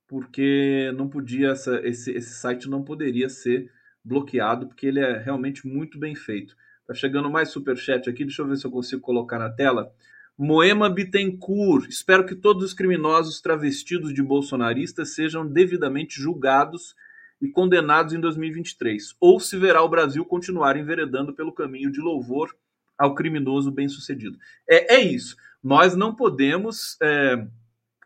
porque 0.07 0.93
não 0.97 1.09
podia 1.09 1.51
essa, 1.51 1.81
esse, 1.87 2.13
esse 2.13 2.35
site 2.35 2.69
não 2.69 2.85
poderia 2.85 3.29
ser 3.29 3.71
bloqueado, 4.05 4.69
porque 4.69 4.87
ele 4.87 5.01
é 5.01 5.19
realmente 5.19 5.67
muito 5.67 5.99
bem 5.99 6.15
feito. 6.15 6.57
Tá 6.87 6.95
chegando 6.95 7.31
mais 7.31 7.51
super 7.51 7.77
chat 7.77 8.09
aqui, 8.09 8.25
deixa 8.25 8.43
eu 8.43 8.47
ver 8.47 8.57
se 8.57 8.67
eu 8.67 8.71
consigo 8.71 9.03
colocar 9.03 9.39
na 9.39 9.51
tela. 9.51 9.93
Moema 10.41 10.89
Bittencourt, 10.89 11.89
espero 11.89 12.25
que 12.25 12.37
todos 12.37 12.63
os 12.63 12.73
criminosos 12.73 13.41
travestidos 13.41 14.15
de 14.15 14.23
bolsonaristas 14.23 15.13
sejam 15.13 15.45
devidamente 15.45 16.21
julgados 16.21 16.95
e 17.43 17.49
condenados 17.49 18.13
em 18.13 18.21
2023, 18.21 19.17
ou 19.19 19.41
se 19.41 19.59
verá 19.59 19.83
o 19.83 19.89
Brasil 19.89 20.25
continuar 20.25 20.77
enveredando 20.77 21.35
pelo 21.35 21.53
caminho 21.53 21.91
de 21.91 22.01
louvor 22.01 22.55
ao 22.97 23.17
criminoso 23.17 23.73
bem-sucedido. 23.73 24.39
É, 24.71 24.95
é 24.95 25.01
isso. 25.01 25.37
Nós 25.61 25.97
não 25.97 26.15
podemos 26.15 26.97
é, 27.03 27.45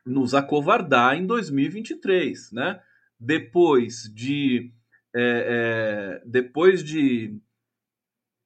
nos 0.07 0.33
acovardar 0.33 1.15
em 1.15 1.27
2023, 1.27 2.51
né? 2.53 2.81
Depois 3.21 4.11
de 4.11 4.73
é, 5.15 6.21
é, 6.21 6.23
depois 6.25 6.83
de 6.83 7.39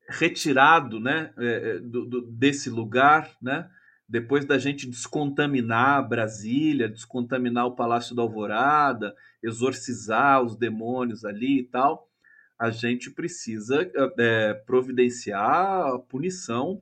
retirado, 0.09 1.01
né, 1.01 1.33
é, 1.39 1.47
é, 1.47 1.79
do, 1.79 2.07
do, 2.07 2.23
desse 2.23 2.71
lugar, 2.71 3.31
né? 3.41 3.69
Depois 4.09 4.45
da 4.45 4.57
gente 4.57 4.89
descontaminar 4.89 6.09
Brasília, 6.09 6.89
descontaminar 6.89 7.67
o 7.67 7.75
Palácio 7.75 8.15
da 8.15 8.23
Alvorada, 8.23 9.15
exorcizar 9.43 10.43
os 10.43 10.57
demônios 10.57 11.25
ali 11.25 11.61
e 11.61 11.65
tal, 11.65 12.09
a 12.57 12.71
gente 12.71 13.11
precisa 13.11 13.91
é, 14.19 14.55
providenciar 14.55 15.95
a 15.95 15.99
punição 15.99 16.81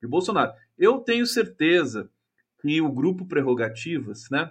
de 0.00 0.06
Bolsonaro. 0.06 0.52
Eu 0.78 0.98
tenho 0.98 1.26
certeza 1.26 2.10
e 2.62 2.80
o 2.80 2.90
grupo 2.90 3.24
Prerrogativas, 3.24 4.28
né, 4.30 4.50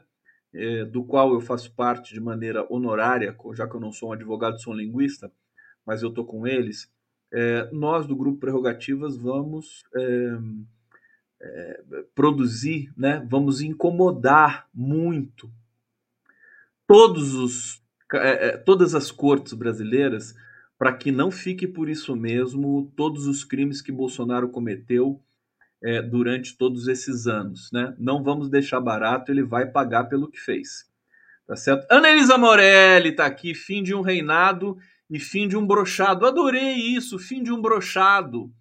é, 0.54 0.86
do 0.86 1.04
qual 1.04 1.34
eu 1.34 1.42
faço 1.42 1.74
parte 1.76 2.14
de 2.14 2.20
maneira 2.20 2.66
honorária, 2.70 3.36
já 3.54 3.68
que 3.68 3.76
eu 3.76 3.80
não 3.80 3.92
sou 3.92 4.10
um 4.10 4.14
advogado, 4.14 4.62
sou 4.62 4.74
um 4.74 4.78
linguista, 4.78 5.32
mas 5.86 6.02
eu 6.02 6.10
estou 6.10 6.26
com 6.26 6.48
eles, 6.48 6.90
é, 7.36 7.70
nós 7.74 8.08
do 8.08 8.16
grupo 8.16 8.40
Prerrogativas 8.40 9.18
vamos 9.18 9.84
é, 9.94 10.38
é 11.42 11.84
produzir, 12.16 12.94
né, 12.96 13.26
vamos 13.30 13.60
incomodar 13.60 14.70
muito 14.74 15.52
todos 16.88 17.36
os, 17.36 17.84
é, 18.14 18.48
é, 18.48 18.58
todas 18.58 18.96
as 18.96 19.12
cortes 19.12 19.52
brasileiras 19.52 20.34
para 20.78 20.94
que 20.94 21.12
não 21.12 21.30
fique 21.30 21.68
por 21.68 21.90
isso 21.90 22.16
mesmo 22.16 22.92
todos 22.96 23.28
os 23.28 23.44
crimes 23.44 23.82
que 23.82 23.92
Bolsonaro 23.92 24.48
cometeu 24.48 25.22
é, 25.84 26.02
durante 26.02 26.58
todos 26.58 26.88
esses 26.88 27.28
anos. 27.28 27.70
Né? 27.72 27.94
Não 27.98 28.24
vamos 28.24 28.50
deixar 28.50 28.80
barato, 28.80 29.32
ele 29.32 29.44
vai 29.44 29.66
pagar 29.66 30.06
pelo 30.06 30.30
que 30.30 30.40
fez. 30.40 30.90
Tá 31.46 31.56
certo? 31.56 31.86
Ana 31.92 32.10
Elisa 32.10 32.38
Morelli 32.38 33.10
está 33.10 33.26
aqui, 33.26 33.54
fim 33.54 33.84
de 33.84 33.94
um 33.94 34.02
reinado 34.02 34.78
e 35.10 35.20
fim 35.20 35.48
de 35.48 35.56
um 35.56 35.66
brochado. 35.66 36.26
Adorei 36.26 36.74
isso, 36.74 37.20
fim 37.20 37.44
de 37.44 37.52
um 37.52 37.62
brochado. 37.62 38.52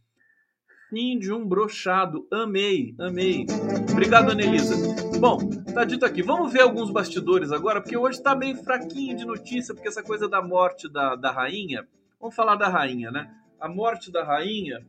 Fim 0.90 1.18
de 1.18 1.32
um 1.32 1.46
brochado. 1.46 2.26
Amei, 2.30 2.94
amei. 2.98 3.46
Obrigado, 3.90 4.30
Anelisa. 4.30 4.76
Bom, 5.18 5.38
tá 5.74 5.84
dito 5.84 6.04
aqui. 6.04 6.22
Vamos 6.22 6.52
ver 6.52 6.62
alguns 6.62 6.90
bastidores 6.90 7.50
agora, 7.50 7.80
porque 7.80 7.96
hoje 7.96 8.18
está 8.18 8.34
bem 8.34 8.54
fraquinho 8.54 9.16
de 9.16 9.24
notícia, 9.24 9.74
porque 9.74 9.88
essa 9.88 10.02
coisa 10.02 10.28
da 10.28 10.42
morte 10.42 10.88
da, 10.88 11.16
da 11.16 11.30
rainha. 11.30 11.86
Vamos 12.20 12.36
falar 12.36 12.56
da 12.56 12.68
rainha, 12.68 13.10
né? 13.10 13.30
A 13.60 13.68
morte 13.68 14.12
da 14.12 14.22
rainha 14.22 14.86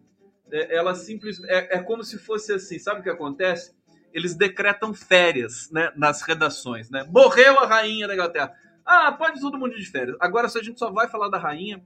é, 0.52 0.76
ela 0.76 0.94
simplesmente 0.96 1.52
é, 1.52 1.78
é, 1.78 1.80
como 1.82 2.04
se 2.04 2.18
fosse 2.18 2.54
assim, 2.54 2.78
sabe 2.78 3.00
o 3.00 3.04
que 3.04 3.10
acontece? 3.10 3.74
Eles 4.14 4.36
decretam 4.36 4.94
férias, 4.94 5.70
né, 5.72 5.92
nas 5.96 6.22
redações, 6.22 6.90
né? 6.90 7.06
Morreu 7.10 7.60
a 7.60 7.66
rainha 7.66 8.08
da 8.08 8.14
Inglaterra. 8.14 8.54
Ah, 8.86 9.12
pode 9.12 9.42
todo 9.42 9.58
mundo 9.58 9.76
de 9.76 9.86
férias. 9.86 10.16
Agora, 10.20 10.48
se 10.48 10.60
a 10.60 10.64
gente 10.64 10.78
só 10.80 10.92
vai 10.92 11.10
falar 11.10 11.30
da 11.30 11.38
rainha, 11.38 11.84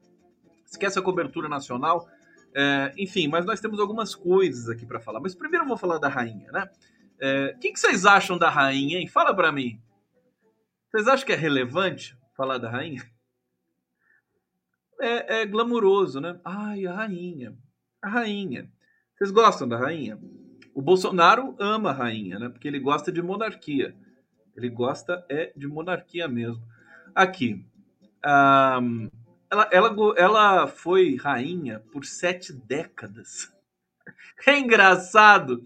esquece 0.65 0.99
a 0.99 1.01
cobertura 1.01 1.47
nacional. 1.47 2.07
É, 2.53 2.91
enfim, 2.97 3.27
mas 3.27 3.45
nós 3.45 3.59
temos 3.59 3.79
algumas 3.79 4.13
coisas 4.13 4.69
aqui 4.69 4.85
para 4.85 4.99
falar. 4.99 5.19
Mas 5.19 5.35
primeiro 5.35 5.63
eu 5.63 5.67
vou 5.67 5.77
falar 5.77 5.97
da 5.97 6.09
rainha, 6.09 6.51
né? 6.51 6.69
É, 7.21 7.53
o 7.55 7.59
que, 7.59 7.71
que, 7.71 7.79
vocês 7.79 8.05
acham 8.05 8.37
da 8.37 8.49
rainha, 8.49 8.99
hein? 8.99 9.07
Fala 9.07 9.33
para 9.33 9.51
mim. 9.51 9.81
Vocês 10.89 11.07
acham 11.07 11.25
que 11.25 11.33
é 11.33 11.35
relevante 11.35 12.17
falar 12.35 12.57
da 12.57 12.69
rainha? 12.69 13.03
É, 15.01 15.41
é 15.41 15.45
glamuroso, 15.45 16.19
né? 16.19 16.39
Ai, 16.43 16.85
a 16.85 16.93
rainha 16.93 17.57
a 18.01 18.09
rainha. 18.09 18.71
Vocês 19.15 19.31
gostam 19.31 19.67
da 19.67 19.77
rainha? 19.77 20.19
O 20.73 20.81
Bolsonaro 20.81 21.55
ama 21.59 21.89
a 21.89 21.93
rainha, 21.93 22.39
né? 22.39 22.49
Porque 22.49 22.67
ele 22.67 22.79
gosta 22.79 23.11
de 23.11 23.21
monarquia. 23.21 23.95
Ele 24.55 24.69
gosta 24.69 25.25
é 25.29 25.51
de 25.55 25.67
monarquia 25.67 26.27
mesmo. 26.27 26.63
Aqui, 27.15 27.65
um, 28.25 29.09
ela, 29.49 29.69
ela, 29.71 30.13
ela 30.17 30.67
foi 30.67 31.15
rainha 31.15 31.79
por 31.91 32.05
sete 32.05 32.53
décadas. 32.53 33.51
É 34.47 34.57
engraçado, 34.57 35.61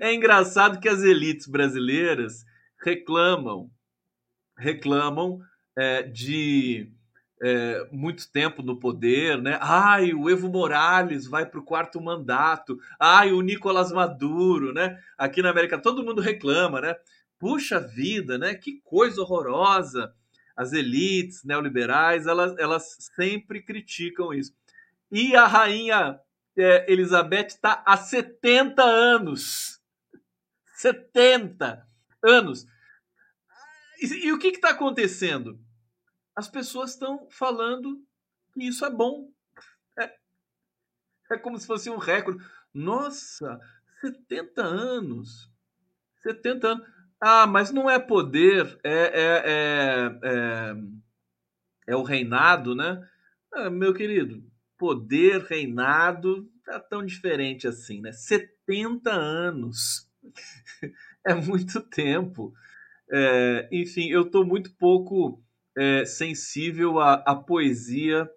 é 0.00 0.12
engraçado 0.12 0.80
que 0.80 0.88
as 0.88 1.00
elites 1.00 1.46
brasileiras 1.46 2.44
reclamam, 2.84 3.70
reclamam 4.58 5.40
é, 5.76 6.02
de 6.02 6.92
é, 7.40 7.88
muito 7.92 8.30
tempo 8.30 8.62
no 8.62 8.80
poder, 8.80 9.40
né? 9.40 9.58
Ai, 9.62 10.12
o 10.12 10.28
Evo 10.28 10.50
Morales 10.50 11.28
vai 11.28 11.46
para 11.46 11.60
o 11.60 11.64
quarto 11.64 12.00
mandato. 12.00 12.76
Ai, 12.98 13.32
o 13.32 13.40
Nicolás 13.40 13.92
Maduro, 13.92 14.74
né? 14.74 15.00
Aqui 15.16 15.40
na 15.40 15.50
América 15.50 15.78
todo 15.78 16.04
mundo 16.04 16.20
reclama, 16.20 16.80
né? 16.80 16.96
puxa 17.38 17.78
vida, 17.78 18.38
né? 18.38 18.54
Que 18.54 18.80
coisa 18.82 19.22
horrorosa. 19.22 20.14
As 20.56 20.72
elites 20.72 21.44
neoliberais, 21.44 22.26
elas, 22.26 22.56
elas 22.58 22.96
sempre 23.14 23.62
criticam 23.62 24.32
isso. 24.32 24.54
E 25.12 25.36
a 25.36 25.46
rainha 25.46 26.18
é, 26.56 26.90
Elizabeth 26.90 27.48
está 27.48 27.82
há 27.84 27.96
70 27.96 28.82
anos. 28.82 29.80
70 30.74 31.86
anos. 32.22 32.66
E, 34.00 34.26
e 34.26 34.32
o 34.32 34.38
que 34.38 34.48
está 34.48 34.70
acontecendo? 34.70 35.60
As 36.34 36.48
pessoas 36.48 36.92
estão 36.92 37.28
falando 37.30 38.02
que 38.52 38.64
isso 38.64 38.84
é 38.84 38.90
bom. 38.90 39.30
É, 39.98 40.14
é 41.32 41.38
como 41.38 41.58
se 41.58 41.66
fosse 41.66 41.90
um 41.90 41.98
recorde. 41.98 42.42
Nossa, 42.72 43.60
70 44.00 44.62
anos. 44.62 45.50
70 46.22 46.68
anos. 46.68 46.95
Ah, 47.20 47.46
mas 47.46 47.70
não 47.72 47.88
é 47.88 47.98
poder, 47.98 48.78
é, 48.84 48.92
é, 48.92 49.42
é, 49.46 50.18
é, 50.22 50.74
é 51.88 51.96
o 51.96 52.02
reinado, 52.02 52.74
né? 52.74 53.02
Ah, 53.52 53.70
meu 53.70 53.94
querido, 53.94 54.44
poder, 54.78 55.42
reinado, 55.42 56.48
tá 56.64 56.78
tão 56.78 57.04
diferente 57.04 57.66
assim, 57.66 58.00
né? 58.00 58.12
70 58.12 59.10
anos. 59.12 60.10
é 61.24 61.34
muito 61.34 61.80
tempo. 61.80 62.52
É, 63.10 63.68
enfim, 63.72 64.08
eu 64.08 64.22
estou 64.22 64.44
muito 64.44 64.74
pouco 64.76 65.42
é, 65.76 66.04
sensível 66.04 66.98
à, 67.00 67.14
à 67.14 67.34
poesia 67.36 68.28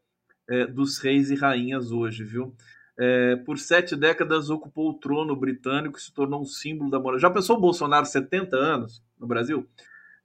é, 0.49 0.65
dos 0.67 0.99
reis 0.99 1.31
e 1.31 1.35
rainhas 1.35 1.91
hoje, 1.91 2.23
viu? 2.23 2.55
É, 3.01 3.37
por 3.37 3.57
sete 3.57 3.95
décadas 3.95 4.49
ocupou 4.49 4.89
o 4.89 4.93
trono 4.93 5.33
britânico 5.33 5.97
e 5.97 6.01
se 6.01 6.13
tornou 6.13 6.41
um 6.41 6.45
símbolo 6.45 6.91
da 6.91 6.99
moral. 6.99 7.17
Já 7.17 7.29
pensou 7.29 7.55
o 7.55 7.61
Bolsonaro, 7.61 8.05
70 8.05 8.57
anos 8.57 9.01
no 9.17 9.25
Brasil? 9.25 9.65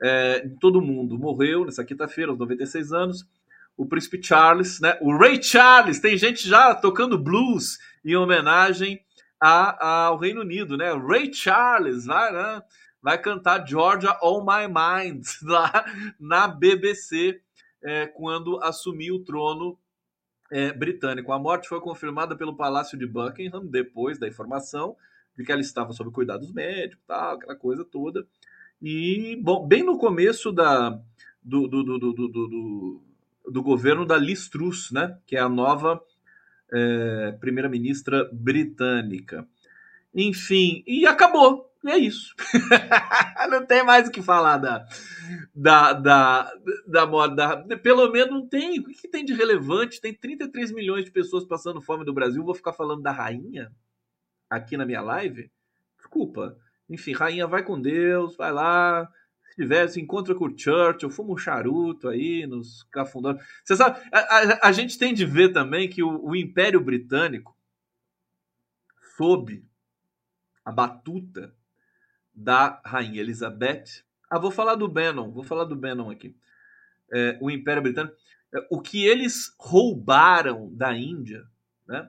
É, 0.02 0.48
todo 0.60 0.82
mundo 0.82 1.16
morreu 1.16 1.64
nessa 1.64 1.84
quinta-feira, 1.84 2.32
aos 2.32 2.38
96 2.38 2.92
anos. 2.92 3.24
O 3.76 3.86
príncipe 3.86 4.20
Charles, 4.20 4.80
né? 4.80 4.98
o 5.00 5.16
Ray 5.16 5.40
Charles, 5.40 6.00
tem 6.00 6.16
gente 6.16 6.48
já 6.48 6.74
tocando 6.74 7.16
blues 7.16 7.78
em 8.04 8.16
homenagem 8.16 9.00
a, 9.40 10.06
ao 10.06 10.18
Reino 10.18 10.40
Unido, 10.40 10.76
né? 10.76 10.92
Ray 10.92 11.32
Charles 11.32 12.06
vai, 12.06 12.32
né? 12.32 12.62
vai 13.00 13.18
cantar 13.18 13.66
Georgia 13.66 14.18
On 14.22 14.44
My 14.44 14.66
Mind 14.66 15.24
lá 15.42 15.84
na 16.18 16.48
BBC 16.48 17.40
é, 17.82 18.06
quando 18.06 18.58
assumiu 18.62 19.16
o 19.16 19.24
trono 19.24 19.78
é, 20.50 20.72
britânico. 20.72 21.32
A 21.32 21.38
morte 21.38 21.68
foi 21.68 21.80
confirmada 21.80 22.36
pelo 22.36 22.56
Palácio 22.56 22.98
de 22.98 23.06
Buckingham 23.06 23.66
depois 23.66 24.18
da 24.18 24.28
informação 24.28 24.96
de 25.36 25.44
que 25.44 25.50
ela 25.50 25.60
estava 25.60 25.92
sob 25.92 26.10
cuidados 26.10 26.52
médicos, 26.52 27.04
tal, 27.06 27.34
aquela 27.34 27.56
coisa 27.56 27.84
toda. 27.84 28.26
E, 28.80 29.38
bom, 29.42 29.66
bem 29.66 29.82
no 29.82 29.98
começo 29.98 30.52
da, 30.52 30.90
do, 31.42 31.66
do, 31.66 31.82
do, 31.82 31.98
do, 31.98 33.02
do, 33.50 33.62
governo 33.62 34.06
da 34.06 34.16
Liz 34.16 34.48
Truss, 34.48 34.90
né, 34.92 35.18
que 35.26 35.36
é 35.36 35.40
a 35.40 35.48
nova 35.48 36.00
é, 36.72 37.32
primeira-ministra 37.40 38.28
britânica. 38.32 39.46
Enfim, 40.14 40.84
e 40.86 41.06
acabou. 41.06 41.70
E 41.84 41.90
é 41.90 41.98
isso. 41.98 42.34
não 43.50 43.66
tem 43.66 43.84
mais 43.84 44.08
o 44.08 44.10
que 44.10 44.22
falar 44.22 44.56
da, 44.56 44.86
da, 45.54 45.92
da, 45.92 46.52
da 46.86 47.06
moda. 47.06 47.62
Pelo 47.82 48.10
menos 48.10 48.30
não 48.30 48.48
tem. 48.48 48.80
O 48.80 48.84
que 48.84 49.06
tem 49.06 49.22
de 49.22 49.34
relevante? 49.34 50.00
Tem 50.00 50.14
33 50.14 50.72
milhões 50.72 51.04
de 51.04 51.10
pessoas 51.10 51.44
passando 51.44 51.82
fome 51.82 52.02
no 52.02 52.14
Brasil. 52.14 52.42
Vou 52.42 52.54
ficar 52.54 52.72
falando 52.72 53.02
da 53.02 53.12
rainha 53.12 53.70
aqui 54.48 54.78
na 54.78 54.86
minha 54.86 55.02
live? 55.02 55.50
Desculpa. 55.98 56.56
Enfim, 56.88 57.12
rainha, 57.12 57.46
vai 57.46 57.62
com 57.62 57.78
Deus, 57.78 58.34
vai 58.34 58.50
lá. 58.50 59.06
Se 59.50 59.56
tiver, 59.56 59.86
se 59.88 60.00
encontra 60.00 60.34
com 60.34 60.46
o 60.46 60.58
Churchill, 60.58 61.10
fuma 61.10 61.34
um 61.34 61.36
charuto 61.36 62.08
aí 62.08 62.46
nos 62.46 62.82
cafundós. 62.84 63.36
Você 63.62 63.76
sabe, 63.76 64.00
a, 64.10 64.18
a, 64.18 64.68
a, 64.68 64.72
gente 64.72 64.98
tem 64.98 65.12
de 65.12 65.26
ver 65.26 65.52
também 65.52 65.88
que 65.88 66.02
o, 66.02 66.24
o 66.24 66.34
Império 66.34 66.80
Britânico, 66.80 67.54
sob 69.16 69.62
a 70.64 70.72
batuta 70.72 71.54
da 72.34 72.80
rainha 72.84 73.20
Elizabeth. 73.20 74.04
Ah, 74.30 74.38
vou 74.38 74.50
falar 74.50 74.74
do 74.74 74.88
Bannon, 74.88 75.30
vou 75.30 75.44
falar 75.44 75.64
do 75.64 75.76
Bannon 75.76 76.10
aqui. 76.10 76.36
É, 77.12 77.38
o 77.40 77.50
Império 77.50 77.82
Britânico. 77.82 78.16
É, 78.54 78.66
o 78.70 78.80
que 78.80 79.04
eles 79.04 79.54
roubaram 79.58 80.74
da 80.74 80.96
Índia, 80.96 81.46
né? 81.86 82.08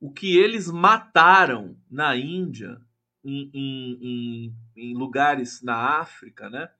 o 0.00 0.10
que 0.10 0.36
eles 0.36 0.70
mataram 0.70 1.76
na 1.90 2.16
Índia, 2.16 2.80
em, 3.22 3.50
em, 3.52 3.98
em, 4.02 4.56
em 4.76 4.94
lugares 4.94 5.62
na 5.62 5.98
África, 6.00 6.48
né? 6.48 6.70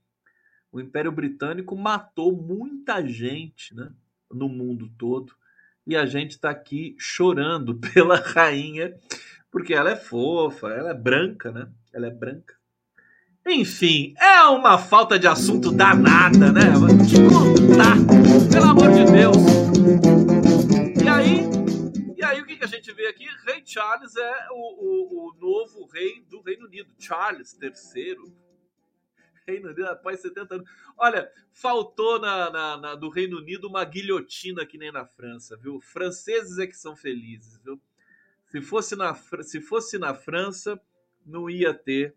o 0.72 0.80
Império 0.80 1.12
Britânico 1.12 1.76
matou 1.76 2.34
muita 2.34 3.04
gente 3.06 3.74
né? 3.74 3.92
no 4.30 4.48
mundo 4.48 4.90
todo. 4.96 5.34
E 5.86 5.96
a 5.96 6.06
gente 6.06 6.32
está 6.32 6.50
aqui 6.50 6.94
chorando 6.98 7.74
pela 7.92 8.16
rainha, 8.16 8.94
porque 9.50 9.74
ela 9.74 9.90
é 9.90 9.96
fofa, 9.96 10.68
ela 10.68 10.90
é 10.90 10.94
branca, 10.94 11.50
né? 11.50 11.68
Ela 11.92 12.06
é 12.06 12.10
branca. 12.10 12.59
Enfim, 13.46 14.14
é 14.18 14.42
uma 14.44 14.78
falta 14.78 15.18
de 15.18 15.26
assunto 15.26 15.72
danada, 15.72 16.52
né? 16.52 16.62
Te 17.08 17.16
contar, 17.28 17.96
pelo 18.52 18.64
amor 18.66 18.92
de 18.92 19.04
Deus. 19.10 19.36
E 21.02 21.08
aí, 21.08 21.40
e 22.16 22.24
aí 22.24 22.40
o 22.40 22.46
que, 22.46 22.56
que 22.56 22.64
a 22.64 22.68
gente 22.68 22.92
vê 22.92 23.08
aqui? 23.08 23.26
Rei 23.46 23.62
Charles 23.64 24.14
é 24.14 24.46
o, 24.50 24.54
o, 24.54 25.30
o 25.30 25.34
novo 25.40 25.86
rei 25.86 26.22
do 26.28 26.42
Reino 26.42 26.66
Unido, 26.66 26.92
Charles 26.98 27.58
III. 27.60 28.16
Reino 29.46 29.68
Unido 29.68 29.86
após 29.86 30.20
70 30.20 30.56
anos. 30.56 30.70
Olha, 30.96 31.32
faltou 31.52 32.20
na, 32.20 32.50
na, 32.50 32.76
na, 32.76 32.94
do 32.94 33.08
Reino 33.08 33.38
Unido 33.38 33.68
uma 33.68 33.84
guilhotina 33.84 34.66
que 34.66 34.76
nem 34.76 34.92
na 34.92 35.06
França, 35.06 35.56
viu? 35.56 35.80
Franceses 35.80 36.58
é 36.58 36.66
que 36.66 36.76
são 36.76 36.94
felizes, 36.94 37.58
viu? 37.64 37.80
Se 38.48 38.60
fosse 38.60 38.94
na, 38.94 39.14
se 39.14 39.60
fosse 39.60 39.98
na 39.98 40.14
França, 40.14 40.80
não 41.24 41.48
ia 41.48 41.72
ter 41.72 42.14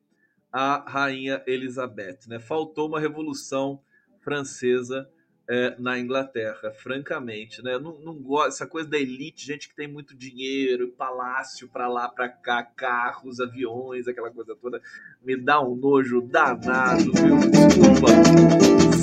a 0.53 0.83
rainha 0.87 1.43
Elizabeth. 1.47 2.19
Né? 2.27 2.39
Faltou 2.39 2.87
uma 2.87 2.99
revolução 2.99 3.81
francesa 4.21 5.09
é, 5.49 5.75
na 5.79 5.99
Inglaterra, 5.99 6.71
francamente. 6.71 7.61
Né? 7.63 7.77
Não, 7.79 7.99
não 7.99 8.13
gosto 8.13 8.49
essa 8.49 8.67
coisa 8.67 8.87
da 8.87 8.97
elite, 8.97 9.45
gente 9.45 9.67
que 9.67 9.75
tem 9.75 9.87
muito 9.87 10.15
dinheiro, 10.15 10.89
palácio 10.89 11.67
para 11.67 11.87
lá, 11.87 12.07
para 12.07 12.29
cá, 12.29 12.63
carros, 12.63 13.39
aviões, 13.39 14.07
aquela 14.07 14.29
coisa 14.29 14.55
toda, 14.55 14.79
me 15.23 15.35
dá 15.35 15.59
um 15.59 15.75
nojo 15.75 16.21
danado, 16.21 17.11
viu? 17.11 17.39
Desculpa, 17.49 18.07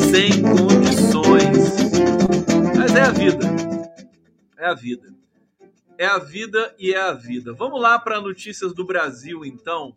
sem 0.08 0.42
condições. 0.42 1.90
Mas 2.76 2.94
é 2.94 3.02
a 3.02 3.10
vida. 3.10 3.46
É 4.56 4.66
a 4.66 4.74
vida. 4.74 5.14
É 5.98 6.06
a 6.06 6.18
vida 6.18 6.74
e 6.78 6.94
é 6.94 7.00
a 7.00 7.12
vida. 7.12 7.52
Vamos 7.52 7.82
lá 7.82 7.98
para 7.98 8.20
notícias 8.20 8.72
do 8.72 8.86
Brasil, 8.86 9.44
então. 9.44 9.94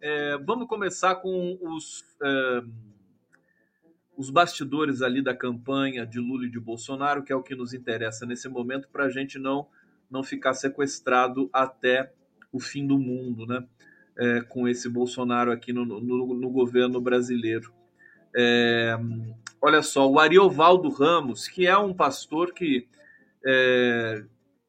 É, 0.00 0.38
vamos 0.38 0.66
começar 0.66 1.16
com 1.16 1.58
os, 1.60 2.04
é, 2.22 2.62
os 4.16 4.30
bastidores 4.30 5.02
ali 5.02 5.20
da 5.20 5.36
campanha 5.36 6.06
de 6.06 6.18
Lula 6.18 6.46
e 6.46 6.50
de 6.50 6.58
Bolsonaro, 6.58 7.22
que 7.22 7.32
é 7.32 7.36
o 7.36 7.42
que 7.42 7.54
nos 7.54 7.74
interessa 7.74 8.24
nesse 8.24 8.48
momento, 8.48 8.88
para 8.88 9.04
a 9.04 9.10
gente 9.10 9.38
não, 9.38 9.66
não 10.10 10.22
ficar 10.22 10.54
sequestrado 10.54 11.50
até 11.52 12.12
o 12.50 12.58
fim 12.58 12.86
do 12.86 12.98
mundo, 12.98 13.46
né? 13.46 13.64
É, 14.18 14.40
com 14.42 14.66
esse 14.66 14.88
Bolsonaro 14.88 15.52
aqui 15.52 15.72
no, 15.72 15.84
no, 15.84 16.34
no 16.34 16.50
governo 16.50 17.00
brasileiro. 17.00 17.72
É, 18.34 18.98
olha 19.60 19.82
só, 19.82 20.10
o 20.10 20.18
Ariovaldo 20.18 20.88
Ramos, 20.88 21.46
que 21.46 21.66
é 21.66 21.76
um 21.76 21.94
pastor 21.94 22.52
que 22.52 22.86
é, 23.44 24.24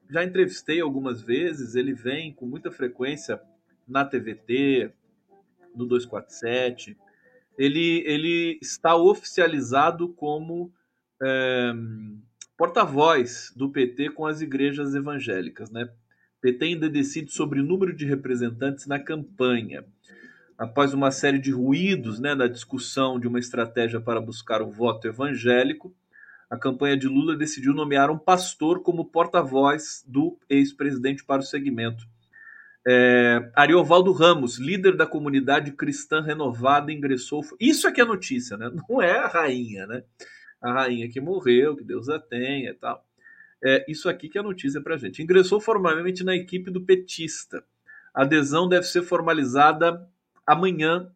já 0.09 0.23
entrevistei 0.23 0.79
algumas 0.81 1.21
vezes, 1.21 1.75
ele 1.75 1.93
vem 1.93 2.33
com 2.33 2.45
muita 2.45 2.71
frequência 2.71 3.41
na 3.87 4.05
TVT, 4.05 4.93
no 5.75 5.85
247, 5.85 6.97
ele, 7.57 8.03
ele 8.05 8.59
está 8.61 8.95
oficializado 8.95 10.09
como 10.09 10.71
é, 11.21 11.73
porta-voz 12.57 13.51
do 13.55 13.69
PT 13.69 14.11
com 14.11 14.25
as 14.25 14.41
igrejas 14.41 14.95
evangélicas. 14.95 15.69
Né? 15.71 15.89
PT 16.41 16.65
ainda 16.65 16.89
decide 16.89 17.31
sobre 17.31 17.59
o 17.59 17.63
número 17.63 17.95
de 17.95 18.05
representantes 18.05 18.87
na 18.87 18.99
campanha. 18.99 19.85
Após 20.57 20.93
uma 20.93 21.11
série 21.11 21.39
de 21.39 21.51
ruídos 21.51 22.19
né, 22.19 22.35
na 22.35 22.47
discussão 22.47 23.19
de 23.19 23.27
uma 23.27 23.39
estratégia 23.39 23.99
para 23.99 24.21
buscar 24.21 24.61
o 24.61 24.69
voto 24.69 25.07
evangélico, 25.07 25.95
a 26.49 26.57
campanha 26.57 26.97
de 26.97 27.07
Lula 27.07 27.35
decidiu 27.35 27.73
nomear 27.73 28.11
um 28.11 28.17
pastor 28.17 28.81
como 28.83 29.05
porta-voz 29.05 30.03
do 30.05 30.37
ex-presidente 30.49 31.23
para 31.23 31.41
o 31.41 31.45
segmento. 31.45 32.05
É, 32.87 33.51
Ariovaldo 33.55 34.11
Ramos, 34.11 34.57
líder 34.57 34.97
da 34.97 35.05
comunidade 35.05 35.71
cristã 35.71 36.21
renovada, 36.21 36.91
ingressou. 36.91 37.41
Isso 37.59 37.87
aqui 37.87 38.01
é 38.01 38.05
notícia, 38.05 38.57
né? 38.57 38.71
Não 38.89 39.01
é 39.01 39.19
a 39.19 39.27
rainha, 39.27 39.85
né? 39.85 40.03
A 40.61 40.73
rainha 40.73 41.09
que 41.09 41.21
morreu, 41.21 41.75
que 41.75 41.83
Deus 41.83 42.09
a 42.09 42.19
tenha 42.19 42.71
e 42.71 42.73
tal. 42.73 43.05
É, 43.63 43.85
isso 43.87 44.09
aqui 44.09 44.27
que 44.27 44.39
é 44.39 44.41
notícia 44.41 44.81
pra 44.81 44.97
gente. 44.97 45.21
Ingressou 45.21 45.59
formalmente 45.59 46.23
na 46.23 46.35
equipe 46.35 46.71
do 46.71 46.81
petista. 46.81 47.63
A 48.13 48.23
adesão 48.23 48.67
deve 48.67 48.85
ser 48.87 49.03
formalizada 49.03 50.07
amanhã, 50.45 51.11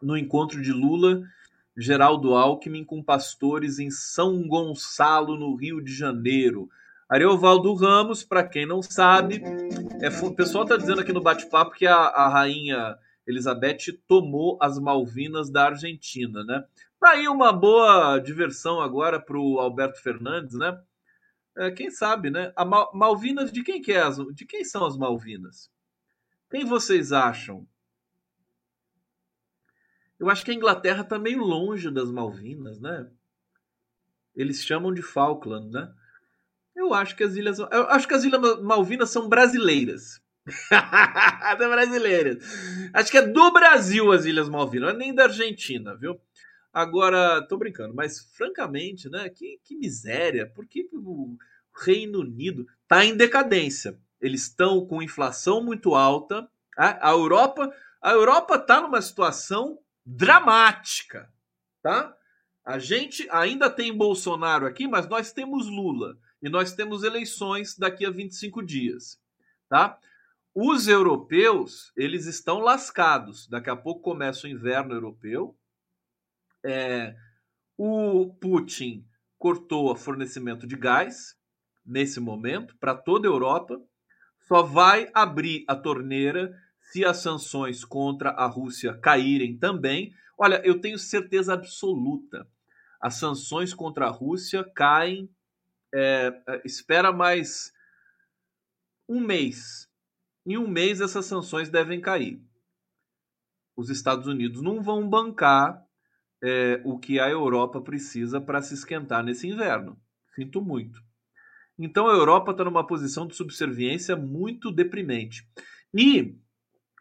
no 0.00 0.16
encontro 0.16 0.60
de 0.62 0.72
Lula, 0.72 1.22
Geraldo 1.76 2.34
Alckmin 2.34 2.84
com 2.84 3.02
pastores 3.02 3.78
em 3.78 3.90
São 3.90 4.46
Gonçalo, 4.46 5.36
no 5.36 5.54
Rio 5.54 5.80
de 5.80 5.94
Janeiro. 5.94 6.68
Ariovaldo 7.10 7.74
Ramos, 7.74 8.22
para 8.22 8.46
quem 8.46 8.64
não 8.64 8.80
sabe, 8.80 9.42
é, 10.00 10.08
o 10.24 10.32
pessoal 10.32 10.62
está 10.62 10.76
dizendo 10.76 11.00
aqui 11.00 11.12
no 11.12 11.20
bate-papo 11.20 11.72
que 11.72 11.84
a, 11.84 11.96
a, 11.96 12.28
rainha 12.28 12.96
Elizabeth 13.26 13.98
tomou 14.06 14.56
as 14.62 14.78
Malvinas 14.78 15.50
da 15.50 15.66
Argentina, 15.66 16.44
né? 16.44 16.64
Tá 17.00 17.10
aí 17.10 17.26
uma 17.26 17.52
boa 17.52 18.20
diversão 18.20 18.80
agora 18.80 19.18
para 19.18 19.36
o 19.36 19.58
Alberto 19.58 20.00
Fernandes, 20.00 20.54
né? 20.54 20.80
É, 21.56 21.72
quem 21.72 21.90
sabe, 21.90 22.30
né? 22.30 22.52
A 22.54 22.64
Mal 22.64 22.92
Malvinas, 22.94 23.50
de 23.50 23.64
quem 23.64 23.82
que 23.82 23.90
é 23.90 24.02
as, 24.02 24.16
de 24.32 24.46
quem 24.46 24.64
são 24.64 24.86
as 24.86 24.96
Malvinas? 24.96 25.68
Quem 26.48 26.64
vocês 26.64 27.10
acham? 27.10 27.66
Eu 30.16 30.30
acho 30.30 30.44
que 30.44 30.52
a 30.52 30.54
Inglaterra 30.54 31.02
está 31.02 31.18
meio 31.18 31.42
longe 31.42 31.90
das 31.90 32.08
Malvinas, 32.12 32.80
né? 32.80 33.10
Eles 34.32 34.62
chamam 34.62 34.94
de 34.94 35.02
Falkland, 35.02 35.72
né? 35.72 35.92
Eu 36.80 36.94
acho 36.94 37.14
que 37.14 37.22
as 37.22 37.36
ilhas, 37.36 37.58
eu 37.58 37.90
acho 37.90 38.08
que 38.08 38.14
as 38.14 38.24
ilhas 38.24 38.40
Malvinas 38.62 39.10
são 39.10 39.28
brasileiras. 39.28 40.18
são 41.58 41.68
brasileiras. 41.68 42.42
Acho 42.94 43.10
que 43.10 43.18
é 43.18 43.26
do 43.26 43.52
Brasil 43.52 44.10
as 44.10 44.24
ilhas 44.24 44.48
Malvinas, 44.48 44.94
é 44.94 44.96
nem 44.96 45.14
da 45.14 45.24
Argentina, 45.24 45.94
viu? 45.94 46.18
Agora, 46.72 47.46
tô 47.46 47.58
brincando, 47.58 47.94
mas 47.94 48.20
francamente, 48.34 49.10
né? 49.10 49.28
Que, 49.28 49.60
que 49.62 49.76
miséria. 49.76 50.46
Por 50.46 50.66
que 50.66 50.88
o 50.94 51.36
Reino 51.84 52.20
Unido 52.20 52.66
tá 52.88 53.04
em 53.04 53.14
decadência? 53.14 53.98
Eles 54.18 54.44
estão 54.44 54.86
com 54.86 55.02
inflação 55.02 55.62
muito 55.62 55.94
alta. 55.94 56.48
Tá? 56.74 56.98
A 57.02 57.10
Europa, 57.10 57.70
a 58.00 58.12
Europa 58.12 58.58
tá 58.58 58.80
numa 58.80 59.02
situação 59.02 59.78
dramática, 60.06 61.30
tá? 61.82 62.16
A 62.64 62.78
gente 62.78 63.28
ainda 63.30 63.68
tem 63.68 63.94
Bolsonaro 63.94 64.64
aqui, 64.64 64.88
mas 64.88 65.06
nós 65.06 65.30
temos 65.30 65.66
Lula 65.66 66.16
e 66.42 66.48
nós 66.48 66.72
temos 66.72 67.02
eleições 67.02 67.76
daqui 67.76 68.06
a 68.06 68.10
25 68.10 68.62
dias, 68.62 69.20
tá? 69.68 69.98
Os 70.54 70.88
europeus, 70.88 71.92
eles 71.96 72.26
estão 72.26 72.58
lascados. 72.58 73.46
Daqui 73.46 73.70
a 73.70 73.76
pouco 73.76 74.02
começa 74.02 74.46
o 74.46 74.50
inverno 74.50 74.94
europeu. 74.94 75.56
É, 76.64 77.14
o 77.78 78.34
Putin 78.40 79.06
cortou 79.38 79.90
o 79.90 79.96
fornecimento 79.96 80.66
de 80.66 80.76
gás 80.76 81.36
nesse 81.86 82.18
momento 82.18 82.76
para 82.78 82.94
toda 82.94 83.28
a 83.28 83.30
Europa. 83.30 83.80
Só 84.40 84.62
vai 84.62 85.08
abrir 85.14 85.64
a 85.68 85.76
torneira 85.76 86.52
se 86.80 87.04
as 87.04 87.18
sanções 87.18 87.84
contra 87.84 88.30
a 88.30 88.46
Rússia 88.46 88.92
caírem 88.94 89.56
também. 89.56 90.12
Olha, 90.36 90.60
eu 90.64 90.80
tenho 90.80 90.98
certeza 90.98 91.54
absoluta. 91.54 92.46
As 93.00 93.14
sanções 93.14 93.72
contra 93.72 94.06
a 94.06 94.10
Rússia 94.10 94.64
caem 94.74 95.30
é, 95.94 96.42
é, 96.48 96.62
espera 96.64 97.12
mais 97.12 97.72
um 99.08 99.20
mês. 99.20 99.88
Em 100.46 100.56
um 100.56 100.68
mês 100.68 101.00
essas 101.00 101.26
sanções 101.26 101.68
devem 101.68 102.00
cair. 102.00 102.40
Os 103.76 103.90
Estados 103.90 104.26
Unidos 104.26 104.62
não 104.62 104.82
vão 104.82 105.08
bancar 105.08 105.84
é, 106.42 106.80
o 106.84 106.98
que 106.98 107.18
a 107.18 107.28
Europa 107.28 107.80
precisa 107.80 108.40
para 108.40 108.62
se 108.62 108.74
esquentar 108.74 109.22
nesse 109.22 109.48
inverno. 109.48 110.00
Sinto 110.34 110.62
muito. 110.62 111.00
Então 111.78 112.08
a 112.08 112.12
Europa 112.12 112.52
está 112.52 112.64
numa 112.64 112.86
posição 112.86 113.26
de 113.26 113.34
subserviência 113.34 114.14
muito 114.16 114.70
deprimente. 114.70 115.48
E 115.94 116.38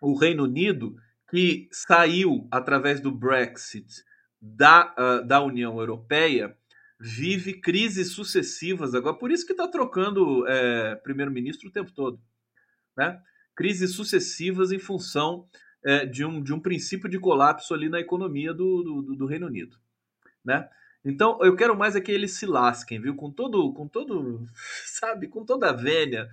o 0.02 0.17
Reino 0.17 0.43
Unido, 0.43 0.95
que 1.30 1.67
saiu 1.71 2.47
através 2.49 3.02
do 3.02 3.12
Brexit 3.12 3.86
da, 4.41 4.93
uh, 4.97 5.28
da 5.28 5.41
União 5.41 5.78
Europeia, 5.80 6.58
vive 6.99 7.53
crises 7.53 8.12
sucessivas 8.12 8.93
agora, 8.93 9.15
por 9.15 9.31
isso 9.31 9.45
que 9.45 9.53
está 9.53 9.67
trocando 9.67 10.45
é, 10.47 10.95
primeiro-ministro 10.95 11.69
o 11.69 11.71
tempo 11.71 11.91
todo, 11.91 12.19
né? 12.97 13.21
Crises 13.55 13.93
sucessivas 13.93 14.71
em 14.71 14.79
função 14.79 15.47
é, 15.83 16.05
de, 16.05 16.25
um, 16.25 16.43
de 16.43 16.53
um 16.53 16.59
princípio 16.59 17.09
de 17.09 17.17
colapso 17.17 17.73
ali 17.73 17.88
na 17.88 17.99
economia 17.99 18.53
do, 18.53 18.83
do, 18.83 19.15
do, 19.15 19.25
Reino 19.25 19.47
Unido, 19.47 19.77
né? 20.43 20.69
Então 21.05 21.39
eu 21.41 21.55
quero 21.55 21.77
mais 21.77 21.95
é 21.95 22.01
que 22.01 22.12
eles 22.12 22.33
se 22.33 22.45
lasquem, 22.45 22.99
viu? 22.99 23.15
Com 23.15 23.31
todo, 23.31 23.71
com 23.73 23.88
todo, 23.88 24.45
sabe, 24.85 25.29
com 25.29 25.45
toda 25.45 25.69
a 25.69 25.73
vênia, 25.73 26.29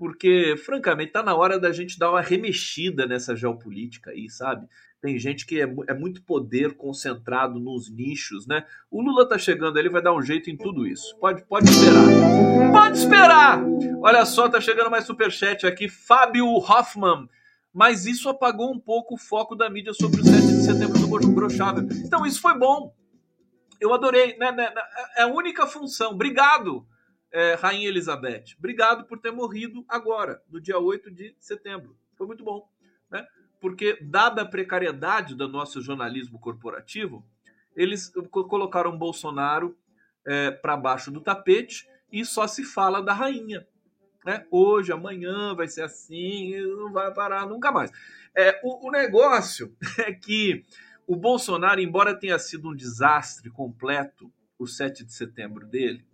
porque 0.00 0.56
francamente 0.56 1.10
está 1.10 1.22
na 1.22 1.34
hora 1.34 1.60
da 1.60 1.70
gente 1.72 1.98
dar 1.98 2.10
uma 2.10 2.22
remexida 2.22 3.04
nessa 3.04 3.36
geopolítica 3.36 4.12
aí, 4.12 4.30
sabe? 4.30 4.66
Tem 4.98 5.18
gente 5.18 5.44
que 5.44 5.60
é, 5.60 5.70
é, 5.88 5.92
muito 5.92 6.22
poder 6.22 6.74
concentrado 6.74 7.60
nos 7.60 7.90
nichos, 7.90 8.46
né? 8.46 8.64
O 8.90 9.02
Lula 9.02 9.28
tá 9.28 9.36
chegando, 9.36 9.78
ele 9.78 9.90
vai 9.90 10.00
dar 10.00 10.14
um 10.14 10.22
jeito 10.22 10.48
em 10.48 10.56
tudo 10.56 10.86
isso. 10.86 11.14
Pode, 11.18 11.44
pode 11.44 11.68
esperar. 11.68 12.72
Pode 12.72 12.96
esperar! 12.96 13.62
Olha 14.00 14.24
só, 14.24 14.48
tá 14.48 14.58
chegando 14.58 14.90
mais 14.90 15.04
superchat 15.04 15.66
aqui. 15.66 15.86
Fábio 15.86 16.46
Hoffman. 16.46 17.28
Mas 17.70 18.06
isso 18.06 18.30
apagou 18.30 18.72
um 18.72 18.80
pouco 18.80 19.16
o 19.16 19.18
foco 19.18 19.54
da 19.54 19.68
mídia 19.68 19.92
sobre 19.92 20.22
o 20.22 20.24
7 20.24 20.34
de 20.46 20.62
setembro 20.62 20.98
do 20.98 21.28
Brochável. 21.28 21.86
Então, 22.06 22.24
isso 22.24 22.40
foi 22.40 22.58
bom. 22.58 22.94
Eu 23.78 23.92
adorei. 23.92 24.34
Né, 24.38 24.50
né, 24.50 24.72
né, 24.74 24.82
é 25.18 25.22
a 25.24 25.26
única 25.26 25.66
função. 25.66 26.12
Obrigado, 26.12 26.86
é, 27.32 27.54
Rainha 27.54 27.88
Elizabeth. 27.88 28.56
Obrigado 28.58 29.04
por 29.04 29.18
ter 29.18 29.30
morrido 29.30 29.84
agora, 29.88 30.42
no 30.48 30.60
dia 30.60 30.78
8 30.78 31.10
de 31.10 31.34
setembro. 31.38 31.96
Foi 32.16 32.26
muito 32.26 32.44
bom. 32.44 32.68
Né? 33.10 33.26
porque, 33.60 33.98
dada 34.00 34.42
a 34.42 34.46
precariedade 34.46 35.34
do 35.34 35.46
nosso 35.46 35.82
jornalismo 35.82 36.38
corporativo, 36.38 37.24
eles 37.76 38.10
colocaram 38.30 38.96
Bolsonaro 38.96 39.76
é, 40.26 40.50
para 40.50 40.76
baixo 40.76 41.10
do 41.10 41.20
tapete 41.20 41.86
e 42.10 42.24
só 42.24 42.46
se 42.46 42.64
fala 42.64 43.02
da 43.02 43.12
rainha. 43.12 43.66
Né? 44.24 44.46
Hoje, 44.50 44.92
amanhã 44.92 45.54
vai 45.54 45.68
ser 45.68 45.82
assim, 45.82 46.58
não 46.76 46.90
vai 46.90 47.12
parar 47.12 47.46
nunca 47.46 47.70
mais. 47.70 47.92
É, 48.34 48.58
o, 48.64 48.88
o 48.88 48.90
negócio 48.90 49.76
é 49.98 50.12
que 50.12 50.64
o 51.06 51.14
Bolsonaro, 51.14 51.80
embora 51.80 52.18
tenha 52.18 52.38
sido 52.38 52.70
um 52.70 52.74
desastre 52.74 53.50
completo 53.50 54.32
o 54.58 54.66
7 54.66 55.04
de 55.04 55.12
setembro 55.12 55.66
dele, 55.66 56.04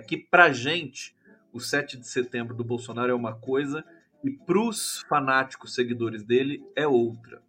é 0.00 0.02
que 0.02 0.16
para 0.16 0.50
gente 0.50 1.14
o 1.52 1.60
7 1.60 1.98
de 1.98 2.08
setembro 2.08 2.54
do 2.54 2.64
Bolsonaro 2.64 3.12
é 3.12 3.14
uma 3.14 3.34
coisa 3.34 3.84
e 4.24 4.30
para 4.30 4.58
os 4.58 5.04
fanáticos 5.08 5.74
seguidores 5.74 6.22
dele 6.22 6.64
é 6.74 6.86
outra. 6.86 7.42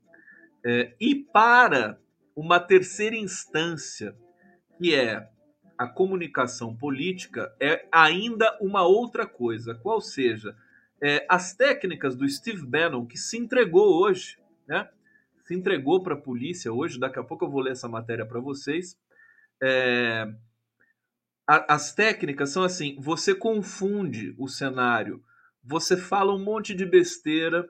É, 0.63 0.93
e 0.99 1.15
para 1.15 1.97
uma 2.35 2.59
terceira 2.59 3.15
instância, 3.15 4.15
que 4.77 4.93
é 4.93 5.29
a 5.77 5.87
comunicação 5.87 6.75
política, 6.75 7.53
é 7.59 7.87
ainda 7.91 8.57
uma 8.61 8.83
outra 8.83 9.25
coisa, 9.25 9.73
qual 9.73 9.99
seja, 9.99 10.55
é, 11.01 11.25
as 11.27 11.53
técnicas 11.55 12.15
do 12.15 12.27
Steve 12.29 12.65
Bannon, 12.65 13.05
que 13.05 13.17
se 13.17 13.37
entregou 13.37 14.01
hoje, 14.01 14.37
né? 14.67 14.87
se 15.43 15.55
entregou 15.55 16.03
para 16.03 16.13
a 16.13 16.21
polícia 16.21 16.71
hoje, 16.71 16.99
daqui 16.99 17.17
a 17.17 17.23
pouco 17.23 17.45
eu 17.45 17.49
vou 17.49 17.61
ler 17.61 17.71
essa 17.71 17.89
matéria 17.89 18.25
para 18.25 18.39
vocês. 18.39 18.97
É, 19.61 20.31
a, 21.47 21.73
as 21.73 21.93
técnicas 21.93 22.49
são 22.49 22.63
assim: 22.63 22.95
você 22.99 23.35
confunde 23.35 24.35
o 24.37 24.47
cenário 24.47 25.23
você 25.63 25.95
fala 25.95 26.33
um 26.33 26.43
monte 26.43 26.73
de 26.73 26.85
besteira, 26.85 27.67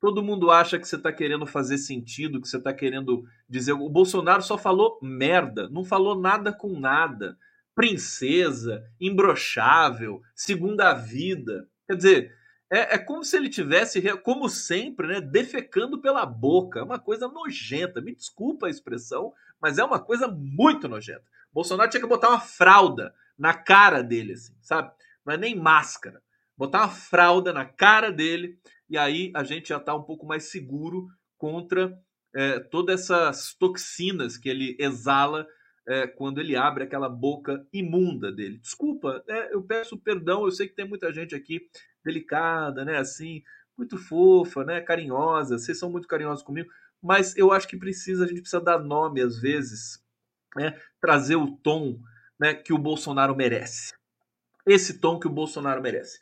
todo 0.00 0.22
mundo 0.22 0.50
acha 0.50 0.78
que 0.78 0.86
você 0.86 0.96
está 0.96 1.12
querendo 1.12 1.46
fazer 1.46 1.78
sentido, 1.78 2.40
que 2.40 2.48
você 2.48 2.56
está 2.56 2.72
querendo 2.72 3.24
dizer. 3.48 3.72
O 3.72 3.88
Bolsonaro 3.88 4.42
só 4.42 4.58
falou 4.58 4.98
merda, 5.02 5.68
não 5.68 5.84
falou 5.84 6.20
nada 6.20 6.52
com 6.52 6.78
nada. 6.78 7.36
Princesa, 7.74 8.84
imbrochável, 9.00 10.20
segunda 10.34 10.92
vida. 10.94 11.68
Quer 11.86 11.96
dizer, 11.96 12.34
é, 12.70 12.96
é, 12.96 12.98
como 12.98 13.22
se 13.24 13.36
ele 13.36 13.48
tivesse, 13.48 14.02
como 14.18 14.48
sempre, 14.48 15.06
né, 15.06 15.20
defecando 15.20 16.00
pela 16.00 16.26
boca. 16.26 16.80
É 16.80 16.82
uma 16.82 16.98
coisa 16.98 17.28
nojenta. 17.28 18.00
Me 18.00 18.14
desculpa 18.14 18.66
a 18.66 18.70
expressão, 18.70 19.32
mas 19.60 19.78
é 19.78 19.84
uma 19.84 20.00
coisa 20.00 20.26
muito 20.26 20.88
nojenta. 20.88 21.24
Bolsonaro 21.58 21.90
tinha 21.90 22.00
que 22.00 22.08
botar 22.08 22.28
uma 22.28 22.40
fralda 22.40 23.14
na 23.38 23.52
cara 23.52 24.02
dele, 24.02 24.32
assim, 24.32 24.54
sabe? 24.60 24.92
Não 25.24 25.34
é 25.34 25.36
nem 25.36 25.54
máscara 25.54 26.22
botar 26.58 26.80
uma 26.80 26.88
fralda 26.88 27.52
na 27.52 27.64
cara 27.64 28.10
dele 28.10 28.58
e 28.90 28.98
aí 28.98 29.30
a 29.34 29.44
gente 29.44 29.68
já 29.68 29.76
está 29.76 29.94
um 29.94 30.02
pouco 30.02 30.26
mais 30.26 30.50
seguro 30.50 31.06
contra 31.38 31.96
é, 32.34 32.58
todas 32.58 33.02
essas 33.02 33.54
toxinas 33.54 34.36
que 34.36 34.48
ele 34.48 34.76
exala 34.78 35.46
é, 35.86 36.06
quando 36.06 36.40
ele 36.40 36.56
abre 36.56 36.82
aquela 36.82 37.08
boca 37.08 37.64
imunda 37.72 38.32
dele. 38.32 38.58
Desculpa, 38.58 39.22
é, 39.28 39.54
eu 39.54 39.62
peço 39.62 39.96
perdão, 39.96 40.44
eu 40.44 40.50
sei 40.50 40.66
que 40.66 40.74
tem 40.74 40.86
muita 40.86 41.14
gente 41.14 41.34
aqui 41.34 41.60
delicada, 42.04 42.84
né, 42.84 42.98
assim, 42.98 43.42
muito 43.76 43.96
fofa, 43.96 44.64
né, 44.64 44.80
carinhosa, 44.80 45.58
vocês 45.58 45.78
são 45.78 45.90
muito 45.90 46.08
carinhosos 46.08 46.42
comigo, 46.42 46.68
mas 47.00 47.36
eu 47.36 47.52
acho 47.52 47.68
que 47.68 47.76
precisa, 47.76 48.24
a 48.24 48.26
gente 48.26 48.40
precisa 48.40 48.60
dar 48.60 48.78
nome 48.80 49.20
às 49.20 49.40
vezes, 49.40 50.02
né, 50.58 50.78
trazer 51.00 51.36
o 51.36 51.56
tom 51.56 52.00
né, 52.38 52.52
que 52.52 52.72
o 52.72 52.78
Bolsonaro 52.78 53.34
merece. 53.36 53.94
Esse 54.66 54.98
tom 54.98 55.18
que 55.18 55.26
o 55.26 55.32
Bolsonaro 55.32 55.80
merece. 55.80 56.18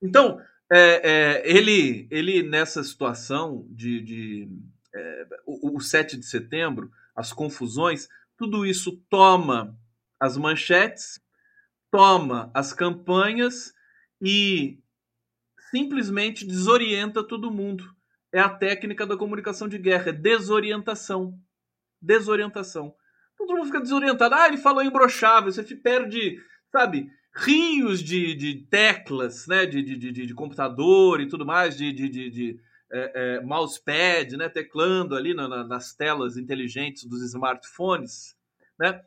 Então, 0.00 0.40
é, 0.72 1.10
é, 1.10 1.42
ele, 1.44 2.08
ele 2.10 2.42
nessa 2.42 2.82
situação 2.82 3.66
de, 3.70 4.00
de 4.00 4.48
é, 4.94 5.26
o, 5.46 5.76
o 5.76 5.80
7 5.80 6.16
de 6.16 6.26
setembro, 6.26 6.90
as 7.14 7.32
confusões, 7.32 8.08
tudo 8.36 8.64
isso 8.64 9.02
toma 9.10 9.76
as 10.18 10.36
manchetes, 10.36 11.20
toma 11.90 12.50
as 12.54 12.72
campanhas 12.72 13.72
e 14.20 14.78
simplesmente 15.70 16.46
desorienta 16.46 17.22
todo 17.22 17.50
mundo. 17.50 17.94
É 18.32 18.40
a 18.40 18.48
técnica 18.48 19.06
da 19.06 19.16
comunicação 19.16 19.68
de 19.68 19.78
guerra, 19.78 20.08
é 20.08 20.12
desorientação. 20.12 21.38
Desorientação. 22.00 22.94
Todo 23.46 23.56
mundo 23.56 23.66
fica 23.66 23.80
desorientado. 23.80 24.34
Ah, 24.34 24.48
ele 24.48 24.56
falou 24.56 24.82
imbrochável, 24.82 25.52
você 25.52 25.62
perde, 25.76 26.38
sabe, 26.72 27.10
rios 27.34 28.02
de, 28.02 28.34
de 28.34 28.66
teclas, 28.70 29.46
né, 29.46 29.66
de, 29.66 29.82
de, 29.82 29.96
de, 29.96 30.26
de 30.26 30.34
computador 30.34 31.20
e 31.20 31.28
tudo 31.28 31.44
mais, 31.44 31.76
de, 31.76 31.92
de, 31.92 32.08
de, 32.08 32.30
de 32.30 32.60
é, 32.90 33.12
é, 33.14 33.40
mousepad, 33.40 34.36
né, 34.36 34.48
teclando 34.48 35.14
ali 35.14 35.34
na, 35.34 35.46
na, 35.46 35.64
nas 35.64 35.94
telas 35.94 36.36
inteligentes 36.38 37.04
dos 37.04 37.22
smartphones, 37.22 38.34
né, 38.78 39.00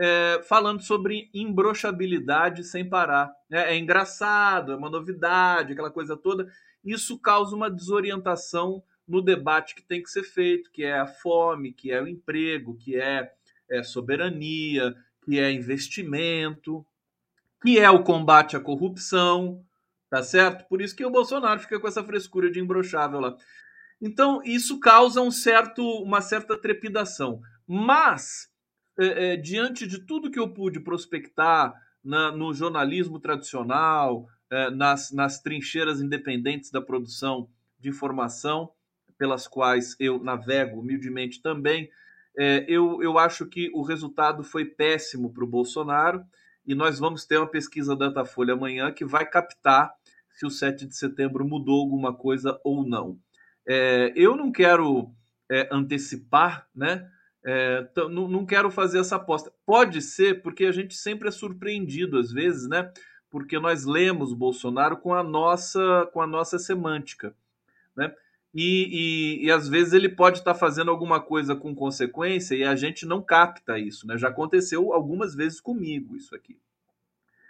é, 0.00 0.40
falando 0.42 0.82
sobre 0.82 1.30
embroxabilidade 1.32 2.64
sem 2.64 2.88
parar. 2.88 3.32
Né? 3.48 3.74
É 3.74 3.78
engraçado, 3.78 4.72
é 4.72 4.76
uma 4.76 4.90
novidade, 4.90 5.72
aquela 5.72 5.90
coisa 5.90 6.16
toda. 6.16 6.48
Isso 6.84 7.18
causa 7.20 7.54
uma 7.54 7.70
desorientação 7.70 8.82
no 9.06 9.22
debate 9.22 9.74
que 9.74 9.82
tem 9.82 10.02
que 10.02 10.10
ser 10.10 10.24
feito, 10.24 10.70
que 10.72 10.82
é 10.82 10.98
a 10.98 11.06
fome, 11.06 11.72
que 11.72 11.92
é 11.92 12.02
o 12.02 12.08
emprego, 12.08 12.76
que 12.76 12.96
é, 12.96 13.30
é 13.70 13.82
soberania, 13.82 14.94
que 15.24 15.38
é 15.38 15.50
investimento, 15.50 16.84
que 17.62 17.78
é 17.78 17.90
o 17.90 18.02
combate 18.02 18.56
à 18.56 18.60
corrupção, 18.60 19.64
tá 20.10 20.22
certo? 20.22 20.68
Por 20.68 20.82
isso 20.82 20.94
que 20.94 21.04
o 21.04 21.10
Bolsonaro 21.10 21.60
fica 21.60 21.80
com 21.80 21.88
essa 21.88 22.04
frescura 22.04 22.50
de 22.50 22.60
imbrochável 22.60 23.20
lá. 23.20 23.36
Então, 24.00 24.42
isso 24.44 24.78
causa 24.80 25.20
um 25.20 25.30
certo, 25.30 25.82
uma 26.02 26.20
certa 26.20 26.58
trepidação. 26.58 27.40
Mas 27.66 28.50
é, 28.98 29.32
é, 29.32 29.36
diante 29.36 29.86
de 29.86 29.98
tudo 30.00 30.30
que 30.30 30.38
eu 30.38 30.52
pude 30.52 30.78
prospectar 30.80 31.74
na, 32.02 32.30
no 32.30 32.52
jornalismo 32.52 33.18
tradicional, 33.18 34.28
é, 34.50 34.70
nas, 34.70 35.10
nas 35.10 35.40
trincheiras 35.40 36.00
independentes 36.00 36.70
da 36.70 36.82
produção 36.82 37.48
de 37.80 37.88
informação, 37.88 38.70
pelas 39.16 39.48
quais 39.48 39.96
eu 39.98 40.22
navego 40.22 40.80
humildemente 40.80 41.40
também, 41.40 41.90
é, 42.36 42.64
eu, 42.68 43.02
eu 43.02 43.18
acho 43.18 43.46
que 43.46 43.70
o 43.74 43.82
resultado 43.82 44.42
foi 44.42 44.64
péssimo 44.64 45.32
para 45.32 45.44
o 45.44 45.48
Bolsonaro 45.48 46.24
e 46.66 46.74
nós 46.74 46.98
vamos 46.98 47.24
ter 47.24 47.38
uma 47.38 47.46
pesquisa 47.46 47.96
Datafolha 47.96 48.54
amanhã 48.54 48.92
que 48.92 49.04
vai 49.04 49.24
captar 49.24 49.92
se 50.30 50.44
o 50.44 50.50
7 50.50 50.86
de 50.86 50.96
setembro 50.96 51.46
mudou 51.46 51.80
alguma 51.80 52.12
coisa 52.12 52.58
ou 52.64 52.84
não. 52.86 53.18
É, 53.66 54.12
eu 54.16 54.36
não 54.36 54.50
quero 54.50 55.10
é, 55.50 55.68
antecipar 55.70 56.66
né, 56.74 57.08
é, 57.44 57.86
não, 58.08 58.26
não 58.26 58.46
quero 58.46 58.70
fazer 58.70 58.98
essa 58.98 59.16
aposta. 59.16 59.52
Pode 59.66 60.00
ser 60.00 60.42
porque 60.42 60.64
a 60.64 60.72
gente 60.72 60.94
sempre 60.96 61.28
é 61.28 61.30
surpreendido 61.30 62.18
às 62.18 62.32
vezes, 62.32 62.66
né? 62.66 62.90
Porque 63.30 63.58
nós 63.58 63.84
lemos 63.84 64.32
Bolsonaro 64.32 64.96
com 64.96 65.12
a 65.12 65.22
nossa, 65.22 66.08
com 66.12 66.22
a 66.22 66.26
nossa 66.26 66.58
semântica, 66.58 67.36
né? 67.94 68.14
E, 68.54 69.40
e, 69.42 69.46
e 69.46 69.50
às 69.50 69.68
vezes 69.68 69.92
ele 69.92 70.08
pode 70.08 70.38
estar 70.38 70.54
fazendo 70.54 70.90
alguma 70.90 71.20
coisa 71.20 71.56
com 71.56 71.74
consequência 71.74 72.54
e 72.54 72.62
a 72.62 72.76
gente 72.76 73.04
não 73.04 73.20
capta 73.20 73.78
isso, 73.78 74.06
né? 74.06 74.16
Já 74.16 74.28
aconteceu 74.28 74.92
algumas 74.92 75.34
vezes 75.34 75.60
comigo 75.60 76.16
isso 76.16 76.34
aqui. 76.36 76.56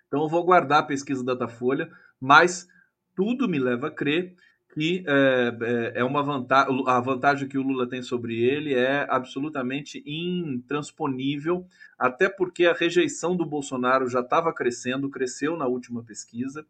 Então 0.09 0.23
eu 0.23 0.29
vou 0.29 0.43
guardar 0.45 0.79
a 0.79 0.85
pesquisa 0.85 1.23
Datafolha, 1.23 1.91
mas 2.19 2.67
tudo 3.15 3.47
me 3.47 3.59
leva 3.59 3.89
a 3.89 3.91
crer 3.91 4.35
que 4.75 5.05
é, 5.07 5.57
é, 5.63 6.01
é 6.01 6.05
uma 6.05 6.21
vantagem, 6.21 6.83
a 6.89 7.01
vantagem 7.01 7.49
que 7.49 7.57
o 7.57 7.63
Lula 7.63 7.89
tem 7.89 8.03
sobre 8.03 8.43
ele 8.43 8.75
é 8.75 9.07
absolutamente 9.09 10.03
intransponível, 10.05 11.65
até 11.97 12.29
porque 12.29 12.67
a 12.67 12.73
rejeição 12.73 13.37
do 13.37 13.47
Bolsonaro 13.47 14.09
já 14.09 14.19
estava 14.19 14.53
crescendo, 14.53 15.09
cresceu 15.09 15.57
na 15.57 15.67
última 15.67 16.03
pesquisa. 16.03 16.67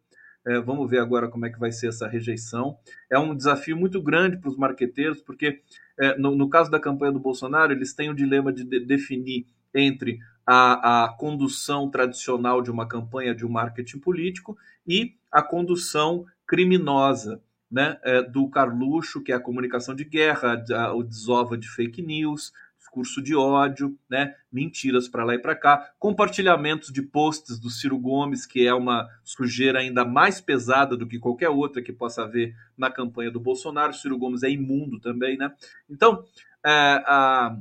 É, 0.47 0.59
vamos 0.59 0.89
ver 0.89 0.99
agora 0.99 1.27
como 1.27 1.45
é 1.45 1.49
que 1.49 1.59
vai 1.59 1.71
ser 1.71 1.87
essa 1.87 2.07
rejeição. 2.07 2.77
É 3.09 3.17
um 3.17 3.35
desafio 3.35 3.75
muito 3.75 4.01
grande 4.01 4.37
para 4.37 4.49
os 4.49 4.57
marqueteiros, 4.57 5.21
porque 5.21 5.61
é, 5.97 6.17
no, 6.17 6.35
no, 6.35 6.49
caso 6.49 6.69
da 6.69 6.79
campanha 6.79 7.11
do 7.11 7.19
Bolsonaro, 7.19 7.71
eles 7.71 7.93
têm 7.93 8.09
o 8.09 8.15
dilema 8.15 8.53
de, 8.53 8.63
de 8.63 8.79
definir 8.79 9.47
entre 9.73 10.19
a, 10.45 11.05
a 11.05 11.09
condução 11.09 11.89
tradicional 11.89 12.61
de 12.61 12.69
uma 12.69 12.87
campanha 12.87 13.33
de 13.33 13.45
um 13.45 13.49
marketing 13.49 13.99
político 13.99 14.57
e 14.87 15.15
a 15.31 15.41
condução 15.41 16.25
criminosa 16.45 17.41
né, 17.69 17.97
é, 18.03 18.21
do 18.21 18.47
Carluxo, 18.49 19.21
que 19.21 19.31
é 19.31 19.35
a 19.35 19.39
comunicação 19.39 19.95
de 19.95 20.05
guerra, 20.05 20.63
a, 20.71 20.93
o 20.93 21.03
desova 21.03 21.57
de 21.57 21.67
fake 21.67 22.01
news, 22.01 22.53
discurso 22.95 23.21
de 23.21 23.35
ódio, 23.35 23.97
né, 24.09 24.33
mentiras 24.51 25.07
para 25.09 25.25
lá 25.25 25.35
e 25.35 25.39
para 25.39 25.55
cá, 25.55 25.91
compartilhamentos 25.99 26.91
de 26.91 27.01
posts 27.01 27.59
do 27.59 27.69
Ciro 27.69 27.99
Gomes, 27.99 28.45
que 28.45 28.65
é 28.65 28.73
uma 28.73 29.07
sujeira 29.23 29.79
ainda 29.79 30.05
mais 30.05 30.39
pesada 30.39 30.95
do 30.95 31.05
que 31.05 31.19
qualquer 31.19 31.49
outra 31.49 31.81
que 31.81 31.91
possa 31.91 32.23
haver 32.23 32.55
na 32.77 32.89
campanha 32.89 33.29
do 33.29 33.39
Bolsonaro. 33.39 33.91
O 33.91 33.95
Ciro 33.95 34.17
Gomes 34.17 34.43
é 34.43 34.49
imundo 34.49 34.99
também, 34.99 35.37
né? 35.37 35.51
Então, 35.89 36.23
é, 36.65 37.03
a, 37.05 37.57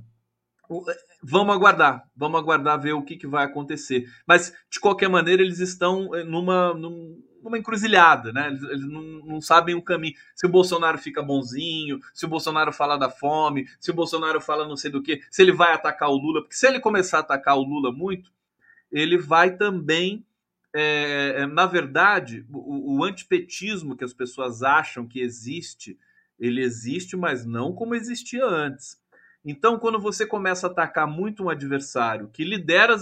vamos 1.23 1.55
aguardar, 1.55 2.09
vamos 2.17 2.39
aguardar 2.41 2.81
ver 2.81 2.93
o 2.93 3.03
que, 3.03 3.17
que 3.17 3.27
vai 3.27 3.45
acontecer. 3.45 4.07
Mas, 4.27 4.55
de 4.71 4.79
qualquer 4.79 5.09
maneira, 5.09 5.43
eles 5.43 5.59
estão 5.59 6.15
é, 6.15 6.23
numa, 6.23 6.73
num, 6.75 7.21
numa 7.45 7.59
encruzilhada, 7.59 8.33
né? 8.33 8.49
Eles, 8.49 8.63
eles 8.63 8.89
não, 8.89 9.03
não, 9.03 9.41
sabem 9.41 9.75
o 9.75 9.83
caminho. 9.83 10.15
Se 10.35 10.47
o 10.47 10.49
Bolsonaro 10.49 10.97
fica 10.97 11.23
bonzinho, 11.23 12.01
se 12.15 12.25
o 12.25 12.29
Bolsonaro 12.29 12.73
fala 12.73 12.97
da 12.97 13.11
fome, 13.11 13.69
se 13.79 13.91
o 13.91 13.95
Bolsonaro 13.95 14.41
fala 14.41 14.67
não 14.67 14.77
sei 14.77 14.91
do 14.91 15.03
que, 15.03 15.23
se 15.31 15.43
ele 15.43 15.53
vai 15.53 15.75
atacar 15.75 16.09
o 16.09 16.17
Lula, 16.17 16.41
porque 16.41 16.57
se 16.57 16.67
ele 16.67 16.81
começar 16.81 17.19
a 17.19 17.21
atacar 17.21 17.57
o 17.57 17.63
Lula 17.63 17.93
muito, 17.93 18.33
ele 18.91 19.19
vai 19.19 19.57
também, 19.57 20.25
é, 20.75 21.43
é 21.43 21.47
na 21.47 21.67
verdade, 21.67 22.47
o, 22.51 22.97
o 22.97 23.05
antipetismo 23.05 23.97
que 23.97 24.05
as 24.05 24.15
pessoas 24.15 24.63
acham 24.63 25.07
que 25.07 25.21
existe, 25.21 25.99
ele 26.41 26.63
existe, 26.63 27.17
mas 27.17 27.45
não 27.45 27.73
como 27.73 27.95
existia 27.95 28.45
antes. 28.45 28.99
Então, 29.45 29.79
quando 29.79 30.01
você 30.01 30.27
começa 30.27 30.67
a 30.67 30.71
atacar 30.71 31.07
muito 31.07 31.45
um 31.45 31.51
adversário 31.51 32.31
que 32.33 32.43
lidera 32.43 32.97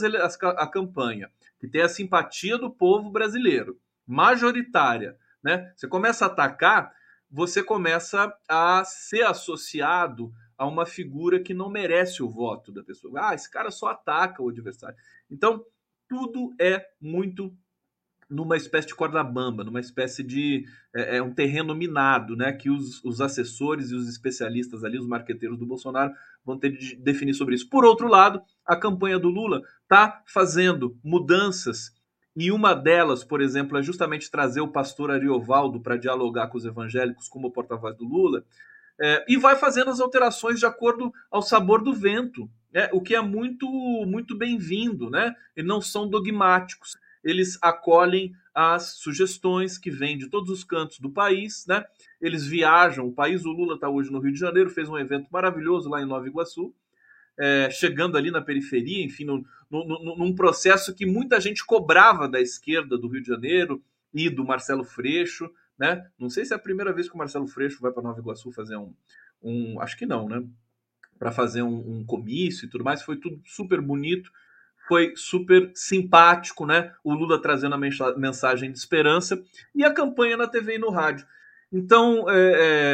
a 0.57 0.67
campanha, 0.67 1.31
que 1.61 1.69
tem 1.69 1.83
a 1.83 1.89
simpatia 1.89 2.59
do 2.59 2.69
povo 2.69 3.09
brasileiro, 3.09 3.79
majoritária, 4.07 5.17
né? 5.43 5.73
Você 5.77 5.89
começa 5.89 6.25
a 6.25 6.29
atacar, 6.29 6.93
você 7.31 7.63
começa 7.63 8.33
a 8.49 8.85
ser 8.85 9.23
associado 9.23 10.33
a 10.57 10.67
uma 10.67 10.87
figura 10.87 11.41
que 11.41 11.55
não 11.55 11.69
merece 11.69 12.23
o 12.23 12.29
voto 12.29 12.71
da 12.71 12.83
pessoa. 12.83 13.31
Ah, 13.31 13.35
esse 13.35 13.51
cara 13.51 13.71
só 13.71 13.89
ataca 13.89 14.43
o 14.43 14.49
adversário. 14.49 14.97
Então, 15.31 15.65
tudo 16.09 16.55
é 16.61 16.87
muito 17.01 17.57
numa 18.33 18.57
espécie 18.57 18.89
de 18.89 18.95
corda 18.95 19.23
bamba, 19.23 19.63
numa 19.63 19.81
espécie 19.81 20.23
de 20.23 20.65
é, 20.95 21.19
é, 21.19 21.23
um 21.23 21.35
terreno 21.35 21.75
minado, 21.75 22.35
né? 22.35 22.53
Que 22.53 22.71
os, 22.71 23.05
os 23.05 23.21
assessores 23.21 23.91
e 23.91 23.95
os 23.95 24.09
especialistas 24.09 24.85
ali, 24.85 24.99
os 24.99 25.07
marqueteiros 25.07 25.59
do 25.59 25.67
Bolsonaro, 25.67 26.13
vão 26.45 26.59
ter 26.59 26.71
de 26.71 26.97
definir 26.97 27.35
sobre 27.35 27.55
isso. 27.55 27.69
Por 27.69 27.85
outro 27.85 28.09
lado, 28.09 28.43
a 28.65 28.75
campanha 28.75 29.19
do 29.19 29.29
Lula 29.29 29.63
está 29.83 30.23
fazendo 30.27 30.99
mudanças 31.05 31.93
e 32.35 32.51
uma 32.51 32.75
delas, 32.75 33.23
por 33.23 33.41
exemplo, 33.41 33.77
é 33.77 33.83
justamente 33.83 34.31
trazer 34.31 34.61
o 34.61 34.69
pastor 34.69 35.11
Ariovaldo 35.11 35.81
para 35.81 35.97
dialogar 35.97 36.49
com 36.49 36.57
os 36.57 36.65
evangélicos 36.65 37.29
como 37.29 37.51
porta-voz 37.51 37.97
do 37.97 38.05
Lula, 38.05 38.45
é, 38.99 39.25
e 39.29 39.37
vai 39.37 39.57
fazendo 39.57 39.91
as 39.91 40.01
alterações 40.01 40.59
de 40.59 40.67
acordo 40.67 41.13
ao 41.31 41.43
sabor 41.43 41.83
do 41.83 41.93
vento, 41.93 42.49
né? 42.73 42.89
o 42.93 43.01
que 43.01 43.15
é 43.15 43.21
muito, 43.21 43.67
muito 44.07 44.37
bem-vindo. 44.37 45.11
Né? 45.11 45.35
E 45.57 45.63
não 45.63 45.81
são 45.81 46.09
dogmáticos, 46.09 46.97
eles 47.23 47.59
acolhem 47.61 48.35
as 48.55 48.99
sugestões 48.99 49.79
que 49.79 49.91
vêm 49.91 50.19
de 50.19 50.29
todos 50.29 50.51
os 50.51 50.63
cantos 50.63 50.99
do 50.99 51.11
país, 51.11 51.65
né? 51.67 51.85
eles 52.21 52.47
viajam, 52.47 53.07
o 53.07 53.13
país, 53.13 53.45
o 53.45 53.51
Lula 53.51 53.75
está 53.75 53.89
hoje 53.89 54.11
no 54.11 54.21
Rio 54.21 54.33
de 54.33 54.39
Janeiro, 54.39 54.71
fez 54.71 54.89
um 54.89 54.99
evento 54.99 55.29
maravilhoso 55.31 55.89
lá 55.89 56.03
em 56.03 56.07
Nova 56.07 56.27
Iguaçu, 56.27 56.75
é, 57.43 57.69
chegando 57.73 58.17
ali 58.17 58.31
na 58.31 58.41
periferia, 58.41 59.05
enfim, 59.05 59.25
no, 59.25 59.45
no, 59.69 59.85
no, 59.85 60.17
num 60.17 60.33
processo 60.33 60.95
que 60.95 61.05
muita 61.05 61.41
gente 61.41 61.67
cobrava 61.67 62.29
da 62.29 62.41
esquerda 62.41 62.97
do 62.97 63.09
Rio 63.09 63.21
de 63.21 63.27
Janeiro 63.27 63.83
e 64.15 64.31
do 64.31 64.45
Marcelo 64.45 64.85
Freixo, 64.85 65.51
né? 65.77 66.07
Não 66.17 66.31
sei 66.31 66.45
se 66.45 66.53
é 66.53 66.57
a 66.57 66.61
primeira 66.61 66.93
vez 66.93 67.09
que 67.09 67.17
o 67.17 67.19
Marcelo 67.19 67.49
Freixo 67.49 67.81
vai 67.81 67.91
para 67.91 68.05
Nova 68.05 68.21
Iguaçu 68.21 68.53
fazer 68.53 68.77
um, 68.77 68.95
um, 69.43 69.81
acho 69.81 69.99
que 69.99 70.07
não, 70.07 70.29
né? 70.29 70.45
Para 71.19 71.33
fazer 71.33 71.63
um, 71.63 71.99
um 71.99 72.05
comício 72.05 72.67
e 72.67 72.69
tudo 72.69 72.85
mais, 72.85 73.03
foi 73.03 73.17
tudo 73.17 73.41
super 73.45 73.81
bonito, 73.81 74.31
foi 74.87 75.13
super 75.17 75.73
simpático, 75.75 76.65
né? 76.65 76.93
O 77.03 77.13
Lula 77.13 77.43
trazendo 77.43 77.75
a 77.75 78.17
mensagem 78.17 78.71
de 78.71 78.79
esperança 78.79 79.43
e 79.75 79.85
a 79.85 79.93
campanha 79.93 80.37
na 80.37 80.47
TV 80.47 80.77
e 80.77 80.79
no 80.79 80.91
rádio. 80.91 81.27
Então, 81.73 82.31
é, 82.31 82.37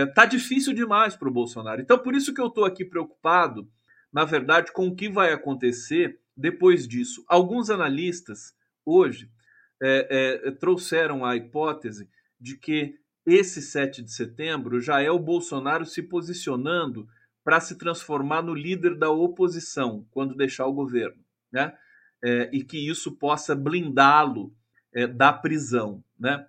é, 0.03 0.07
tá 0.07 0.24
difícil 0.24 0.72
demais 0.72 1.14
para 1.14 1.28
o 1.28 1.32
Bolsonaro. 1.32 1.82
Então, 1.82 1.99
por 1.99 2.14
isso 2.14 2.32
que 2.32 2.40
eu 2.40 2.46
estou 2.46 2.64
aqui 2.64 2.82
preocupado 2.82 3.68
na 4.18 4.24
verdade, 4.24 4.72
com 4.72 4.88
o 4.88 4.96
que 4.96 5.08
vai 5.08 5.32
acontecer 5.32 6.18
depois 6.36 6.88
disso. 6.88 7.24
Alguns 7.28 7.70
analistas 7.70 8.52
hoje 8.84 9.30
é, 9.80 10.42
é, 10.44 10.50
trouxeram 10.50 11.24
a 11.24 11.36
hipótese 11.36 12.10
de 12.40 12.56
que 12.56 12.98
esse 13.24 13.62
7 13.62 14.02
de 14.02 14.12
setembro 14.12 14.80
já 14.80 15.00
é 15.00 15.08
o 15.08 15.20
Bolsonaro 15.20 15.86
se 15.86 16.02
posicionando 16.02 17.08
para 17.44 17.60
se 17.60 17.78
transformar 17.78 18.42
no 18.42 18.54
líder 18.54 18.96
da 18.96 19.08
oposição 19.08 20.04
quando 20.10 20.34
deixar 20.34 20.66
o 20.66 20.72
governo, 20.72 21.24
né? 21.52 21.78
É, 22.20 22.50
e 22.52 22.64
que 22.64 22.90
isso 22.90 23.12
possa 23.12 23.54
blindá-lo 23.54 24.52
é, 24.92 25.06
da 25.06 25.32
prisão, 25.32 26.02
né? 26.18 26.44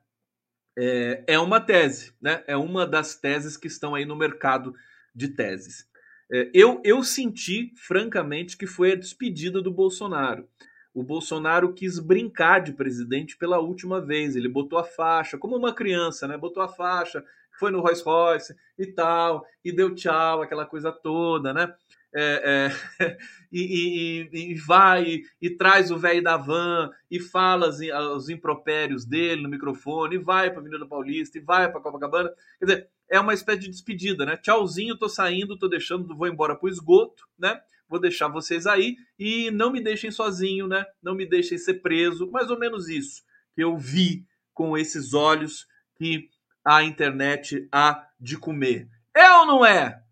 É, 0.75 1.23
é, 1.27 1.39
uma 1.39 1.61
tese, 1.61 2.13
né? 2.19 2.43
É 2.47 2.57
uma 2.57 2.87
das 2.87 3.15
teses 3.15 3.55
que 3.55 3.67
estão 3.67 3.93
aí 3.93 4.05
no 4.05 4.15
mercado 4.15 4.73
de 5.13 5.27
teses. 5.27 5.88
É, 6.31 6.49
eu, 6.53 6.81
eu 6.83 7.03
senti, 7.03 7.73
francamente, 7.75 8.55
que 8.55 8.67
foi 8.67 8.91
a 8.91 8.95
despedida 8.95 9.61
do 9.61 9.71
Bolsonaro. 9.71 10.47
O 10.93 11.03
Bolsonaro 11.03 11.73
quis 11.73 11.99
brincar 11.99 12.59
de 12.59 12.73
presidente 12.73 13.37
pela 13.37 13.59
última 13.59 14.01
vez. 14.01 14.35
Ele 14.35 14.47
botou 14.47 14.77
a 14.77 14.83
faixa, 14.83 15.37
como 15.37 15.55
uma 15.55 15.73
criança, 15.73 16.27
né? 16.27 16.37
Botou 16.37 16.61
a 16.61 16.67
faixa, 16.67 17.23
foi 17.59 17.71
no 17.71 17.81
Rolls 17.81 18.03
Royce 18.03 18.55
e 18.77 18.87
tal, 18.87 19.45
e 19.63 19.71
deu 19.71 19.93
tchau, 19.93 20.41
aquela 20.41 20.65
coisa 20.65 20.91
toda, 20.91 21.53
né? 21.53 21.73
É, 22.13 22.71
é, 22.99 23.17
e, 23.51 24.27
e, 24.33 24.51
e, 24.51 24.55
vai 24.55 25.03
e, 25.03 25.23
e 25.39 25.49
traz 25.51 25.91
o 25.91 25.97
velho 25.97 26.23
da 26.23 26.37
van 26.37 26.89
e 27.09 27.19
fala 27.19 27.69
os, 27.69 27.79
os 28.15 28.29
impropérios 28.29 29.05
dele 29.05 29.43
no 29.43 29.49
microfone, 29.49 30.15
e 30.15 30.19
vai 30.19 30.49
para 30.49 30.59
a 30.59 30.61
Avenida 30.61 30.87
Paulista, 30.87 31.37
e 31.37 31.41
vai 31.41 31.71
para 31.71 31.81
Copacabana. 31.81 32.31
Quer 32.57 32.65
dizer, 32.65 32.89
é 33.09 33.19
uma 33.19 33.33
espécie 33.33 33.61
de 33.61 33.69
despedida, 33.69 34.25
né? 34.25 34.37
Tchauzinho, 34.37 34.97
tô 34.97 35.09
saindo, 35.09 35.57
tô 35.57 35.67
deixando, 35.67 36.15
vou 36.15 36.27
embora 36.27 36.55
pro 36.55 36.69
esgoto, 36.69 37.27
né? 37.37 37.59
Vou 37.87 37.99
deixar 37.99 38.27
vocês 38.27 38.67
aí 38.67 38.95
e 39.17 39.49
não 39.49 39.71
me 39.71 39.81
deixem 39.81 40.11
sozinho, 40.11 40.67
né? 40.67 40.85
Não 41.01 41.15
me 41.15 41.25
deixem 41.25 41.57
ser 41.57 41.75
preso. 41.75 42.29
Mais 42.29 42.51
ou 42.51 42.59
menos 42.59 42.87
isso 42.87 43.23
que 43.55 43.63
eu 43.63 43.75
vi 43.75 44.25
com 44.53 44.77
esses 44.77 45.13
olhos 45.13 45.65
que 45.95 46.29
a 46.63 46.83
internet 46.83 47.67
há 47.71 48.07
de 48.19 48.37
comer. 48.37 48.87
É 49.15 49.31
ou 49.39 49.45
não 49.47 49.65
é? 49.65 50.03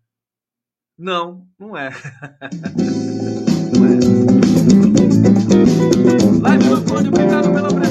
Não, 0.98 1.46
não 1.56 1.76
é. 1.76 1.90
não 3.78 3.86
é. 3.86 3.98
Live 6.42 6.68
Antônio, 6.68 7.08
obrigado 7.08 7.52
pela 7.52 7.68
presença 7.68 7.87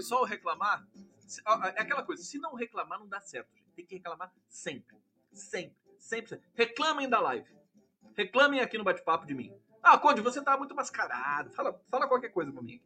o 0.00 0.24
reclamar. 0.24 0.86
É 1.76 1.82
aquela 1.82 2.02
coisa, 2.02 2.22
se 2.22 2.38
não 2.38 2.54
reclamar, 2.54 2.98
não 2.98 3.06
dá 3.06 3.20
certo. 3.20 3.48
Tem 3.76 3.86
que 3.86 3.94
reclamar 3.94 4.32
sempre. 4.48 4.96
Sempre. 5.32 5.76
Sempre. 5.98 6.40
Reclamem 6.54 7.08
da 7.08 7.20
live. 7.20 7.48
Reclamem 8.16 8.60
aqui 8.60 8.76
no 8.76 8.84
bate-papo 8.84 9.26
de 9.26 9.34
mim. 9.34 9.52
Ah, 9.82 9.96
Conde, 9.98 10.20
você 10.20 10.42
tá 10.42 10.56
muito 10.56 10.74
mascarado. 10.74 11.50
Fala, 11.50 11.80
fala 11.90 12.08
qualquer 12.08 12.30
coisa 12.30 12.52
pra 12.52 12.62
mim. 12.62 12.80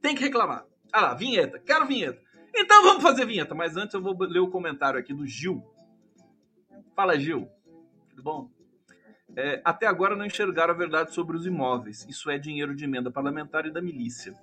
Tem 0.00 0.14
que 0.14 0.22
reclamar. 0.22 0.66
Ah 0.92 1.00
lá, 1.00 1.14
vinheta. 1.14 1.58
Quero 1.58 1.86
vinheta. 1.86 2.22
Então 2.54 2.82
vamos 2.82 3.02
fazer 3.02 3.26
vinheta. 3.26 3.54
Mas 3.54 3.76
antes 3.76 3.94
eu 3.94 4.02
vou 4.02 4.16
ler 4.18 4.40
o 4.40 4.50
comentário 4.50 4.98
aqui 4.98 5.12
do 5.12 5.26
Gil. 5.26 5.62
Fala, 6.94 7.18
Gil. 7.18 7.48
Tudo 8.10 8.22
bom? 8.22 8.50
É, 9.34 9.62
até 9.64 9.86
agora 9.86 10.14
não 10.14 10.26
enxergaram 10.26 10.74
a 10.74 10.76
verdade 10.76 11.14
sobre 11.14 11.36
os 11.36 11.46
imóveis. 11.46 12.06
Isso 12.08 12.30
é 12.30 12.38
dinheiro 12.38 12.74
de 12.74 12.84
emenda 12.84 13.10
parlamentar 13.10 13.66
e 13.66 13.70
da 13.70 13.80
milícia. 13.80 14.38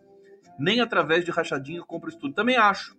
Nem 0.60 0.82
através 0.82 1.24
de 1.24 1.32
rachadinha 1.32 1.82
compra 1.84 2.10
estudo. 2.10 2.34
Também 2.34 2.58
acho. 2.58 2.98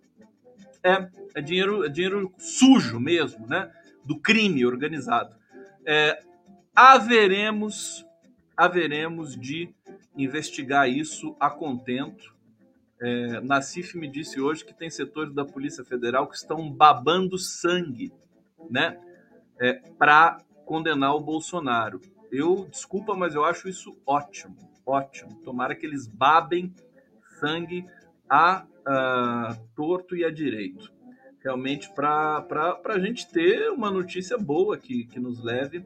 É, 0.83 1.07
é 1.35 1.41
dinheiro, 1.41 1.85
é 1.85 1.89
dinheiro 1.89 2.33
sujo 2.37 2.99
mesmo, 2.99 3.47
né? 3.47 3.71
Do 4.03 4.19
crime 4.19 4.65
organizado. 4.65 5.35
É, 5.85 6.19
haveremos 6.75 8.05
haveremos 8.61 9.35
de 9.35 9.73
investigar 10.15 10.87
isso 10.87 11.35
a 11.39 11.49
contento. 11.49 12.35
É, 13.01 13.41
Nassif 13.41 13.97
me 13.97 14.07
disse 14.07 14.39
hoje 14.39 14.63
que 14.63 14.73
tem 14.73 14.89
setores 14.89 15.33
da 15.33 15.43
Polícia 15.43 15.83
Federal 15.83 16.27
que 16.27 16.35
estão 16.35 16.69
babando 16.69 17.39
sangue, 17.39 18.13
né, 18.69 18.99
é, 19.59 19.73
para 19.97 20.37
condenar 20.63 21.15
o 21.15 21.21
Bolsonaro. 21.21 21.99
Eu, 22.31 22.67
desculpa, 22.69 23.15
mas 23.15 23.33
eu 23.33 23.43
acho 23.43 23.67
isso 23.67 23.97
ótimo, 24.05 24.55
ótimo. 24.85 25.41
Tomara 25.43 25.75
que 25.75 25.85
eles 25.85 26.05
babem 26.05 26.71
sangue 27.41 27.83
a, 28.29 28.63
a 28.85 29.57
torto 29.75 30.15
e 30.15 30.23
a 30.23 30.31
direito. 30.31 30.93
Realmente, 31.43 31.91
para 31.93 32.45
a 32.85 32.99
gente 32.99 33.27
ter 33.27 33.71
uma 33.71 33.89
notícia 33.89 34.37
boa 34.37 34.77
que, 34.77 35.05
que 35.05 35.19
nos 35.19 35.43
leve 35.43 35.83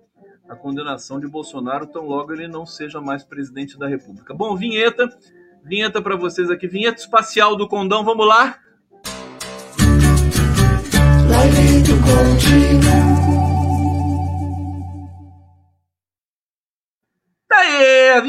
a 0.49 0.55
condenação 0.55 1.19
de 1.19 1.27
Bolsonaro, 1.27 1.87
tão 1.87 2.05
logo 2.05 2.33
ele 2.33 2.47
não 2.47 2.65
seja 2.65 2.99
mais 3.01 3.23
presidente 3.23 3.79
da 3.79 3.87
República. 3.87 4.33
Bom, 4.33 4.55
vinheta, 4.55 5.09
vinheta 5.63 6.01
para 6.01 6.17
vocês 6.17 6.51
aqui, 6.51 6.67
vinheta 6.67 6.99
espacial 6.99 7.55
do 7.55 7.67
Condão, 7.67 8.03
vamos 8.03 8.27
lá? 8.27 8.59
Live 11.29 11.83
do 11.83 11.95
Tá 12.05 12.64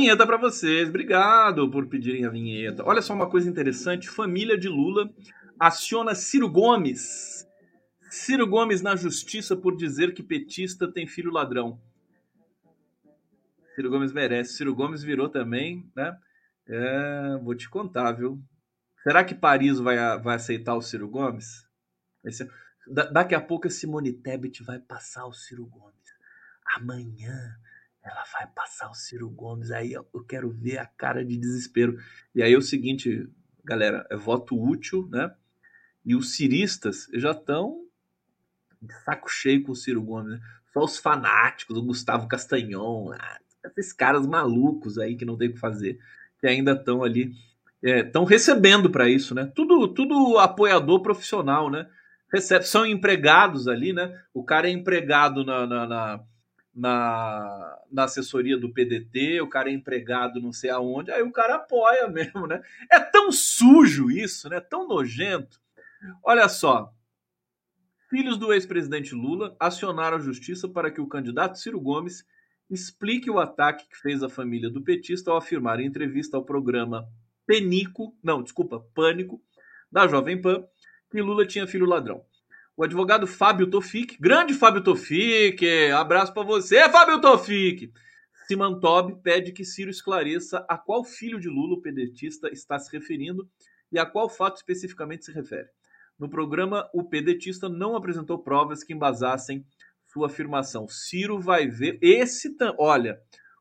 vinheta 0.07 0.24
para 0.24 0.36
vocês. 0.36 0.88
Obrigado 0.88 1.68
por 1.68 1.88
pedirem 1.88 2.24
a 2.24 2.30
vinheta. 2.30 2.84
Olha 2.84 3.02
só 3.02 3.12
uma 3.12 3.28
coisa 3.28 3.50
interessante: 3.50 4.09
família 4.09 4.57
de 4.57 4.68
Lula 4.68 5.12
aciona 5.59 6.14
Ciro 6.14 6.48
Gomes. 6.48 7.44
Ciro 8.09 8.46
Gomes 8.46 8.82
na 8.82 8.94
justiça 8.94 9.57
por 9.57 9.76
dizer 9.76 10.14
que 10.14 10.22
petista 10.22 10.86
tem 10.90 11.09
filho 11.09 11.32
ladrão. 11.32 11.80
Ciro 13.74 13.90
Gomes 13.90 14.12
merece. 14.12 14.54
Ciro 14.54 14.74
Gomes 14.76 15.02
virou 15.02 15.28
também, 15.28 15.90
né? 15.96 16.16
É, 16.68 17.38
vou 17.42 17.54
te 17.54 17.68
contar, 17.68 18.12
viu? 18.12 18.40
Será 19.02 19.24
que 19.24 19.34
Paris 19.34 19.80
vai, 19.80 19.96
vai 20.20 20.36
aceitar 20.36 20.76
o 20.76 20.82
Ciro 20.82 21.09
Gomes? 21.09 21.66
Esse, 22.24 22.48
da, 22.86 23.07
daqui 23.07 23.34
a 23.34 23.40
pouco 23.40 23.66
a 23.66 23.70
Simone 23.70 24.12
Tebet 24.12 24.62
vai 24.62 24.78
passar 24.78 25.26
o 25.26 25.32
Ciro 25.32 25.66
Gomes. 25.66 25.96
Amanhã 26.76 27.57
ela 28.07 28.24
vai 28.32 28.46
passar 28.54 28.88
o 28.88 28.94
Ciro 28.94 29.28
Gomes. 29.28 29.72
Aí 29.72 29.92
eu, 29.92 30.04
quero 30.28 30.50
ver 30.50 30.78
a 30.78 30.86
cara 30.86 31.24
de 31.24 31.36
desespero. 31.36 31.98
E 32.34 32.42
aí 32.42 32.52
é 32.52 32.57
o 32.57 32.62
seguinte, 32.62 33.28
galera, 33.64 34.07
é 34.09 34.16
voto 34.16 34.57
útil, 34.57 35.09
né? 35.11 35.34
E 36.04 36.14
os 36.14 36.36
ciristas 36.36 37.09
já 37.12 37.32
estão 37.32 37.84
de 38.80 38.94
saco 39.02 39.28
cheio 39.28 39.62
com 39.64 39.72
o 39.72 39.76
Ciro 39.76 40.00
Gomes. 40.02 40.34
Né? 40.34 40.40
Só 40.72 40.84
os 40.84 40.98
fanáticos, 40.98 41.76
o 41.76 41.82
Gustavo 41.82 42.28
Castanhon, 42.28 43.11
ah, 43.12 43.40
esses 43.76 43.92
caras 43.92 44.24
malucos 44.24 44.98
aí 44.98 45.16
que 45.16 45.24
não 45.24 45.36
tem 45.36 45.48
o 45.48 45.54
que 45.54 45.59
fazer, 45.59 45.98
que 46.38 46.46
ainda 46.46 46.72
estão 46.72 47.02
ali, 47.02 47.32
estão 47.82 48.22
é, 48.22 48.28
recebendo 48.28 48.88
para 48.88 49.09
isso, 49.09 49.34
né? 49.34 49.50
Tudo, 49.52 49.88
tudo 49.88 50.38
apoiador 50.38 51.02
profissional, 51.02 51.68
né? 51.68 51.88
Recebe, 52.32 52.64
são 52.64 52.86
empregados 52.86 53.66
ali, 53.66 53.92
né? 53.92 54.16
O 54.32 54.44
cara 54.44 54.68
é 54.68 54.70
empregado 54.70 55.44
na, 55.44 55.66
na, 55.66 55.86
na, 55.88 56.20
na, 56.77 57.79
na 57.91 58.05
assessoria 58.05 58.59
do 58.59 58.70
PDT, 58.70 59.41
o 59.41 59.49
cara 59.49 59.70
é 59.70 59.72
empregado 59.72 60.43
não 60.43 60.53
sei 60.53 60.68
aonde, 60.68 61.11
aí 61.11 61.22
o 61.22 61.33
cara 61.33 61.55
apoia 61.55 62.07
mesmo, 62.09 62.47
né? 62.47 62.61
É 62.93 63.01
tão 63.01 63.33
sujo 63.33 64.11
isso, 64.11 64.49
né? 64.51 64.61
Tão 64.61 64.87
nojento. 64.87 65.59
Olha 66.22 66.47
só, 66.49 66.93
filhos 68.11 68.37
do 68.37 68.53
ex-presidente 68.53 69.14
Lula 69.14 69.57
acionaram 69.59 70.18
a 70.18 70.20
justiça 70.20 70.68
para 70.68 70.91
que 70.91 71.01
o 71.01 71.09
candidato 71.09 71.59
Ciro 71.59 71.81
Gomes 71.81 72.24
explique 72.68 73.31
o 73.31 73.39
ataque 73.39 73.89
que 73.89 73.97
fez 73.97 74.22
a 74.22 74.29
família 74.29 74.68
do 74.68 74.83
petista 74.83 75.31
ao 75.31 75.39
afirmar 75.39 75.81
em 75.81 75.87
entrevista 75.87 76.37
ao 76.37 76.45
programa 76.45 77.09
Penico, 77.47 78.14
não, 78.22 78.43
desculpa, 78.43 78.85
Pânico, 78.93 79.41
da 79.91 80.07
Jovem 80.09 80.41
Pan, 80.41 80.64
que 81.11 81.22
Lula 81.22 81.47
tinha 81.47 81.66
filho 81.66 81.87
ladrão. 81.87 82.24
O 82.77 82.85
advogado 82.85 83.27
Fábio 83.27 83.70
Tofik, 83.70 84.18
grande 84.20 84.53
Fábio 84.53 84.85
Tofik, 84.85 85.66
abraço 85.93 86.35
para 86.35 86.43
você, 86.43 86.87
Fábio 86.91 87.22
Tofik. 87.22 87.91
Simantob 88.47 89.16
pede 89.22 89.51
que 89.51 89.64
Ciro 89.64 89.91
esclareça 89.91 90.62
a 90.68 90.77
qual 90.77 91.03
filho 91.03 91.41
de 91.41 91.49
Lula 91.49 91.77
o 91.77 91.81
pedetista 91.81 92.51
está 92.53 92.79
se 92.79 92.93
referindo 92.93 93.49
e 93.91 93.99
a 93.99 94.05
qual 94.05 94.29
fato 94.29 94.57
especificamente 94.57 95.24
se 95.24 95.33
refere. 95.33 95.68
No 96.18 96.29
programa, 96.29 96.87
o 96.93 97.03
pedetista 97.03 97.66
não 97.66 97.97
apresentou 97.97 98.39
provas 98.39 98.85
que 98.85 98.93
embasassem 98.93 99.64
sua 100.05 100.27
afirmação. 100.27 100.87
Ciro 100.87 101.41
vai 101.41 101.66
ver. 101.66 101.99
Esse. 102.03 102.55
Olha, 102.77 103.18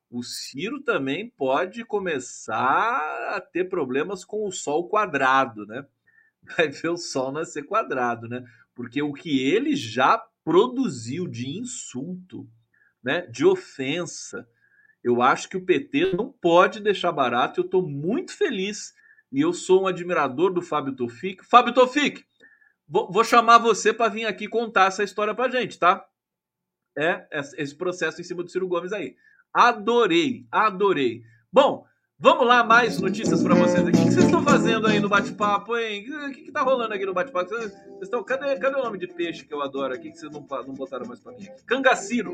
o 0.09 0.23
Ciro 0.23 0.81
também 0.83 1.29
pode 1.37 1.85
começar 1.85 3.33
a 3.33 3.39
ter 3.39 3.69
problemas 3.69 4.25
com 4.25 4.45
o 4.45 4.51
Sol 4.51 4.89
quadrado, 4.89 5.65
né? 5.65 5.85
Vai 6.57 6.67
ver 6.67 6.89
o 6.89 6.97
Sol 6.97 7.31
nascer 7.31 7.63
quadrado, 7.63 8.27
né? 8.27 8.45
Porque 8.75 9.01
o 9.01 9.13
que 9.13 9.41
ele 9.41 9.75
já 9.75 10.21
produziu 10.43 11.27
de 11.27 11.57
insulto, 11.57 12.47
né? 13.03 13.21
De 13.27 13.45
ofensa. 13.45 14.47
Eu 15.03 15.21
acho 15.21 15.49
que 15.49 15.57
o 15.57 15.65
PT 15.65 16.13
não 16.15 16.31
pode 16.31 16.79
deixar 16.79 17.11
barato. 17.11 17.59
Eu 17.59 17.65
estou 17.65 17.87
muito 17.87 18.35
feliz 18.35 18.93
e 19.31 19.41
eu 19.41 19.53
sou 19.53 19.83
um 19.83 19.87
admirador 19.87 20.53
do 20.53 20.61
Fábio 20.61 20.95
Tofik. 20.95 21.43
Fábio 21.45 21.73
Tofik, 21.73 22.23
vou, 22.87 23.11
vou 23.11 23.23
chamar 23.23 23.57
você 23.57 23.93
para 23.93 24.11
vir 24.11 24.25
aqui 24.25 24.47
contar 24.47 24.87
essa 24.87 25.03
história 25.03 25.33
para 25.33 25.49
gente, 25.49 25.79
tá? 25.79 26.07
é 26.97 27.27
esse 27.57 27.75
processo 27.75 28.21
em 28.21 28.23
cima 28.23 28.41
do 28.43 28.49
Ciro 28.49 28.67
Gomes 28.67 28.93
aí. 28.93 29.15
Adorei, 29.53 30.47
adorei. 30.51 31.23
Bom, 31.51 31.85
Vamos 32.17 32.47
lá, 32.47 32.63
mais 32.63 32.99
notícias 33.01 33.43
para 33.43 33.53
vocês. 33.55 33.85
O 33.85 33.91
que 33.91 33.97
vocês 33.97 34.25
estão 34.25 34.41
fazendo 34.41 34.87
aí 34.87 35.01
no 35.01 35.09
bate-papo, 35.09 35.75
hein? 35.77 36.05
O 36.09 36.31
que, 36.31 36.47
está 36.47 36.61
rolando 36.61 36.93
aqui 36.93 37.05
no 37.05 37.13
bate-papo? 37.13 37.49
Vocês 37.49 37.73
estão... 38.01 38.23
Cadê, 38.23 38.57
cadê 38.57 38.79
o 38.79 38.83
nome 38.83 38.97
de 38.97 39.07
peixe 39.07 39.45
que 39.45 39.53
eu 39.53 39.61
adoro 39.61 39.93
aqui 39.93 40.11
que 40.11 40.17
vocês 40.17 40.31
não, 40.31 40.47
não 40.65 40.73
botaram 40.73 41.05
mais 41.05 41.19
para 41.19 41.33
mim? 41.33 41.45
Cangaciro. 41.67 42.33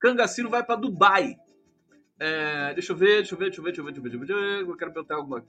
Cangaciro 0.00 0.48
vai 0.48 0.64
para 0.64 0.76
Dubai. 0.76 1.36
É, 2.18 2.72
deixa 2.72 2.92
eu 2.92 2.96
ver, 2.96 3.16
deixa 3.16 3.34
eu 3.34 3.38
ver, 3.38 3.44
deixa 3.46 3.60
eu 3.60 3.64
ver, 3.64 3.72
deixa 3.72 3.80
eu 3.82 3.84
ver, 3.84 3.92
deixa 3.92 4.16
eu 4.16 4.20
ver, 4.20 4.26
deixa 4.26 4.32
eu 4.32 4.64
ver. 4.64 4.70
Eu 4.70 4.76
quero 4.78 4.92
perguntar 4.92 5.16
alguma. 5.16 5.44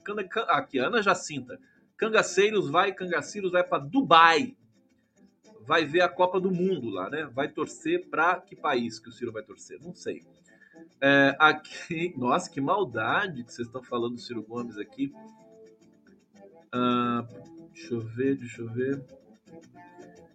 Aqui, 0.48 0.78
Ana 0.78 1.00
Jacinta. 1.00 1.58
Cangaceiros 1.96 2.68
vai, 2.68 2.92
Cangaceiros 2.92 3.52
vai 3.52 3.64
para 3.64 3.82
Dubai. 3.82 4.54
Vai 5.62 5.86
ver 5.86 6.02
a 6.02 6.08
Copa 6.08 6.38
do 6.38 6.50
Mundo 6.50 6.90
lá, 6.90 7.08
né? 7.08 7.28
Vai 7.32 7.48
torcer 7.48 8.08
para 8.08 8.40
que 8.40 8.54
país 8.54 8.98
que 8.98 9.08
o 9.08 9.12
Ciro 9.12 9.32
vai 9.32 9.42
torcer? 9.42 9.78
Não 9.82 9.94
sei. 9.94 10.22
É, 11.00 11.36
aqui, 11.38 12.14
nossa, 12.18 12.50
que 12.50 12.60
maldade 12.60 13.44
que 13.44 13.52
vocês 13.52 13.66
estão 13.66 13.82
falando 13.82 14.14
do 14.14 14.20
Ciro 14.20 14.42
Gomes 14.42 14.78
aqui. 14.78 15.12
Ah, 16.72 17.26
deixa 17.72 17.94
eu 17.94 18.00
ver, 18.00 18.36
deixa 18.36 18.62
eu 18.62 18.68
ver. 18.68 19.04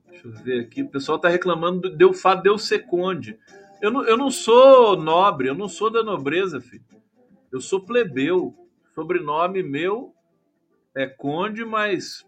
Deixa 0.09 0.27
eu 0.27 0.31
ver 0.31 0.61
aqui. 0.61 0.83
O 0.83 0.89
pessoal 0.89 1.17
está 1.17 1.29
reclamando 1.29 1.81
do 1.81 1.95
Delfá 1.95 2.35
Deu 2.35 2.57
Seconde. 2.57 3.37
Eu 3.81 3.91
não, 3.91 4.03
eu 4.05 4.17
não 4.17 4.31
sou 4.31 4.95
nobre, 4.95 5.49
eu 5.49 5.55
não 5.55 5.67
sou 5.67 5.89
da 5.89 6.01
nobreza, 6.01 6.61
filho. 6.61 6.85
Eu 7.51 7.59
sou 7.59 7.81
plebeu. 7.81 8.55
Sobrenome 8.95 9.63
meu 9.63 10.13
é 10.95 11.07
Conde, 11.07 11.65
mas 11.65 12.25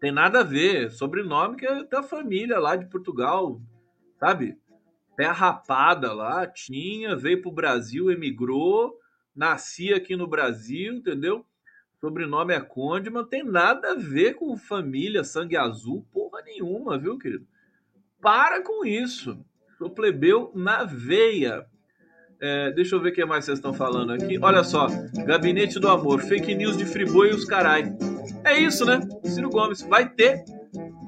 tem 0.00 0.12
nada 0.12 0.40
a 0.40 0.44
ver. 0.44 0.90
Sobrenome 0.90 1.56
que 1.56 1.66
é 1.66 1.84
da 1.84 2.02
família 2.02 2.58
lá 2.58 2.76
de 2.76 2.86
Portugal, 2.86 3.60
sabe? 4.18 4.59
Pé 5.20 5.26
rapada 5.26 6.14
lá, 6.14 6.46
tinha, 6.46 7.14
veio 7.14 7.42
pro 7.42 7.52
Brasil, 7.52 8.10
emigrou, 8.10 8.98
nasci 9.36 9.92
aqui 9.92 10.16
no 10.16 10.26
Brasil, 10.26 10.94
entendeu? 10.94 11.44
Sobrenome 12.00 12.54
é 12.54 12.60
Conde, 12.60 13.10
mas 13.10 13.24
não 13.24 13.28
tem 13.28 13.44
nada 13.44 13.90
a 13.90 13.94
ver 13.96 14.32
com 14.36 14.56
família, 14.56 15.22
sangue 15.22 15.58
azul, 15.58 16.06
porra 16.10 16.40
nenhuma, 16.40 16.96
viu, 16.96 17.18
querido? 17.18 17.46
Para 18.18 18.62
com 18.62 18.82
isso. 18.82 19.38
Sou 19.76 19.90
plebeu 19.90 20.52
na 20.54 20.84
veia. 20.84 21.66
É, 22.40 22.70
deixa 22.70 22.96
eu 22.96 23.00
ver 23.02 23.10
o 23.10 23.14
que 23.14 23.22
mais 23.26 23.44
vocês 23.44 23.58
estão 23.58 23.74
falando 23.74 24.14
aqui. 24.14 24.38
Olha 24.40 24.64
só, 24.64 24.86
Gabinete 25.26 25.78
do 25.78 25.88
Amor, 25.90 26.22
fake 26.22 26.54
news 26.54 26.78
de 26.78 26.86
Friboi 26.86 27.28
e 27.28 27.34
os 27.34 27.44
carai. 27.44 27.94
É 28.42 28.58
isso, 28.58 28.86
né? 28.86 29.00
Ciro 29.26 29.50
Gomes 29.50 29.82
vai 29.82 30.08
ter, 30.08 30.42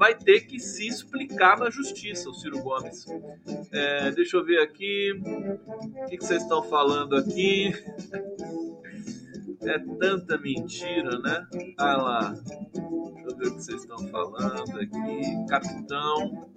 vai 0.02 0.16
ter 0.16 0.40
que 0.40 0.58
se 0.58 0.88
explicar 0.88 1.56
na 1.56 1.70
justiça, 1.70 2.28
o 2.28 2.34
Ciro 2.34 2.60
Gomes. 2.60 3.06
É, 3.70 4.10
deixa 4.10 4.36
eu 4.36 4.44
ver 4.44 4.58
aqui. 4.58 5.12
O 5.12 6.06
que, 6.06 6.16
que 6.16 6.26
vocês 6.26 6.42
estão 6.42 6.60
falando 6.64 7.14
aqui? 7.16 7.72
É 9.64 9.78
tanta 9.78 10.36
mentira, 10.38 11.20
né? 11.20 11.46
Ah 11.78 11.96
lá. 11.96 12.30
Deixa 12.32 13.28
eu 13.28 13.36
ver 13.36 13.46
o 13.46 13.54
que 13.54 13.62
vocês 13.62 13.82
estão 13.82 14.08
falando 14.08 14.76
aqui. 14.80 15.46
Capitão. 15.48 16.50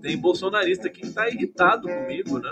Tem 0.00 0.16
bolsonarista 0.16 0.86
aqui 0.86 1.00
que 1.00 1.10
tá 1.10 1.28
irritado 1.28 1.88
comigo, 1.88 2.38
né? 2.38 2.50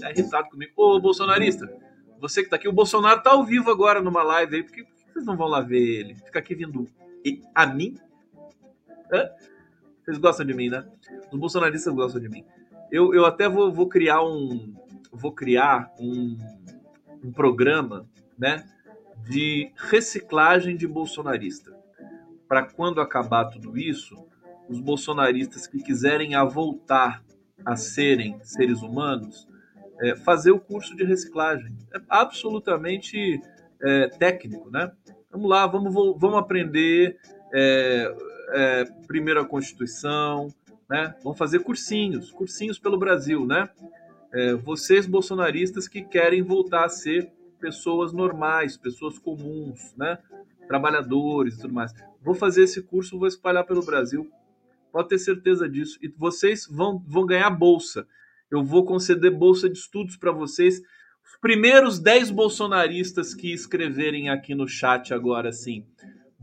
Tá 0.00 0.10
irritado 0.10 0.48
comigo. 0.48 0.72
Ô, 0.76 0.98
bolsonarista, 0.98 1.70
você 2.18 2.42
que 2.42 2.48
tá 2.48 2.56
aqui, 2.56 2.66
o 2.66 2.72
Bolsonaro 2.72 3.22
tá 3.22 3.32
ao 3.32 3.44
vivo 3.44 3.70
agora 3.70 4.00
numa 4.00 4.22
live 4.22 4.56
aí, 4.56 4.62
por 4.62 4.72
que, 4.72 4.86
vocês 5.12 5.26
não 5.26 5.36
vão 5.36 5.48
lá 5.48 5.60
ver 5.60 6.00
ele? 6.00 6.14
Fica 6.14 6.38
aqui 6.38 6.54
vindo 6.54 6.86
a 7.54 7.66
mim? 7.66 7.98
Vocês 10.02 10.18
gostam 10.18 10.46
de 10.46 10.54
mim, 10.54 10.68
né? 10.68 10.84
Os 11.30 11.38
bolsonaristas 11.38 11.94
gostam 11.94 12.20
de 12.20 12.28
mim. 12.28 12.44
Eu, 12.90 13.14
eu 13.14 13.24
até 13.24 13.48
vou, 13.48 13.72
vou 13.72 13.88
criar 13.88 14.22
um. 14.22 14.74
Vou 15.12 15.32
criar 15.32 15.92
um, 16.00 16.38
um 17.22 17.30
programa 17.30 18.08
né, 18.38 18.64
de 19.28 19.70
reciclagem 19.76 20.76
de 20.76 20.86
bolsonarista. 20.86 21.70
Para 22.48 22.64
quando 22.64 23.00
acabar 23.00 23.44
tudo 23.46 23.78
isso, 23.78 24.16
os 24.68 24.80
bolsonaristas 24.80 25.66
que 25.66 25.82
quiserem 25.82 26.34
a 26.34 26.44
voltar 26.44 27.22
a 27.64 27.76
serem 27.76 28.38
seres 28.42 28.82
humanos, 28.82 29.46
é, 30.00 30.16
fazer 30.16 30.50
o 30.50 30.58
curso 30.58 30.96
de 30.96 31.04
reciclagem. 31.04 31.76
É 31.94 32.00
absolutamente 32.08 33.40
é, 33.82 34.08
técnico, 34.08 34.70
né? 34.70 34.90
Vamos 35.30 35.48
lá, 35.48 35.66
vamos, 35.66 35.94
vamos 35.94 36.38
aprender 36.38 37.18
é, 37.54 38.14
é, 38.52 38.84
primeiro 39.06 39.40
a 39.40 39.44
Constituição, 39.44 40.48
né? 40.88 41.14
Vamos 41.22 41.38
fazer 41.38 41.60
cursinhos, 41.60 42.30
cursinhos 42.30 42.78
pelo 42.78 42.98
Brasil, 42.98 43.46
né? 43.46 43.68
É, 44.32 44.54
vocês 44.54 45.06
bolsonaristas 45.06 45.88
que 45.88 46.02
querem 46.02 46.42
voltar 46.42 46.84
a 46.84 46.88
ser 46.88 47.30
pessoas 47.60 48.12
normais, 48.12 48.76
pessoas 48.76 49.18
comuns, 49.18 49.94
né? 49.96 50.18
Trabalhadores 50.66 51.54
e 51.54 51.60
tudo 51.60 51.74
mais. 51.74 51.92
Vou 52.22 52.34
fazer 52.34 52.64
esse 52.64 52.82
curso, 52.82 53.18
vou 53.18 53.28
espalhar 53.28 53.64
pelo 53.64 53.82
Brasil. 53.82 54.30
Pode 54.92 55.08
ter 55.08 55.18
certeza 55.18 55.68
disso. 55.68 55.98
E 56.02 56.08
vocês 56.08 56.66
vão, 56.70 57.02
vão 57.06 57.24
ganhar 57.24 57.50
bolsa. 57.50 58.06
Eu 58.50 58.62
vou 58.62 58.84
conceder 58.84 59.30
bolsa 59.30 59.68
de 59.68 59.78
estudos 59.78 60.16
para 60.16 60.30
vocês. 60.30 60.80
Os 61.24 61.38
primeiros 61.40 61.98
10 61.98 62.30
bolsonaristas 62.30 63.34
que 63.34 63.52
escreverem 63.52 64.28
aqui 64.28 64.54
no 64.54 64.68
chat 64.68 65.14
agora 65.14 65.48
assim, 65.48 65.86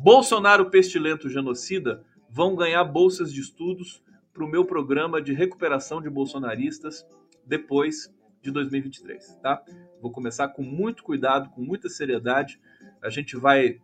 Bolsonaro 0.02 0.70
pestilento 0.70 1.28
genocida, 1.28 2.06
vão 2.30 2.56
ganhar 2.56 2.86
bolsas 2.86 3.34
de 3.34 3.41
estudos 3.41 4.02
para 4.34 4.45
o 4.45 4.47
meu 4.47 4.64
programa 4.64 5.22
de 5.22 5.34
recuperação 5.34 6.02
de 6.02 6.10
bolsonaristas 6.10 7.06
depois 7.45 8.10
de 8.41 8.50
2023, 8.50 9.36
tá? 9.41 9.62
Vou 10.02 10.10
começar 10.10 10.47
com 10.47 10.64
muito 10.64 11.04
cuidado, 11.04 11.50
com 11.50 11.62
muita 11.62 11.89
seriedade. 11.89 12.62
A 13.04 13.10
gente 13.10 13.36
vai 13.36 13.82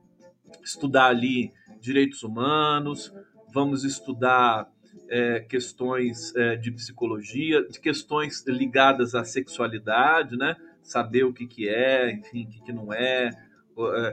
estudar 0.63 1.07
ali 1.07 1.51
direitos 1.81 2.23
humanos, 2.23 3.13
vamos 3.51 3.83
estudar 3.83 4.71
é, 5.09 5.41
questões 5.41 6.33
é, 6.37 6.55
de 6.55 6.71
psicologia, 6.71 7.67
de 7.67 7.77
questões 7.77 8.41
ligadas 8.47 9.15
à 9.15 9.25
sexualidade, 9.25 10.37
né? 10.37 10.55
Saber 10.81 11.25
o 11.25 11.33
que, 11.33 11.45
que 11.45 11.67
é, 11.67 12.09
enfim, 12.13 12.45
o 12.45 12.49
que, 12.49 12.61
que 12.61 12.71
não 12.71 12.93
é, 12.93 13.25
é, 13.25 13.31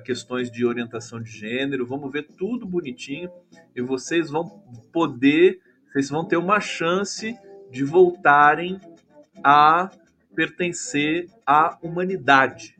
questões 0.05 0.51
de 0.51 0.65
orientação 0.65 1.21
de 1.21 1.31
gênero, 1.31 1.87
vamos 1.87 2.11
ver 2.11 2.27
tudo 2.37 2.67
bonitinho 2.67 3.31
e 3.75 3.81
vocês 3.81 4.31
vão 4.31 4.63
poder, 4.93 5.61
vocês 5.91 6.11
vão 6.11 6.25
ter 6.25 6.37
uma 6.37 6.61
chance 6.61 7.37
de 7.71 7.85
voltarem 7.85 8.81
a 9.43 9.91
pertencer 10.35 11.29
à 11.47 11.79
humanidade. 11.83 12.77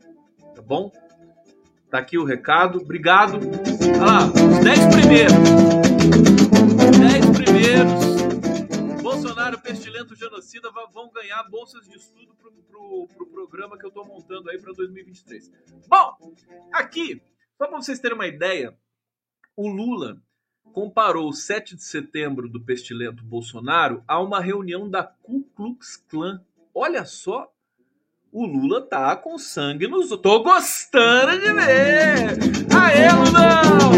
Tá 0.55 0.61
bom? 0.61 0.91
Tá 1.89 1.99
aqui 1.99 2.17
o 2.17 2.23
recado. 2.23 2.79
Obrigado. 2.79 3.39
Lá, 3.99 4.25
os 4.25 4.63
10 4.63 4.87
primeiros. 4.87 5.33
10 6.99 7.29
primeiros. 7.37 8.12
Pestilento 10.03 10.15
genocida 10.15 10.69
vão 10.91 11.09
ganhar 11.11 11.43
bolsas 11.43 11.87
de 11.87 11.95
estudo 11.97 12.35
pro, 12.35 12.51
pro, 12.51 13.07
pro 13.15 13.27
programa 13.27 13.77
que 13.77 13.85
eu 13.85 13.91
tô 13.91 14.03
montando 14.03 14.49
aí 14.49 14.59
para 14.59 14.73
2023. 14.73 15.51
Bom, 15.87 16.35
aqui, 16.71 17.21
só 17.57 17.67
para 17.67 17.77
vocês 17.77 17.99
terem 17.99 18.15
uma 18.15 18.27
ideia, 18.27 18.77
o 19.55 19.67
Lula 19.67 20.21
comparou 20.73 21.29
o 21.29 21.33
7 21.33 21.75
de 21.75 21.83
setembro 21.83 22.49
do 22.49 22.61
pestilento 22.61 23.23
Bolsonaro 23.23 24.03
a 24.07 24.19
uma 24.19 24.39
reunião 24.39 24.89
da 24.89 25.03
Ku 25.03 25.43
Klux 25.55 25.97
Klan 25.97 26.43
Olha 26.75 27.05
só, 27.05 27.53
o 28.31 28.47
Lula 28.47 28.81
tá 28.81 29.15
com 29.15 29.37
sangue 29.37 29.87
nos. 29.87 30.09
Tô 30.09 30.41
gostando 30.41 31.39
de 31.39 31.53
ver! 31.53 32.39
Aê, 32.75 33.11
Lulão! 33.11 33.91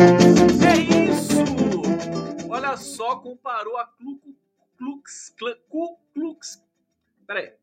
É 0.68 0.78
isso! 1.10 2.46
Olha 2.50 2.76
só, 2.76 3.16
comparou 3.16 3.78
a 3.78 3.86
Klux 4.86 5.34
Klan. 5.38 5.56
Ku 5.68 5.98
Klux. 6.14 6.64
Peraí. 7.26 7.54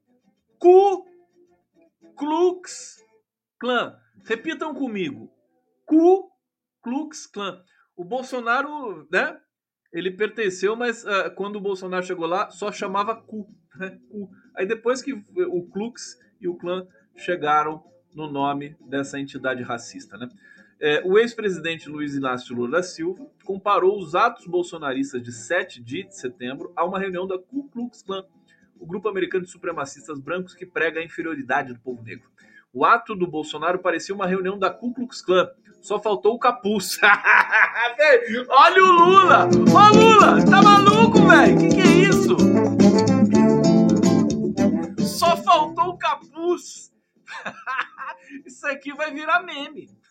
Ku 0.58 1.06
Klux 2.16 2.98
Klan. 3.60 3.96
Repitam 4.24 4.74
comigo. 4.74 5.30
Ku 5.86 6.28
Klux 6.82 7.26
Klan. 7.28 7.62
O 7.96 8.04
Bolsonaro, 8.04 9.06
né? 9.10 9.38
Ele 9.92 10.10
pertenceu, 10.10 10.74
mas 10.74 11.04
uh, 11.04 11.30
quando 11.36 11.56
o 11.56 11.60
Bolsonaro 11.60 12.04
chegou 12.04 12.26
lá, 12.26 12.50
só 12.50 12.72
chamava 12.72 13.14
Ku. 13.14 13.46
Né? 13.76 14.00
Ku. 14.10 14.28
Aí 14.56 14.66
depois 14.66 15.00
que 15.00 15.12
o 15.12 15.70
Klux 15.70 16.18
e 16.40 16.48
o 16.48 16.56
clã 16.56 16.86
chegaram 17.14 17.84
no 18.14 18.30
nome 18.30 18.76
dessa 18.80 19.20
entidade 19.20 19.62
racista. 19.62 20.18
Né? 20.18 20.28
É, 20.85 21.01
o 21.05 21.16
ex-presidente 21.16 21.89
Luiz 21.89 22.16
Inácio 22.16 22.57
Lula 22.57 22.72
da 22.72 22.83
Silva 22.83 23.24
comparou 23.45 23.97
os 24.01 24.16
atos 24.16 24.49
bolsonaristas 24.49 25.22
de 25.22 25.30
7 25.30 25.80
de 25.80 26.09
setembro 26.11 26.72
a 26.74 26.85
uma 26.85 26.99
reunião 26.99 27.24
da 27.24 27.39
Ku 27.39 27.68
Klux 27.68 28.03
Klan, 28.03 28.24
o 28.80 28.85
grupo 28.85 29.09
americano 29.09 29.45
de 29.45 29.51
supremacistas 29.53 30.18
brancos 30.18 30.57
que 30.57 30.66
prega 30.66 30.99
a 30.99 31.05
inferioridade 31.05 31.72
do 31.72 31.78
povo 31.78 32.03
negro. 32.03 32.28
O 32.72 32.85
ato 32.85 33.14
do 33.14 33.28
Bolsonaro 33.28 33.78
parecia 33.78 34.12
uma 34.12 34.26
reunião 34.26 34.59
da 34.59 34.70
Ku 34.70 34.93
Klux 34.93 35.22
Klan. 35.22 35.49
Só 35.80 36.01
faltou 36.01 36.35
o 36.35 36.39
capuz. 36.39 36.99
Olha 38.49 38.83
o 38.83 38.91
Lula! 38.91 39.47
Ô 39.47 39.97
Lula! 39.97 40.45
Tá 40.51 40.61
maluco, 40.62 41.24
velho? 41.28 41.59
Que 41.61 41.68
que 41.76 41.80
é 41.80 42.09
isso? 42.09 42.37
Só 44.99 45.37
faltou 45.37 45.91
o 45.91 45.97
capuz. 45.97 46.93
Isso 48.45 48.66
aqui 48.66 48.93
vai 48.95 49.12
virar 49.12 49.45
meme. 49.45 50.01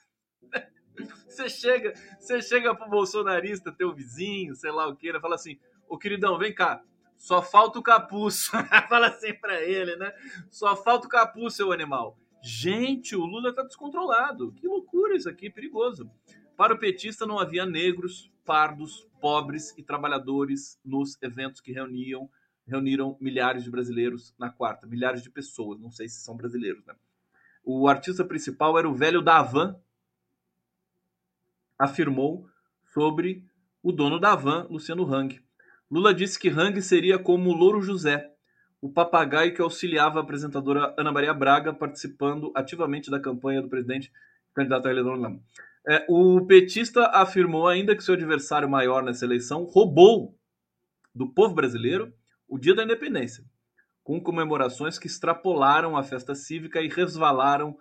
Você 1.31 1.49
chega, 1.49 1.93
você 2.19 2.41
chega 2.41 2.75
pro 2.75 2.89
bolsonarista, 2.89 3.71
teu 3.71 3.93
vizinho, 3.93 4.53
sei 4.55 4.71
lá 4.71 4.87
o 4.87 4.95
que, 4.95 5.19
fala 5.19 5.35
assim: 5.35 5.57
Ô 5.87 5.97
queridão, 5.97 6.37
vem 6.37 6.53
cá, 6.53 6.83
só 7.17 7.41
falta 7.41 7.79
o 7.79 7.83
capuz. 7.83 8.47
fala 8.89 9.07
assim 9.07 9.33
pra 9.33 9.61
ele, 9.61 9.95
né? 9.95 10.13
Só 10.49 10.75
falta 10.75 11.07
o 11.07 11.09
capuz, 11.09 11.55
seu 11.55 11.71
animal. 11.71 12.17
Gente, 12.43 13.15
o 13.15 13.25
Lula 13.25 13.53
tá 13.53 13.63
descontrolado. 13.63 14.51
Que 14.53 14.67
loucura 14.67 15.15
isso 15.15 15.29
aqui, 15.29 15.49
perigoso. 15.49 16.09
Para 16.57 16.73
o 16.73 16.79
petista 16.79 17.25
não 17.25 17.39
havia 17.39 17.65
negros, 17.65 18.31
pardos, 18.43 19.07
pobres 19.19 19.73
e 19.77 19.83
trabalhadores 19.83 20.79
nos 20.83 21.17
eventos 21.21 21.61
que 21.61 21.71
reuniam 21.71 22.29
reuniram 22.67 23.17
milhares 23.19 23.63
de 23.63 23.71
brasileiros 23.71 24.33
na 24.37 24.49
quarta, 24.49 24.87
milhares 24.87 25.21
de 25.21 25.29
pessoas, 25.29 25.79
não 25.79 25.91
sei 25.91 26.07
se 26.07 26.21
são 26.23 26.37
brasileiros, 26.37 26.85
né? 26.85 26.95
O 27.63 27.87
artista 27.87 28.23
principal 28.23 28.77
era 28.77 28.89
o 28.89 28.93
velho 28.93 29.21
da 29.21 29.41
Van, 29.41 29.75
afirmou 31.81 32.47
sobre 32.93 33.43
o 33.81 33.91
dono 33.91 34.19
da 34.19 34.35
van, 34.35 34.67
Luciano 34.69 35.03
Hang. 35.11 35.41
Lula 35.89 36.13
disse 36.13 36.39
que 36.39 36.47
Hang 36.47 36.79
seria 36.79 37.17
como 37.17 37.49
o 37.49 37.53
Louro 37.53 37.81
José, 37.81 38.29
o 38.79 38.91
papagaio 38.91 39.53
que 39.53 39.61
auxiliava 39.61 40.19
a 40.19 40.21
apresentadora 40.21 40.93
Ana 40.95 41.11
Maria 41.11 41.33
Braga, 41.33 41.73
participando 41.73 42.51
ativamente 42.55 43.09
da 43.09 43.19
campanha 43.19 43.63
do 43.63 43.67
presidente 43.67 44.11
candidato 44.53 44.87
a 44.87 44.91
eleitor. 44.91 45.39
É, 45.87 46.05
o 46.07 46.45
petista 46.45 47.07
afirmou 47.07 47.67
ainda 47.67 47.95
que 47.95 48.03
seu 48.03 48.13
adversário 48.13 48.69
maior 48.69 49.01
nessa 49.01 49.25
eleição 49.25 49.63
roubou 49.63 50.37
do 51.15 51.27
povo 51.33 51.55
brasileiro 51.55 52.13
o 52.47 52.59
dia 52.59 52.75
da 52.75 52.83
independência, 52.83 53.43
com 54.03 54.21
comemorações 54.21 54.99
que 54.99 55.07
extrapolaram 55.07 55.97
a 55.97 56.03
festa 56.03 56.35
cívica 56.35 56.79
e 56.79 56.87
resvalaram 56.87 57.75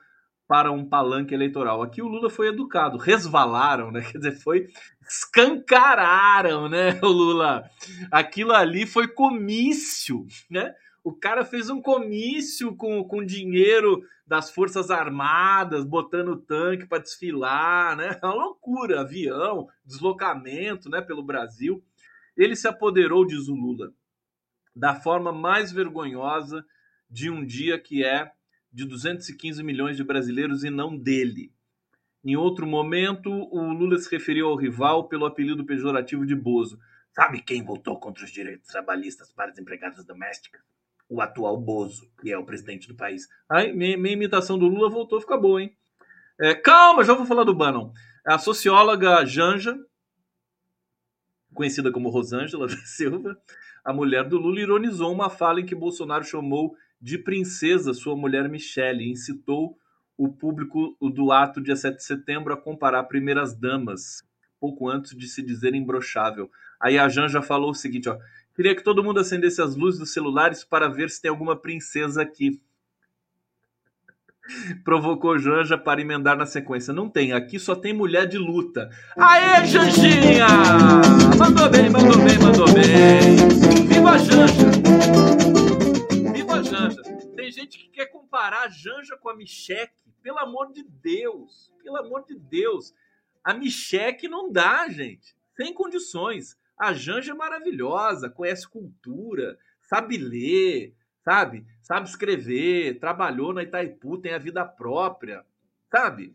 para 0.51 0.73
um 0.73 0.85
palanque 0.85 1.33
eleitoral. 1.33 1.81
Aqui 1.81 2.03
o 2.03 2.09
Lula 2.09 2.29
foi 2.29 2.49
educado, 2.49 2.99
resvalaram, 2.99 3.93
né? 3.93 4.01
Quer 4.11 4.19
dizer, 4.19 4.33
foi 4.33 4.67
escancararam, 5.09 6.69
né, 6.69 6.99
o 7.05 7.07
Lula. 7.07 7.71
Aquilo 8.11 8.53
ali 8.53 8.85
foi 8.85 9.07
comício, 9.07 10.27
né? 10.51 10.75
O 11.05 11.13
cara 11.13 11.45
fez 11.45 11.71
um 11.71 11.81
comício 11.81 12.75
com, 12.75 13.05
com 13.05 13.25
dinheiro 13.25 14.03
das 14.27 14.51
Forças 14.51 14.91
Armadas, 14.91 15.85
botando 15.85 16.37
tanque 16.37 16.85
para 16.85 16.99
desfilar, 17.01 17.97
né? 17.97 18.19
Uma 18.21 18.35
loucura, 18.35 19.03
avião, 19.03 19.69
deslocamento, 19.85 20.91
né, 20.91 21.01
pelo 21.01 21.23
Brasil. 21.23 21.81
Ele 22.37 22.57
se 22.57 22.67
apoderou, 22.67 23.25
diz 23.25 23.47
o 23.47 23.55
Lula, 23.55 23.93
da 24.75 24.97
forma 24.97 25.31
mais 25.31 25.71
vergonhosa 25.71 26.67
de 27.09 27.31
um 27.31 27.47
dia 27.47 27.79
que 27.79 28.05
é 28.05 28.33
de 28.73 28.85
215 28.85 29.63
milhões 29.63 29.97
de 29.97 30.05
brasileiros 30.05 30.65
e 30.65 30.71
não 30.71 30.97
dele. 30.97 31.53
Em 32.25 32.37
outro 32.37 32.67
momento, 32.67 33.31
o 33.31 33.73
Lula 33.73 33.99
se 33.99 34.11
referiu 34.11 34.49
ao 34.49 34.57
rival 34.57 35.09
pelo 35.09 35.25
apelido 35.25 35.65
pejorativo 35.65 36.27
de 36.27 36.35
Bozo. 36.35 36.79
Sabe 37.13 37.41
quem 37.41 37.65
votou 37.65 37.99
contra 37.99 38.25
os 38.25 38.31
direitos 38.31 38.69
trabalhistas 38.69 39.33
para 39.33 39.51
as 39.51 39.59
empregadas 39.59 40.05
domésticas? 40.05 40.61
O 41.09 41.21
atual 41.21 41.57
Bozo, 41.57 42.09
que 42.21 42.31
é 42.31 42.39
o 42.39 42.45
presidente 42.45 42.87
do 42.87 42.95
país. 42.95 43.27
Ai, 43.49 43.73
minha, 43.73 43.97
minha 43.97 44.15
imitação 44.15 44.59
do 44.59 44.69
Lula 44.69 44.91
voltou 44.91 45.19
a 45.19 45.21
ficar 45.21 45.39
boa, 45.39 45.63
hein? 45.63 45.75
É, 46.39 46.55
calma, 46.55 47.05
já 47.05 47.15
vou 47.15 47.27
falar 47.27 47.45
do 47.45 47.55
Bannon. 47.55 47.93
A 48.25 48.39
socióloga 48.39 49.25
Janja, 49.25 49.77
conhecida 51.53 51.91
como 51.91 52.11
Rosângela 52.11 52.69
Silva, 52.85 53.37
a 53.85 53.93
mulher 53.93 54.29
do 54.29 54.39
Lula 54.39 54.61
ironizou 54.61 55.13
uma 55.13 55.31
fala 55.31 55.61
em 55.61 55.67
que 55.67 55.75
Bolsonaro 55.75 56.25
chamou 56.25 56.77
de 57.01 57.17
princesa 57.17 57.95
sua 57.95 58.15
mulher 58.15 58.49
Michele 58.49 59.05
e 59.05 59.11
incitou 59.11 59.79
o 60.17 60.29
público 60.29 60.95
do 61.01 61.33
ato 61.33 61.63
dia 61.63 61.75
7 61.75 61.97
de 61.97 62.05
setembro 62.05 62.53
a 62.53 62.57
comparar 62.57 63.05
primeiras 63.05 63.55
damas, 63.55 64.23
pouco 64.61 64.87
antes 64.87 65.17
de 65.17 65.27
se 65.27 65.41
dizer 65.41 65.75
imbrochável. 65.75 66.51
Aí 66.79 66.99
a 66.99 67.09
Janja 67.09 67.41
falou 67.41 67.71
o 67.71 67.75
seguinte, 67.75 68.09
ó, 68.09 68.19
queria 68.55 68.77
que 68.77 68.85
todo 68.85 69.03
mundo 69.03 69.21
acendesse 69.21 69.63
as 69.63 69.75
luzes 69.75 69.99
dos 69.99 70.13
celulares 70.13 70.63
para 70.63 70.89
ver 70.89 71.09
se 71.09 71.23
tem 71.23 71.31
alguma 71.31 71.57
princesa 71.57 72.21
aqui. 72.21 72.61
Provocou 74.85 75.39
Janja 75.39 75.79
para 75.79 76.03
emendar 76.03 76.37
na 76.37 76.45
sequência. 76.45 76.93
Não 76.93 77.09
tem, 77.09 77.33
aqui 77.33 77.59
só 77.59 77.75
tem 77.75 77.95
mulher 77.95 78.27
de 78.27 78.37
luta. 78.37 78.91
Aê, 79.17 79.65
Janjinha! 79.65 80.47
Mandou 81.39 81.71
bem, 81.71 81.89
mandou 81.89 82.19
bem, 82.19 82.39
mandou 82.39 82.67
bem. 82.75 83.87
Viva 83.89 84.11
a 84.11 84.19
Janja! 84.19 85.60
Gente 87.51 87.79
que 87.79 87.89
quer 87.89 88.07
comparar 88.07 88.63
a 88.63 88.69
Janja 88.69 89.17
com 89.17 89.29
a 89.29 89.37
Micheque. 89.37 90.13
Pelo 90.23 90.39
amor 90.39 90.73
de 90.73 90.83
Deus! 90.83 91.73
Pelo 91.83 91.97
amor 91.97 92.25
de 92.25 92.35
Deus! 92.35 92.95
A 93.43 93.55
Micheque 93.55 94.29
não 94.29 94.53
dá, 94.53 94.89
gente. 94.89 95.35
Sem 95.57 95.75
condições. 95.75 96.59
A 96.79 96.93
Janja 96.93 97.33
é 97.33 97.35
maravilhosa, 97.35 98.31
conhece 98.31 98.67
cultura, 98.67 99.59
sabe 99.83 100.17
ler, 100.17 100.95
sabe? 101.23 101.67
Sabe 101.83 102.09
escrever, 102.09 102.99
trabalhou 102.99 103.53
na 103.53 103.63
Itaipu, 103.63 104.17
tem 104.17 104.33
a 104.33 104.39
vida 104.39 104.65
própria, 104.65 105.45
sabe? 105.91 106.35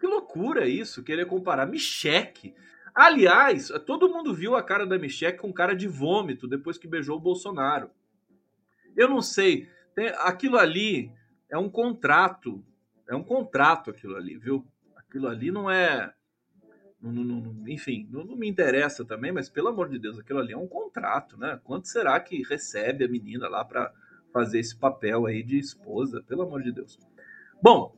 Que 0.00 0.06
loucura 0.06 0.66
isso, 0.66 1.02
querer 1.02 1.26
comparar. 1.26 1.66
Micheque. 1.66 2.54
Aliás, 2.94 3.68
todo 3.86 4.08
mundo 4.08 4.34
viu 4.34 4.54
a 4.56 4.62
cara 4.62 4.86
da 4.86 4.98
Micheque 4.98 5.38
com 5.38 5.52
cara 5.52 5.74
de 5.74 5.88
vômito 5.88 6.48
depois 6.48 6.78
que 6.78 6.88
beijou 6.88 7.16
o 7.16 7.20
Bolsonaro. 7.20 7.90
Eu 8.96 9.08
não 9.08 9.22
sei, 9.22 9.68
tem, 9.94 10.08
aquilo 10.18 10.58
ali 10.58 11.12
é 11.48 11.58
um 11.58 11.68
contrato, 11.68 12.64
é 13.08 13.14
um 13.14 13.22
contrato 13.22 13.90
aquilo 13.90 14.16
ali, 14.16 14.36
viu? 14.36 14.66
Aquilo 14.96 15.28
ali 15.28 15.50
não 15.50 15.70
é 15.70 16.12
não, 17.02 17.12
não, 17.12 17.68
enfim, 17.68 18.08
não, 18.10 18.24
não, 18.24 18.36
me 18.36 18.48
interessa 18.48 19.04
também, 19.04 19.32
mas 19.32 19.48
pelo 19.48 19.68
amor 19.68 19.88
de 19.88 19.98
Deus, 19.98 20.18
aquilo 20.18 20.38
ali 20.38 20.52
é 20.52 20.56
um 20.56 20.68
contrato, 20.68 21.36
né? 21.36 21.58
Quanto 21.64 21.88
será 21.88 22.18
que 22.20 22.44
recebe 22.44 23.04
a 23.04 23.08
menina 23.08 23.48
lá 23.48 23.64
para 23.64 23.92
fazer 24.32 24.60
esse 24.60 24.76
papel 24.76 25.26
aí 25.26 25.42
de 25.42 25.58
esposa? 25.58 26.22
Pelo 26.22 26.42
amor 26.42 26.62
de 26.62 26.70
Deus. 26.70 26.96
Bom, 27.60 27.96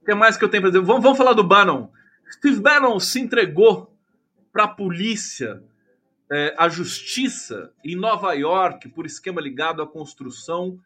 o 0.00 0.04
que 0.06 0.14
mais 0.14 0.38
que 0.38 0.44
eu 0.44 0.48
tenho 0.48 0.62
para 0.62 0.70
dizer? 0.70 0.82
Vamos, 0.82 1.02
vamos 1.02 1.18
falar 1.18 1.34
do 1.34 1.44
Bannon. 1.44 1.90
Steve 2.32 2.60
Bannon 2.60 2.98
se 2.98 3.20
entregou 3.20 3.94
para 4.50 4.64
a 4.64 4.68
polícia, 4.68 5.62
é, 6.30 6.54
a 6.58 6.68
justiça 6.68 7.72
em 7.84 7.94
Nova 7.94 8.32
York 8.32 8.88
por 8.88 9.06
esquema 9.06 9.40
ligado 9.40 9.82
à 9.82 9.86
construção 9.86 10.78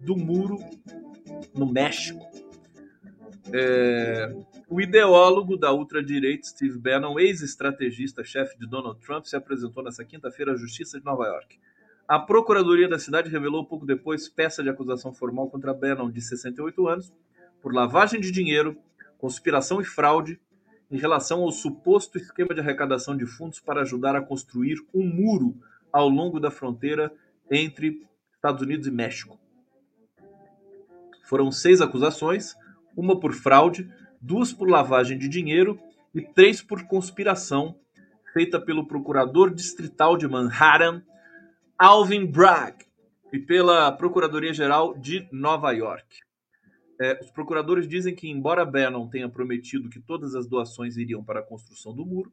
do 0.00 0.16
muro 0.16 0.58
no 1.54 1.66
México. 1.66 2.24
É, 3.52 4.34
o 4.68 4.80
ideólogo 4.80 5.56
da 5.56 5.72
ultradireita, 5.72 6.46
Steve 6.46 6.78
Bannon, 6.78 7.18
ex-estrategista-chefe 7.18 8.58
de 8.58 8.66
Donald 8.66 9.00
Trump, 9.00 9.24
se 9.24 9.36
apresentou 9.36 9.82
nesta 9.82 10.04
quinta-feira 10.04 10.52
à 10.52 10.56
Justiça 10.56 10.98
de 10.98 11.04
Nova 11.04 11.26
York. 11.26 11.58
A 12.06 12.18
Procuradoria 12.18 12.88
da 12.88 12.98
cidade 12.98 13.30
revelou 13.30 13.66
pouco 13.66 13.86
depois 13.86 14.28
peça 14.28 14.62
de 14.62 14.68
acusação 14.68 15.12
formal 15.12 15.48
contra 15.48 15.74
Bannon, 15.74 16.10
de 16.10 16.20
68 16.20 16.88
anos, 16.88 17.12
por 17.60 17.74
lavagem 17.74 18.20
de 18.20 18.30
dinheiro, 18.30 18.76
conspiração 19.18 19.80
e 19.80 19.84
fraude 19.84 20.40
em 20.90 20.96
relação 20.96 21.42
ao 21.42 21.52
suposto 21.52 22.18
esquema 22.18 22.54
de 22.54 22.60
arrecadação 22.60 23.16
de 23.16 23.26
fundos 23.26 23.60
para 23.60 23.82
ajudar 23.82 24.16
a 24.16 24.22
construir 24.22 24.78
um 24.94 25.06
muro 25.06 25.54
ao 25.92 26.08
longo 26.08 26.40
da 26.40 26.50
fronteira 26.50 27.12
entre 27.50 28.06
Estados 28.34 28.62
Unidos 28.62 28.86
e 28.86 28.90
México. 28.90 29.38
Foram 31.24 31.50
seis 31.50 31.80
acusações, 31.80 32.54
uma 32.96 33.18
por 33.18 33.32
fraude, 33.32 33.90
duas 34.20 34.52
por 34.52 34.68
lavagem 34.68 35.18
de 35.18 35.28
dinheiro 35.28 35.78
e 36.14 36.22
três 36.22 36.62
por 36.62 36.84
conspiração, 36.84 37.78
feita 38.32 38.60
pelo 38.60 38.86
procurador 38.86 39.52
distrital 39.52 40.16
de 40.16 40.26
Manhattan, 40.26 41.02
Alvin 41.78 42.26
Bragg, 42.26 42.88
e 43.32 43.38
pela 43.38 43.92
Procuradoria-Geral 43.92 44.96
de 44.96 45.28
Nova 45.30 45.72
York. 45.72 46.27
É, 47.00 47.18
os 47.22 47.30
procuradores 47.30 47.86
dizem 47.86 48.14
que, 48.14 48.28
embora 48.28 48.64
Bannon 48.64 49.08
tenha 49.08 49.28
prometido 49.28 49.88
que 49.88 50.00
todas 50.00 50.34
as 50.34 50.48
doações 50.48 50.96
iriam 50.96 51.22
para 51.22 51.40
a 51.40 51.44
construção 51.44 51.94
do 51.94 52.04
muro, 52.04 52.32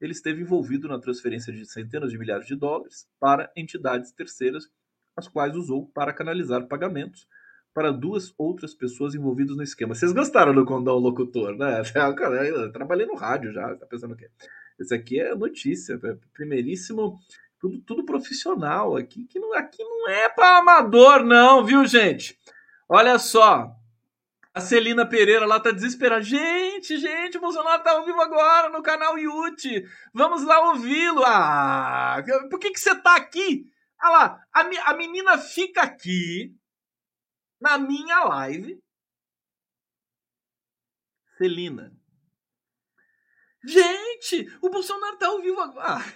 ele 0.00 0.12
esteve 0.12 0.42
envolvido 0.42 0.88
na 0.88 0.98
transferência 0.98 1.52
de 1.52 1.64
centenas 1.66 2.10
de 2.10 2.18
milhares 2.18 2.46
de 2.46 2.54
dólares 2.54 3.08
para 3.18 3.50
entidades 3.56 4.12
terceiras, 4.12 4.68
as 5.16 5.28
quais 5.28 5.56
usou 5.56 5.86
para 5.88 6.12
canalizar 6.12 6.66
pagamentos 6.66 7.26
para 7.72 7.90
duas 7.90 8.32
outras 8.38 8.72
pessoas 8.72 9.16
envolvidas 9.16 9.56
no 9.56 9.62
esquema. 9.62 9.94
Vocês 9.94 10.12
gostaram 10.12 10.54
do 10.54 10.64
condão 10.64 10.96
locutor, 10.96 11.56
né? 11.56 11.82
Eu 12.48 12.70
trabalhei 12.72 13.04
no 13.04 13.16
rádio 13.16 13.52
já, 13.52 13.74
tá 13.74 13.84
pensando 13.84 14.14
o 14.14 14.16
quê? 14.16 14.30
Esse 14.78 14.94
aqui 14.94 15.20
é 15.20 15.34
notícia, 15.34 15.98
é 16.02 16.16
primeiríssimo, 16.32 17.18
tudo, 17.58 17.80
tudo 17.80 18.04
profissional 18.04 18.96
aqui, 18.96 19.24
que 19.24 19.40
não, 19.40 19.54
aqui 19.54 19.82
não 19.82 20.08
é 20.08 20.28
para 20.28 20.58
amador 20.58 21.24
não, 21.24 21.64
viu, 21.64 21.84
gente? 21.84 22.38
Olha 22.88 23.18
só, 23.18 23.74
a 24.54 24.60
Celina 24.60 25.04
Pereira 25.04 25.44
lá 25.44 25.58
tá 25.58 25.72
desesperada. 25.72 26.22
Gente, 26.22 26.96
gente, 26.96 27.36
o 27.36 27.40
Bolsonaro 27.40 27.82
tá 27.82 27.90
ao 27.90 28.04
vivo 28.04 28.20
agora 28.20 28.68
no 28.68 28.82
canal 28.84 29.18
Yuti. 29.18 29.84
Vamos 30.12 30.44
lá 30.44 30.70
ouvi-lo. 30.70 31.24
Ah, 31.26 32.22
por 32.48 32.60
que 32.60 32.70
que 32.70 32.78
você 32.78 32.94
tá 32.94 33.16
aqui? 33.16 33.68
Ah 33.98 34.10
lá, 34.10 34.46
a, 34.52 34.60
a 34.90 34.94
menina 34.94 35.36
fica 35.38 35.82
aqui, 35.82 36.54
na 37.60 37.78
minha 37.78 38.22
live, 38.24 38.80
Celina. 41.36 41.92
Gente, 43.64 44.56
o 44.62 44.70
Bolsonaro 44.70 45.16
tá 45.16 45.26
ao 45.26 45.40
vivo 45.40 45.60
agora. 45.60 45.96
Ah. 45.96 46.12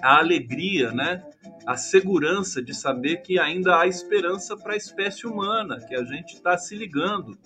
a 0.00 0.16
alegria, 0.16 0.92
né? 0.92 1.22
A 1.66 1.76
segurança 1.76 2.62
de 2.62 2.74
saber 2.74 3.18
que 3.18 3.38
ainda 3.38 3.78
há 3.78 3.86
esperança 3.86 4.56
para 4.56 4.74
a 4.74 4.76
espécie 4.76 5.26
humana, 5.26 5.80
que 5.80 5.94
a 5.94 6.04
gente 6.04 6.34
está 6.34 6.58
se 6.58 6.74
ligando 6.74 7.38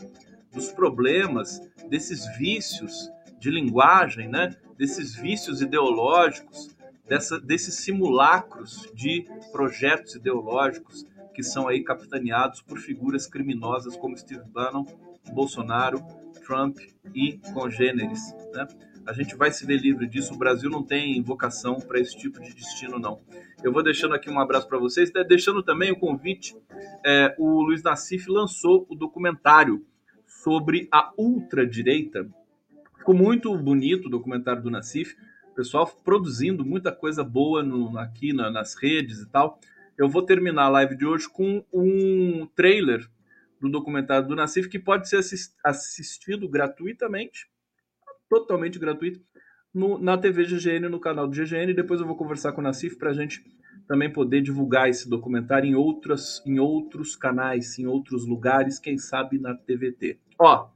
dos 0.52 0.72
problemas, 0.72 1.60
desses 1.88 2.26
vícios 2.38 3.10
de 3.38 3.50
linguagem, 3.50 4.28
né? 4.28 4.56
desses 4.78 5.14
vícios 5.14 5.60
ideológicos, 5.60 6.74
dessa, 7.06 7.38
desses 7.38 7.74
simulacros 7.76 8.90
de 8.94 9.26
projetos 9.52 10.14
ideológicos 10.14 11.04
que 11.34 11.42
são 11.42 11.68
aí 11.68 11.84
capitaneados 11.84 12.62
por 12.62 12.78
figuras 12.78 13.26
criminosas 13.26 13.96
como 13.96 14.16
Steve 14.16 14.44
Bannon, 14.48 14.86
Bolsonaro, 15.32 16.02
Trump 16.46 16.78
e 17.14 17.38
congêneres. 17.52 18.32
Né? 18.54 18.66
A 19.06 19.12
gente 19.12 19.36
vai 19.36 19.50
se 19.50 19.66
ver 19.66 19.78
livre 19.78 20.06
disso. 20.06 20.34
O 20.34 20.38
Brasil 20.38 20.70
não 20.70 20.82
tem 20.82 21.22
vocação 21.22 21.78
para 21.78 22.00
esse 22.00 22.16
tipo 22.16 22.40
de 22.40 22.54
destino, 22.54 22.98
não. 22.98 23.20
Eu 23.66 23.72
vou 23.72 23.82
deixando 23.82 24.14
aqui 24.14 24.30
um 24.30 24.38
abraço 24.38 24.68
para 24.68 24.78
vocês, 24.78 25.12
né? 25.12 25.24
deixando 25.24 25.60
também 25.60 25.90
o 25.90 25.98
convite. 25.98 26.56
É, 27.04 27.34
o 27.36 27.60
Luiz 27.62 27.82
Nassif 27.82 28.30
lançou 28.30 28.86
o 28.88 28.94
documentário 28.94 29.84
sobre 30.24 30.86
a 30.92 31.12
ultradireita 31.18 32.30
Ficou 32.96 33.12
muito 33.12 33.56
bonito 33.58 34.06
o 34.06 34.08
documentário 34.08 34.62
do 34.62 34.70
Nassif, 34.70 35.16
o 35.50 35.54
pessoal 35.56 35.84
produzindo 36.04 36.64
muita 36.64 36.92
coisa 36.92 37.24
boa 37.24 37.60
no, 37.60 37.98
aqui 37.98 38.32
na, 38.32 38.52
nas 38.52 38.76
redes 38.76 39.18
e 39.18 39.28
tal. 39.28 39.58
Eu 39.98 40.08
vou 40.08 40.22
terminar 40.22 40.66
a 40.66 40.68
live 40.68 40.96
de 40.96 41.04
hoje 41.04 41.28
com 41.28 41.64
um 41.72 42.46
trailer 42.54 43.04
do 43.60 43.68
documentário 43.68 44.28
do 44.28 44.36
Nassif 44.36 44.68
que 44.68 44.78
pode 44.78 45.08
ser 45.08 45.18
assistido 45.64 46.48
gratuitamente, 46.48 47.48
totalmente 48.28 48.78
gratuito, 48.78 49.20
no, 49.76 49.98
na 49.98 50.16
TV 50.16 50.44
GGN, 50.44 50.88
no 50.88 50.98
canal 50.98 51.28
do 51.28 51.36
GGN. 51.36 51.74
Depois 51.74 52.00
eu 52.00 52.06
vou 52.06 52.16
conversar 52.16 52.52
com 52.52 52.60
o 52.60 52.64
Nassif 52.64 52.96
para 52.96 53.10
a 53.10 53.14
gente 53.14 53.44
também 53.86 54.12
poder 54.12 54.40
divulgar 54.40 54.88
esse 54.88 55.08
documentário 55.08 55.68
em, 55.68 55.74
outras, 55.74 56.42
em 56.44 56.58
outros 56.58 57.14
canais, 57.14 57.78
em 57.78 57.86
outros 57.86 58.26
lugares, 58.26 58.80
quem 58.80 58.98
sabe 58.98 59.38
na 59.38 59.54
TVT. 59.54 60.18
Ó, 60.38 60.68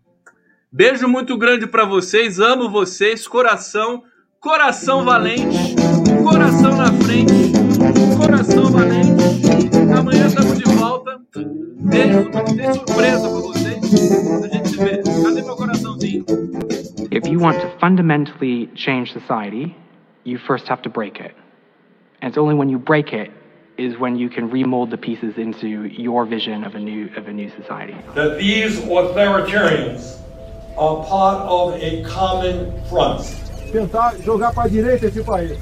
Beijo 0.72 1.09
muito 1.09 1.36
grande 1.36 1.66
para 1.66 1.84
vocês, 1.84 2.38
amo 2.38 2.70
vocês, 2.70 3.26
coração, 3.26 4.05
coração 4.38 5.05
valente, 5.05 5.74
coração 6.22 6.76
na 6.76 6.92
frente, 6.92 7.51
coração 8.16 8.70
valente. 8.70 9.11
Amanhã 9.98 10.28
estamos 10.28 10.57
de 10.57 10.64
volta. 10.76 11.20
Beijo, 11.34 12.30
tem 12.57 12.72
surpresa 12.72 13.28
para 13.28 13.40
vocês. 13.40 14.44
A 14.44 14.46
gente 14.46 14.68
se 14.68 14.76
vê. 14.76 15.03
Cadê 15.24 15.42
meu 15.42 15.57
coraçãozinho? 15.57 16.24
If 17.23 17.31
you 17.31 17.39
want 17.39 17.61
to 17.61 17.68
fundamentally 17.79 18.68
change 18.75 19.12
society, 19.12 19.77
you 20.25 20.39
first 20.39 20.68
have 20.68 20.81
to 20.83 20.89
break 20.89 21.21
it. 21.21 21.37
And 22.23 22.31
it's 22.31 22.39
only 22.39 22.55
when 22.55 22.71
you 22.71 22.79
break 22.79 23.12
it 23.12 23.31
is 23.77 23.99
when 23.99 24.16
you 24.16 24.31
can 24.31 24.49
remold 24.49 24.91
the 24.91 24.97
pieces 24.97 25.37
into 25.37 25.85
your 25.85 26.25
vision 26.25 26.64
of 26.64 26.75
a 26.75 26.79
new 26.79 27.11
of 27.18 27.29
a 27.29 27.33
new 27.33 27.51
society. 27.51 27.95
That 28.14 28.39
these 28.39 28.79
authoritarians 28.81 30.18
are 30.79 31.05
part 31.05 31.43
of 31.47 31.75
a 31.75 32.03
common 32.05 32.73
front. 32.89 33.21
Tentar 33.71 34.16
jogar 34.23 34.55
para 34.55 34.64
a 34.64 34.71
direita 34.71 35.05
esse 35.05 35.23
país. 35.23 35.59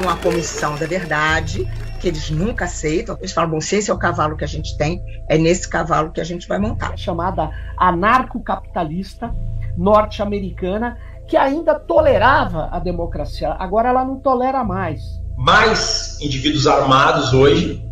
Uma 0.00 0.16
comissão 0.18 0.76
da 0.76 0.86
verdade 0.86 1.68
que 2.02 2.08
eles 2.08 2.30
nunca 2.30 2.64
aceitam. 2.64 3.16
Eles 3.20 3.32
falam, 3.32 3.50
bom, 3.50 3.60
se 3.60 3.76
esse 3.76 3.88
é 3.88 3.94
o 3.94 3.98
cavalo 3.98 4.36
que 4.36 4.42
a 4.42 4.48
gente 4.48 4.76
tem, 4.76 5.00
é 5.28 5.38
nesse 5.38 5.68
cavalo 5.68 6.10
que 6.10 6.20
a 6.20 6.24
gente 6.24 6.48
vai 6.48 6.58
montar. 6.58 6.96
Chamada 6.98 7.48
anarcocapitalista 7.78 9.32
norte-americana 9.78 10.98
que 11.28 11.36
ainda 11.36 11.78
tolerava 11.78 12.68
a 12.72 12.80
democracia. 12.80 13.54
Agora 13.56 13.88
ela 13.88 14.04
não 14.04 14.18
tolera 14.18 14.64
mais. 14.64 15.00
Mais 15.36 16.18
indivíduos 16.20 16.66
armados 16.66 17.32
hoje 17.32 17.88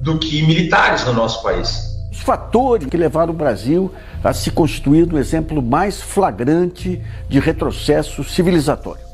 do 0.00 0.18
que 0.18 0.46
militares 0.46 1.06
no 1.06 1.14
nosso 1.14 1.42
país 1.42 1.96
os 2.10 2.22
fatores 2.22 2.88
que 2.88 2.96
levaram 2.96 3.34
o 3.34 3.36
Brasil 3.36 3.92
a 4.24 4.32
se 4.32 4.50
constituir 4.50 5.06
no 5.06 5.18
exemplo 5.18 5.60
mais 5.60 6.00
flagrante 6.00 7.02
de 7.28 7.38
retrocesso 7.38 8.24
civilizatório. 8.24 9.05